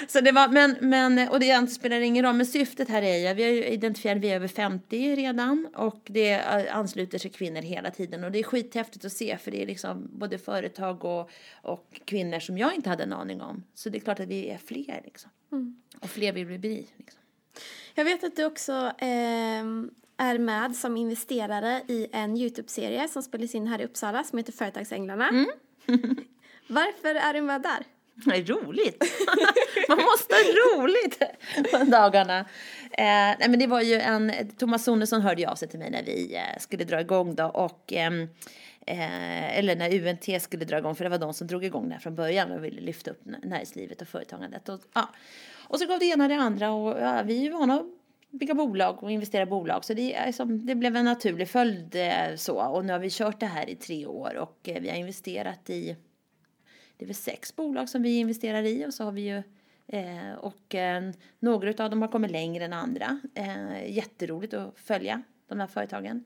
så 0.08 0.20
det 0.20 0.32
var, 0.32 0.48
men, 0.48 0.76
men, 0.80 1.28
och 1.28 1.40
det 1.40 1.70
spelar 1.70 2.00
ingen 2.00 2.24
roll, 2.24 2.34
men 2.34 2.46
syftet 2.46 2.88
här 2.88 3.02
är 3.02 3.28
ju, 3.28 3.34
vi 3.34 3.42
har 3.42 3.50
identifierat, 3.50 4.18
vi 4.22 4.30
är 4.30 4.36
över 4.36 4.48
50 4.48 5.16
redan 5.16 5.68
och 5.74 6.00
det 6.04 6.40
ansluter 6.70 7.18
sig 7.18 7.30
kvinnor 7.30 7.62
hela 7.62 7.90
tiden 7.90 8.24
och 8.24 8.32
det 8.32 8.38
är 8.38 8.42
skithäftigt 8.42 9.04
att 9.04 9.12
se 9.12 9.38
för 9.38 9.50
det 9.50 9.62
är 9.62 9.66
liksom 9.66 10.08
både 10.12 10.38
företag 10.38 11.04
och, 11.04 11.30
och 11.62 12.00
kvinnor 12.04 12.40
som 12.40 12.58
jag 12.58 12.74
inte 12.74 12.88
hade 12.88 13.02
en 13.02 13.12
aning 13.12 13.40
om. 13.40 13.64
Så 13.74 13.88
det 13.88 13.98
är 13.98 14.00
klart 14.00 14.20
att 14.20 14.28
vi 14.28 14.48
är 14.48 14.58
fler 14.58 15.00
liksom. 15.04 15.30
Mm. 15.52 15.82
Och 16.00 16.10
fler 16.10 16.32
vill 16.32 16.46
vi 16.46 16.58
bli. 16.58 16.86
Liksom. 16.96 17.21
Jag 17.94 18.04
vet 18.04 18.24
att 18.24 18.36
du 18.36 18.44
också 18.44 18.72
eh, 18.98 19.64
är 20.16 20.38
med 20.38 20.76
som 20.76 20.96
investerare 20.96 21.82
i 21.88 22.06
en 22.12 22.36
Youtube-serie 22.36 23.08
som 23.08 23.22
spelas 23.22 23.54
in 23.54 23.66
här 23.66 23.80
i 23.80 23.84
Uppsala 23.84 24.24
som 24.24 24.38
heter 24.38 24.52
Företagsänglarna. 24.52 25.28
Mm. 25.28 25.46
Varför 26.66 27.14
är 27.14 27.34
du 27.34 27.40
med 27.40 27.62
där? 27.62 27.84
Det 28.14 28.36
är 28.36 28.44
roligt. 28.44 29.04
Man 29.88 29.98
måste 29.98 30.34
ha 30.34 30.42
roligt 30.42 31.18
på 31.70 31.78
dagarna. 31.78 32.38
Eh, 32.38 32.44
nej 33.38 33.48
men 33.48 33.58
det 33.58 33.66
var 33.66 33.80
ju 33.80 33.94
en, 33.94 34.32
Thomas 34.58 34.84
Sonesson 34.84 35.20
hörde 35.20 35.50
av 35.50 35.54
sig 35.54 35.68
till 35.68 35.78
mig 35.78 35.90
när 35.90 36.02
vi 36.02 36.34
eh, 36.34 36.60
skulle 36.60 36.84
dra 36.84 37.00
igång 37.00 37.34
då 37.34 37.44
och 37.44 37.92
eh, 38.86 39.58
eller 39.58 39.76
när 39.76 40.08
UNT 40.08 40.42
skulle 40.42 40.64
dra 40.64 40.78
igång, 40.78 40.94
för 40.94 41.04
det 41.04 41.10
var 41.10 41.18
de 41.18 41.34
som 41.34 41.46
drog 41.46 41.64
igång 41.64 41.88
det 41.88 41.94
här 41.94 42.00
från 42.00 42.14
början 42.14 42.52
och 42.52 42.64
ville 42.64 42.80
lyfta 42.80 43.10
upp 43.10 43.20
näringslivet 43.24 44.02
och 44.02 44.08
företagandet. 44.08 44.68
Och, 44.68 44.80
ja. 44.92 45.08
och 45.68 45.78
så 45.78 45.86
gav 45.86 45.98
det 45.98 46.04
ena 46.04 46.28
det 46.28 46.34
andra 46.34 46.72
och 46.72 47.00
ja, 47.00 47.22
vi 47.22 47.38
är 47.38 47.42
ju 47.42 47.50
vana 47.50 47.74
att 47.74 47.86
bygga 48.30 48.54
bolag 48.54 49.02
och 49.02 49.10
investera 49.10 49.42
i 49.42 49.46
bolag 49.46 49.84
så 49.84 49.94
det, 49.94 50.26
liksom, 50.26 50.66
det 50.66 50.74
blev 50.74 50.96
en 50.96 51.04
naturlig 51.04 51.48
följd 51.48 51.94
eh, 51.94 52.36
så. 52.36 52.62
Och 52.62 52.84
nu 52.84 52.92
har 52.92 53.00
vi 53.00 53.10
kört 53.10 53.40
det 53.40 53.46
här 53.46 53.70
i 53.70 53.74
tre 53.74 54.06
år 54.06 54.36
och 54.36 54.68
eh, 54.68 54.82
vi 54.82 54.90
har 54.90 54.96
investerat 54.96 55.70
i, 55.70 55.96
det 56.96 57.04
är 57.04 57.06
väl 57.06 57.14
sex 57.14 57.56
bolag 57.56 57.88
som 57.88 58.02
vi 58.02 58.18
investerar 58.18 58.62
i 58.62 58.86
och 58.86 58.94
så 58.94 59.04
har 59.04 59.12
vi 59.12 59.20
ju 59.20 59.42
Eh, 59.92 60.32
och 60.32 60.74
eh, 60.74 61.10
några 61.38 61.84
av 61.84 61.90
dem 61.90 62.02
har 62.02 62.08
kommit 62.08 62.30
längre 62.30 62.64
än 62.64 62.72
andra. 62.72 63.20
Eh, 63.34 63.92
jätteroligt 63.92 64.54
att 64.54 64.78
följa 64.78 65.22
de 65.48 65.60
här 65.60 65.66
företagen. 65.66 66.24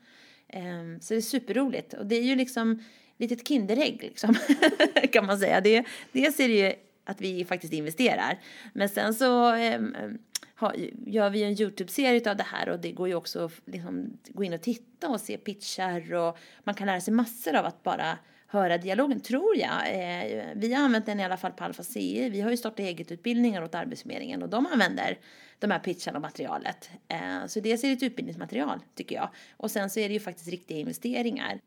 Ehm, 0.49 1.01
så 1.01 1.15
det 1.15 1.19
är 1.19 1.23
superroligt. 1.23 1.95
Och 1.95 2.07
det 2.07 2.17
är 2.17 2.23
ju 2.23 2.35
liksom 2.35 2.73
ett 2.73 2.81
litet 3.17 3.49
Kinderägg 3.49 4.03
liksom, 4.03 4.35
kan 5.13 5.27
man 5.27 5.39
säga. 5.39 5.61
Det, 5.61 5.85
dels 6.13 6.41
är 6.41 6.49
det 6.49 6.55
ju 6.55 6.73
att 7.05 7.21
vi 7.21 7.45
faktiskt 7.45 7.73
investerar. 7.73 8.39
Men 8.73 8.89
sen 8.89 9.15
så 9.15 9.53
ehm, 9.53 10.19
ha, 10.61 10.75
gör 11.07 11.31
vi 11.31 11.43
en 11.43 11.61
Youtube-serie 11.61 12.31
av 12.31 12.37
det 12.37 12.47
här 12.47 12.69
och 12.69 12.81
det 12.81 12.93
går 12.93 13.09
ju 13.09 13.15
också 13.15 13.45
att 13.45 13.53
liksom, 13.65 14.19
gå 14.29 14.45
in 14.45 14.53
och 14.53 14.63
titta 14.63 15.09
och 15.09 15.21
se 15.21 15.37
pitchar 15.37 16.15
och 16.15 16.39
man 16.65 16.75
kan 16.75 16.87
lära 16.87 17.01
sig 17.01 17.15
massor 17.15 17.57
av 17.57 17.67
att 17.67 17.83
bara 17.83 18.19
höra 18.49 18.79
dialogen, 18.79 19.21
tror 19.21 19.57
jag. 19.57 19.89
Eh, 19.89 20.45
vi 20.55 20.75
har 20.75 20.85
använt 20.85 21.07
den 21.07 21.21
i 21.21 21.25
alla 21.25 21.37
fall 21.37 21.53
på 21.53 21.65
Alfa 21.65 21.83
CE. 21.83 22.29
Vi 22.29 22.41
har 22.41 22.51
ju 22.51 22.57
startat 22.57 22.79
eget-utbildningar 22.79 23.63
åt 23.63 23.75
Arbetsförmedlingen 23.75 24.43
och 24.43 24.49
de 24.49 24.67
använder 24.67 25.19
de 25.59 25.71
här 25.71 25.79
pitcharna 25.79 26.19
och 26.19 26.23
materialet. 26.23 26.91
Eh, 27.09 27.47
så 27.47 27.61
dels 27.61 27.85
är 27.85 27.89
det 27.89 27.95
ett 27.95 28.03
utbildningsmaterial, 28.03 28.81
tycker 28.95 29.17
jag. 29.17 29.29
Och 29.57 29.71
sen 29.71 29.91
så 29.91 30.01
är 30.01 30.09
det 30.09 30.15
ju 30.15 30.21
faktiskt 30.21 30.49
riktiga 30.49 30.79
investeringar. 30.79 31.61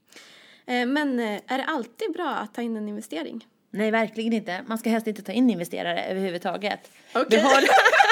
Eh, 0.66 0.86
men 0.86 1.20
eh, 1.20 1.42
är 1.48 1.58
det 1.58 1.66
alltid 1.66 2.14
bra 2.14 2.30
att 2.30 2.54
ta 2.54 2.62
in 2.62 2.78
en 2.78 2.88
investering? 2.88 3.46
Nej, 3.72 3.92
verkligen 3.92 4.34
inte. 4.34 4.64
Man 4.68 4.78
ska 4.78 4.90
helst 4.90 5.08
inte 5.08 5.22
ta 5.22 5.32
in 5.32 5.50
investerare 5.50 6.04
överhuvudtaget. 6.04 6.92
Okay. 7.16 7.40
Har... 7.40 7.52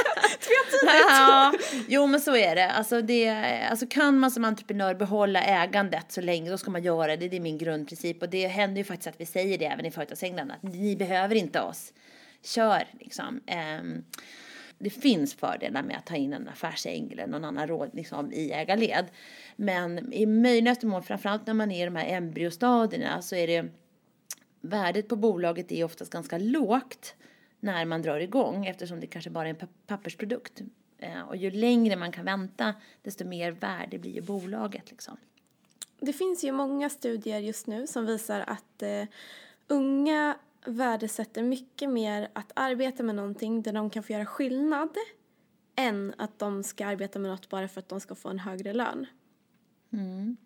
ja, 1.10 1.54
jo, 1.88 2.08
men 2.08 2.22
så 2.22 2.36
är 2.36 2.56
det. 2.56 2.72
Alltså, 2.72 3.02
det. 3.02 3.30
alltså 3.70 3.88
kan 3.88 4.20
man 4.20 4.32
som 4.32 4.46
entreprenör 4.46 4.94
behålla 4.96 5.42
ägandet 5.42 6.12
så 6.12 6.22
länge, 6.22 6.52
då 6.52 6.58
ska 6.58 6.72
man 6.72 6.84
göra 6.84 7.18
det. 7.18 7.28
Det 7.28 7.38
är 7.38 7.42
min 7.42 7.58
grundprincip. 7.58 8.22
Och 8.22 8.30
det 8.30 8.48
händer 8.48 8.78
ju 8.78 8.84
faktiskt 8.84 9.08
att 9.08 9.22
vi 9.22 9.26
säger 9.26 9.58
det 9.58 9.66
även 9.66 9.86
i 9.86 9.92
Företagsänglarna. 9.92 10.54
Att 10.54 10.64
ni 10.64 10.96
behöver 10.96 11.36
inte 11.36 11.62
oss. 11.62 11.94
Kör, 12.44 12.88
liksom. 13.00 13.42
Um, 13.82 14.04
det 14.80 14.90
finns 14.90 15.34
fördelar 15.34 15.84
med 15.84 15.98
att 15.98 16.06
ta 16.06 16.16
in 16.16 16.34
en 16.34 16.48
affärsängel 16.48 17.20
eller 17.20 17.28
någon 17.28 17.46
annan 17.46 17.68
råd 17.68 17.90
liksom, 17.94 18.32
i 18.32 18.52
ägarled. 18.52 19.06
Men 19.56 20.14
i 20.14 20.26
möjligaste 20.26 20.86
mån, 20.86 21.04
framförallt 21.04 21.48
när 21.48 21.54
man 21.54 21.72
är 21.72 21.82
i 21.82 21.86
de 21.86 21.96
här 21.96 22.18
embryostadierna, 22.18 23.22
så 23.22 23.36
är 23.36 23.48
det 23.48 23.66
värdet 24.62 25.08
på 25.08 25.16
bolaget 25.16 25.72
är 25.72 25.84
oftast 25.84 26.12
ganska 26.12 26.38
lågt 26.38 27.16
när 27.60 27.86
man 27.86 28.02
drar 28.02 28.20
igång 28.20 28.66
eftersom 28.66 29.00
det 29.00 29.08
kanske 29.08 29.30
bara 29.30 29.48
är 29.48 29.50
en 29.50 29.68
pappersprodukt. 29.88 30.62
Eh, 30.98 31.22
och 31.22 31.36
ju 31.36 31.52
längre 31.52 31.96
man 31.96 32.12
kan 32.12 32.26
vänta 32.26 32.74
desto 33.02 33.26
mer 33.26 33.52
värde 33.52 34.00
blir 34.00 34.12
ju 34.12 34.22
bolaget. 34.22 34.92
Liksom. 34.92 35.18
Det 36.00 36.14
finns 36.14 36.44
ju 36.44 36.52
många 36.52 36.90
studier 36.90 37.40
just 37.40 37.68
nu 37.68 37.88
som 37.88 38.06
visar 38.06 38.40
att 38.48 38.82
eh, 38.82 39.04
unga 39.68 40.38
värdesätter 40.66 41.44
mycket 41.44 41.90
mer 41.90 42.30
att 42.34 42.52
arbeta 42.54 43.04
med 43.04 43.16
någonting 43.16 43.62
där 43.62 43.74
de 43.74 43.90
kan 43.90 44.04
få 44.04 44.14
göra 44.14 44.26
skillnad 44.26 44.90
än 45.76 46.14
att 46.18 46.40
de 46.40 46.64
ska 46.64 46.86
arbeta 46.86 47.20
med 47.20 47.32
något 47.32 47.50
bara 47.50 47.68
för 47.68 47.80
att 47.80 47.90
de 47.90 48.00
ska 48.00 48.16
få 48.16 48.30
en 48.30 48.40
högre 48.40 48.74
lön. 48.74 49.06
Mm. 49.94 50.38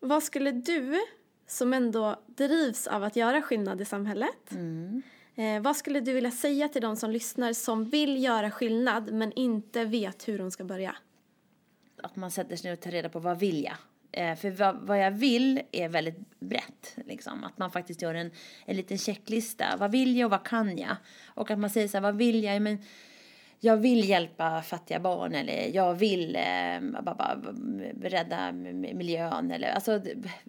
Vad 0.00 0.22
skulle 0.22 0.50
du, 0.52 1.00
som 1.46 1.72
ändå 1.72 2.22
drivs 2.26 2.86
av 2.86 3.04
att 3.04 3.16
göra 3.16 3.42
skillnad 3.42 3.80
i 3.80 3.84
samhället, 3.84 4.50
mm 4.50 5.02
eh, 5.38 5.60
vad 5.60 5.76
skulle 5.76 6.00
du 6.00 6.12
vilja 6.12 6.30
säga 6.30 6.68
till 6.68 6.82
de 6.82 6.96
som 6.96 7.10
lyssnar 7.10 7.52
som 7.52 7.84
vill 7.84 8.24
göra 8.24 8.50
skillnad 8.50 9.12
men 9.12 9.32
inte 9.32 9.84
vet 9.84 10.28
hur 10.28 10.38
de 10.38 10.50
ska 10.50 10.64
börja? 10.64 10.96
Att 12.02 12.16
man 12.16 12.30
sätter 12.30 12.56
sig 12.56 12.70
ner 12.70 12.76
och 12.76 12.80
tar 12.80 12.90
reda 12.90 13.08
på 13.08 13.18
vad 13.18 13.38
vill 13.38 13.64
jag? 13.64 13.76
Eh, 14.12 14.36
för 14.36 14.50
vad, 14.50 14.76
vad, 14.76 14.98
jag 15.00 15.10
vill 15.10 15.60
är 15.72 15.88
väldigt 15.88 16.40
brett. 16.40 16.96
Liksom. 17.06 17.44
Att 17.44 17.58
man 17.58 17.70
faktiskt 17.70 18.02
gör 18.02 18.14
en, 18.14 18.30
en 18.64 18.76
liten 18.76 18.98
checklista. 18.98 19.64
Vad 19.78 19.90
vill 19.90 20.16
jag 20.16 20.26
och 20.26 20.30
vad 20.30 20.44
kan 20.44 20.78
jag? 20.78 20.96
Och 21.26 21.50
att 21.50 21.58
man 21.58 21.70
säger 21.70 21.88
så 21.88 21.96
här, 21.96 22.02
vad 22.02 22.16
vill 22.16 22.44
jag? 22.44 22.62
Men 22.62 22.78
jag 23.60 23.76
vill 23.76 24.08
hjälpa 24.08 24.62
fattiga 24.62 25.00
barn 25.00 25.34
eller 25.34 25.74
jag 25.74 25.94
vill 25.94 26.36
eh, 26.36 27.02
bara, 27.02 27.40
rädda 28.02 28.52
miljön. 28.52 29.50
Eller, 29.50 29.68
alltså, 29.68 30.00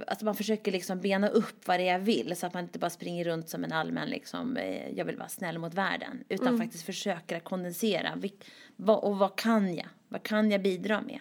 att 0.08 0.22
man 0.22 0.36
försöker 0.36 0.72
liksom 0.72 1.02
bena 1.02 1.30
upp 1.30 1.68
vad 1.68 1.80
det 1.80 1.90
är 1.90 1.94
jag 1.94 2.00
vill 2.00 2.36
så 2.36 2.46
att 2.46 2.54
man 2.54 2.64
inte 2.64 2.80
bara 2.80 2.90
springer 2.90 3.26
runt 3.26 3.50
som 3.50 3.64
en 3.64 3.72
allmän 3.72 4.10
liksom, 4.10 4.58
eh, 4.58 4.90
jag 4.90 5.06
vill 5.06 5.18
vara 5.18 5.30
snäll 5.30 5.58
mot 5.58 5.74
världen. 5.74 6.24
Utan 6.30 6.48
mm. 6.48 6.60
faktiskt 6.60 6.86
försöker 6.86 7.40
kondensera. 7.40 8.16
Vilk, 8.16 8.46
vad, 8.76 9.00
och 9.00 9.18
vad 9.18 9.36
kan 9.36 9.76
jag? 9.76 9.88
Vad 10.08 10.24
kan 10.24 10.52
jag 10.52 10.62
bidra 10.62 11.02
med? 11.02 11.20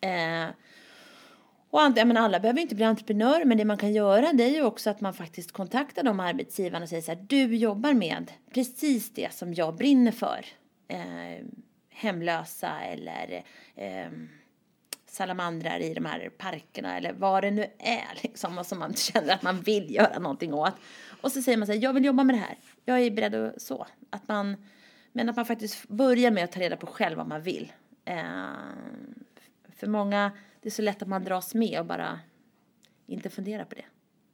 Eh, 0.00 0.50
och 1.70 2.06
menar, 2.06 2.20
alla 2.20 2.40
behöver 2.40 2.60
inte 2.60 2.74
bli 2.74 2.84
entreprenörer 2.84 3.44
men 3.44 3.58
det 3.58 3.64
man 3.64 3.78
kan 3.78 3.92
göra 3.92 4.32
det 4.32 4.44
är 4.44 4.48
ju 4.48 4.62
också 4.62 4.90
att 4.90 5.00
man 5.00 5.14
faktiskt 5.14 5.52
kontaktar 5.52 6.02
de 6.02 6.20
arbetsgivarna 6.20 6.82
och 6.82 6.88
säger 6.88 7.02
så 7.02 7.12
här, 7.12 7.26
du 7.28 7.56
jobbar 7.56 7.94
med 7.94 8.32
precis 8.54 9.10
det 9.14 9.32
som 9.32 9.54
jag 9.54 9.76
brinner 9.76 10.12
för. 10.12 10.46
Eh, 10.88 11.44
hemlösa 11.90 12.80
eller 12.80 13.44
eh, 13.74 14.10
salamandrar 15.06 15.80
i 15.80 15.94
de 15.94 16.04
här 16.04 16.28
parkerna 16.38 16.96
eller 16.96 17.12
vad 17.12 17.44
det 17.44 17.50
nu 17.50 17.66
är 17.78 18.22
liksom 18.22 18.58
och 18.58 18.66
som 18.66 18.78
man 18.78 18.94
känner 18.96 19.34
att 19.34 19.42
man 19.42 19.60
vill 19.60 19.94
göra 19.94 20.18
någonting 20.18 20.54
åt. 20.54 20.74
Och 21.20 21.32
så 21.32 21.42
säger 21.42 21.58
man 21.58 21.66
så 21.66 21.72
här, 21.72 21.82
jag 21.82 21.92
vill 21.92 22.04
jobba 22.04 22.24
med 22.24 22.34
det 22.34 22.40
här. 22.40 22.58
Jag 22.84 23.00
är 23.00 23.10
beredd 23.10 23.34
att 23.34 23.62
så. 23.62 23.86
Att 24.10 24.28
man 24.28 24.56
Men 25.12 25.28
att 25.28 25.36
man 25.36 25.46
faktiskt 25.46 25.88
börjar 25.88 26.30
med 26.30 26.44
att 26.44 26.52
ta 26.52 26.60
reda 26.60 26.76
på 26.76 26.86
själv 26.86 27.16
vad 27.16 27.26
man 27.26 27.42
vill. 27.42 27.72
Eh, 28.04 28.46
för 29.76 29.86
många, 29.86 30.32
det 30.60 30.68
är 30.68 30.70
så 30.70 30.82
lätt 30.82 31.02
att 31.02 31.08
man 31.08 31.24
dras 31.24 31.54
med 31.54 31.80
och 31.80 31.86
bara 31.86 32.20
inte 33.06 33.30
funderar 33.30 33.64
på 33.64 33.74
det. 33.74 33.84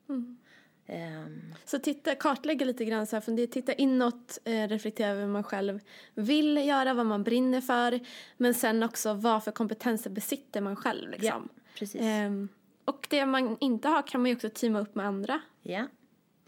Mm. 0.08 0.38
Eh, 0.86 1.26
Så 1.64 1.78
titta, 1.78 2.14
kartlägga 2.14 2.66
lite 2.66 2.84
grann, 2.84 3.06
så 3.06 3.16
här, 3.16 3.20
fundera, 3.20 3.46
titta 3.46 3.72
inåt, 3.72 4.38
eh, 4.44 4.68
reflektera 4.68 5.10
över 5.10 5.20
vad 5.20 5.30
man 5.30 5.44
själv 5.44 5.80
vill 6.14 6.56
göra, 6.56 6.94
vad 6.94 7.06
man 7.06 7.22
brinner 7.22 7.60
för. 7.60 8.00
Men 8.36 8.54
sen 8.54 8.82
också 8.82 9.14
vad 9.14 9.44
för 9.44 9.52
kompetenser 9.52 10.10
besitter 10.10 10.60
man 10.60 10.76
själv. 10.76 11.10
Liksom. 11.10 11.48
precis. 11.78 12.00
Ehm, 12.00 12.48
och 12.84 13.06
det 13.10 13.26
man 13.26 13.56
inte 13.60 13.88
har 13.88 14.02
kan 14.02 14.20
man 14.22 14.30
ju 14.30 14.36
också 14.36 14.48
teama 14.48 14.80
upp 14.80 14.94
med 14.94 15.06
andra. 15.06 15.40
ja. 15.62 15.86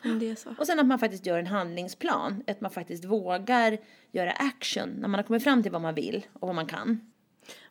Om 0.05 0.19
det 0.19 0.31
är 0.31 0.35
så. 0.35 0.55
Och 0.59 0.67
sen 0.67 0.81
att 0.81 0.87
man 0.87 0.99
faktiskt 0.99 1.27
gör 1.27 1.39
en 1.39 1.47
handlingsplan. 1.47 2.43
Att 2.47 2.61
man 2.61 2.71
faktiskt 2.71 3.05
vågar 3.05 3.79
göra 4.13 4.33
action 4.33 4.89
när 4.89 5.09
man 5.09 5.15
har 5.15 5.23
kommit 5.23 5.45
fram 5.45 5.63
till 5.63 5.73
vad 5.73 5.81
man 5.81 5.95
vill 5.95 6.27
och 6.33 6.47
vad 6.49 6.55
man 6.55 6.67
kan. 6.67 7.13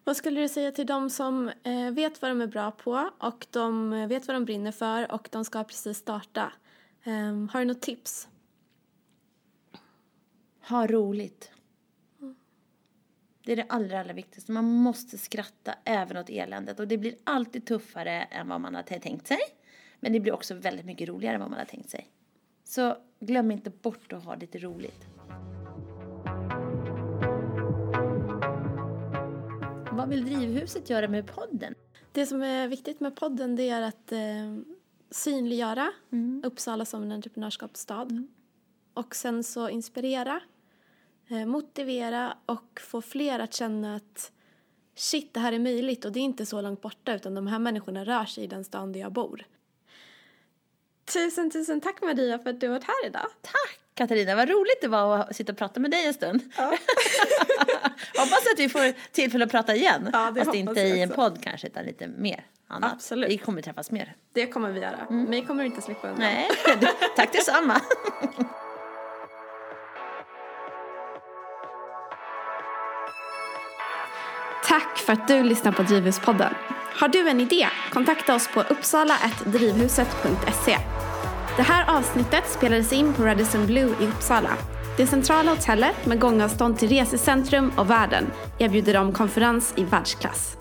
Vad 0.03 0.17
skulle 0.17 0.41
du 0.41 0.49
säga 0.49 0.71
till 0.71 0.85
de 0.85 1.09
som 1.09 1.51
eh, 1.63 1.91
vet 1.91 2.21
vad 2.21 2.31
de 2.31 2.41
är 2.41 2.47
bra 2.47 2.71
på 2.71 3.09
och 3.19 3.47
de 3.49 3.93
eh, 3.93 4.07
vet 4.07 4.27
vad 4.27 4.35
de 4.35 4.45
brinner 4.45 4.71
för 4.71 5.11
och 5.11 5.29
de 5.31 5.45
ska 5.45 5.63
precis 5.63 5.97
starta? 5.97 6.51
Ehm, 7.03 7.49
har 7.49 7.59
du 7.59 7.65
något 7.65 7.81
tips? 7.81 8.27
Ha 10.67 10.87
roligt. 10.87 11.51
Det 13.45 13.51
är 13.51 13.55
det 13.55 13.65
allra, 13.69 13.99
allra 13.99 14.13
viktigaste. 14.13 14.51
Man 14.51 14.65
måste 14.65 15.17
skratta 15.17 15.75
även 15.83 16.17
åt 16.17 16.29
eländet. 16.29 16.79
Och 16.79 16.87
det 16.87 16.97
blir 16.97 17.15
alltid 17.23 17.65
tuffare 17.65 18.21
än 18.21 18.47
vad 18.47 18.61
man 18.61 18.75
har 18.75 18.83
tänkt 18.83 19.27
sig. 19.27 19.39
Men 19.99 20.13
det 20.13 20.19
blir 20.19 20.33
också 20.33 20.53
väldigt 20.53 20.85
mycket 20.85 21.09
roligare 21.09 21.35
än 21.35 21.41
vad 21.41 21.49
man 21.49 21.59
har 21.59 21.65
tänkt 21.65 21.89
sig. 21.89 22.07
Så 22.63 22.97
glöm 23.19 23.51
inte 23.51 23.69
bort 23.69 24.13
att 24.13 24.23
ha 24.23 24.35
lite 24.35 24.57
roligt. 24.57 25.05
Vad 29.97 30.09
vill 30.09 30.25
Drivhuset 30.25 30.89
göra 30.89 31.07
med 31.07 31.35
podden? 31.35 31.75
Det 32.11 32.25
som 32.25 32.41
är 32.41 32.67
viktigt 32.67 32.99
med 32.99 33.15
podden 33.15 33.55
det 33.55 33.69
är 33.69 33.81
att 33.81 34.11
eh, 34.11 34.19
synliggöra 35.11 35.91
Uppsala 36.43 36.85
som 36.85 37.03
en 37.03 37.11
entreprenörskapsstad. 37.11 38.27
Och 38.93 39.15
sen 39.15 39.43
så 39.43 39.69
inspirera, 39.69 40.41
eh, 41.27 41.45
motivera 41.45 42.37
och 42.45 42.79
få 42.81 43.01
fler 43.01 43.39
att 43.39 43.53
känna 43.53 43.95
att 43.95 44.31
shit, 44.95 45.33
det 45.33 45.39
här 45.39 45.53
är 45.53 45.59
möjligt 45.59 46.05
och 46.05 46.11
det 46.11 46.19
är 46.19 46.23
inte 46.23 46.45
så 46.45 46.61
långt 46.61 46.81
borta 46.81 47.13
utan 47.13 47.35
de 47.35 47.47
här 47.47 47.59
människorna 47.59 48.05
rör 48.05 48.25
sig 48.25 48.43
i 48.43 48.47
den 48.47 48.63
stan 48.63 48.91
där 48.91 48.99
jag 48.99 49.11
bor. 49.11 49.45
Tusen, 51.13 51.51
tusen 51.51 51.81
tack 51.81 52.01
Maria 52.01 52.39
för 52.39 52.49
att 52.49 52.59
du 52.59 52.67
har 52.67 52.73
varit 52.73 52.87
här 52.87 53.07
idag. 53.07 53.27
Tack 53.41 53.82
Katarina, 53.95 54.35
vad 54.35 54.49
roligt 54.49 54.81
det 54.81 54.87
var 54.87 55.17
att 55.17 55.35
sitta 55.35 55.51
och 55.51 55.57
prata 55.57 55.79
med 55.79 55.91
dig 55.91 56.05
en 56.05 56.13
stund. 56.13 56.41
hoppas 58.17 58.47
att 58.53 58.59
vi 58.59 58.69
får 58.69 59.11
tillfälle 59.11 59.45
att 59.45 59.51
prata 59.51 59.75
igen. 59.75 60.09
Ja, 60.13 60.31
det 60.31 60.45
Fast 60.45 60.55
inte 60.55 60.81
i 60.81 61.01
en 61.01 61.09
podd 61.09 61.43
kanske, 61.43 61.67
utan 61.67 61.85
lite 61.85 62.07
mer 62.07 62.45
annat. 62.67 62.93
Absolut. 62.93 63.29
Vi 63.29 63.37
kommer 63.37 63.61
träffas 63.61 63.91
mer. 63.91 64.15
Det 64.33 64.47
kommer 64.47 64.71
vi 64.71 64.79
göra. 64.79 65.09
Mig 65.09 65.45
kommer 65.45 65.63
du 65.63 65.69
inte 65.69 65.81
slippa 65.81 66.07
undan. 66.07 66.19
Nej, 66.19 66.49
tack 67.15 67.33
detsamma. 67.33 67.81
Tack 74.65 74.97
för 74.97 75.13
att 75.13 75.27
du 75.27 75.43
lyssnar 75.43 75.71
på 75.71 75.83
Drivhuspodden. 75.83 76.53
Har 76.99 77.07
du 77.07 77.29
en 77.29 77.41
idé? 77.41 77.67
Kontakta 77.91 78.35
oss 78.35 78.47
på 78.47 78.61
uppsala.drivhuset.se. 78.61 80.77
Det 81.55 81.61
här 81.63 81.97
avsnittet 81.97 82.43
spelades 82.49 82.93
in 82.93 83.13
på 83.13 83.23
Radisson 83.23 83.65
Blue 83.65 83.95
i 84.01 84.07
Uppsala. 84.07 84.49
Det 84.97 85.07
centrala 85.07 85.51
hotellet 85.51 86.05
med 86.05 86.19
gångavstånd 86.19 86.79
till 86.79 86.89
resecentrum 86.89 87.71
och 87.77 87.89
världen 87.89 88.25
erbjuder 88.59 88.97
om 88.97 89.13
konferens 89.13 89.73
i 89.77 89.83
världsklass. 89.83 90.57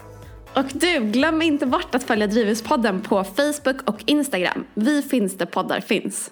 Och 0.55 0.64
du, 0.72 1.01
glöm 1.01 1.43
inte 1.43 1.66
bort 1.66 1.95
att 1.95 2.03
följa 2.05 2.26
Drivhuspodden 2.26 3.03
på 3.03 3.24
Facebook 3.24 3.88
och 3.88 4.03
Instagram. 4.07 4.64
Vi 4.74 5.03
finns 5.03 5.38
där 5.38 5.47
poddar 5.47 5.80
finns. 5.80 6.30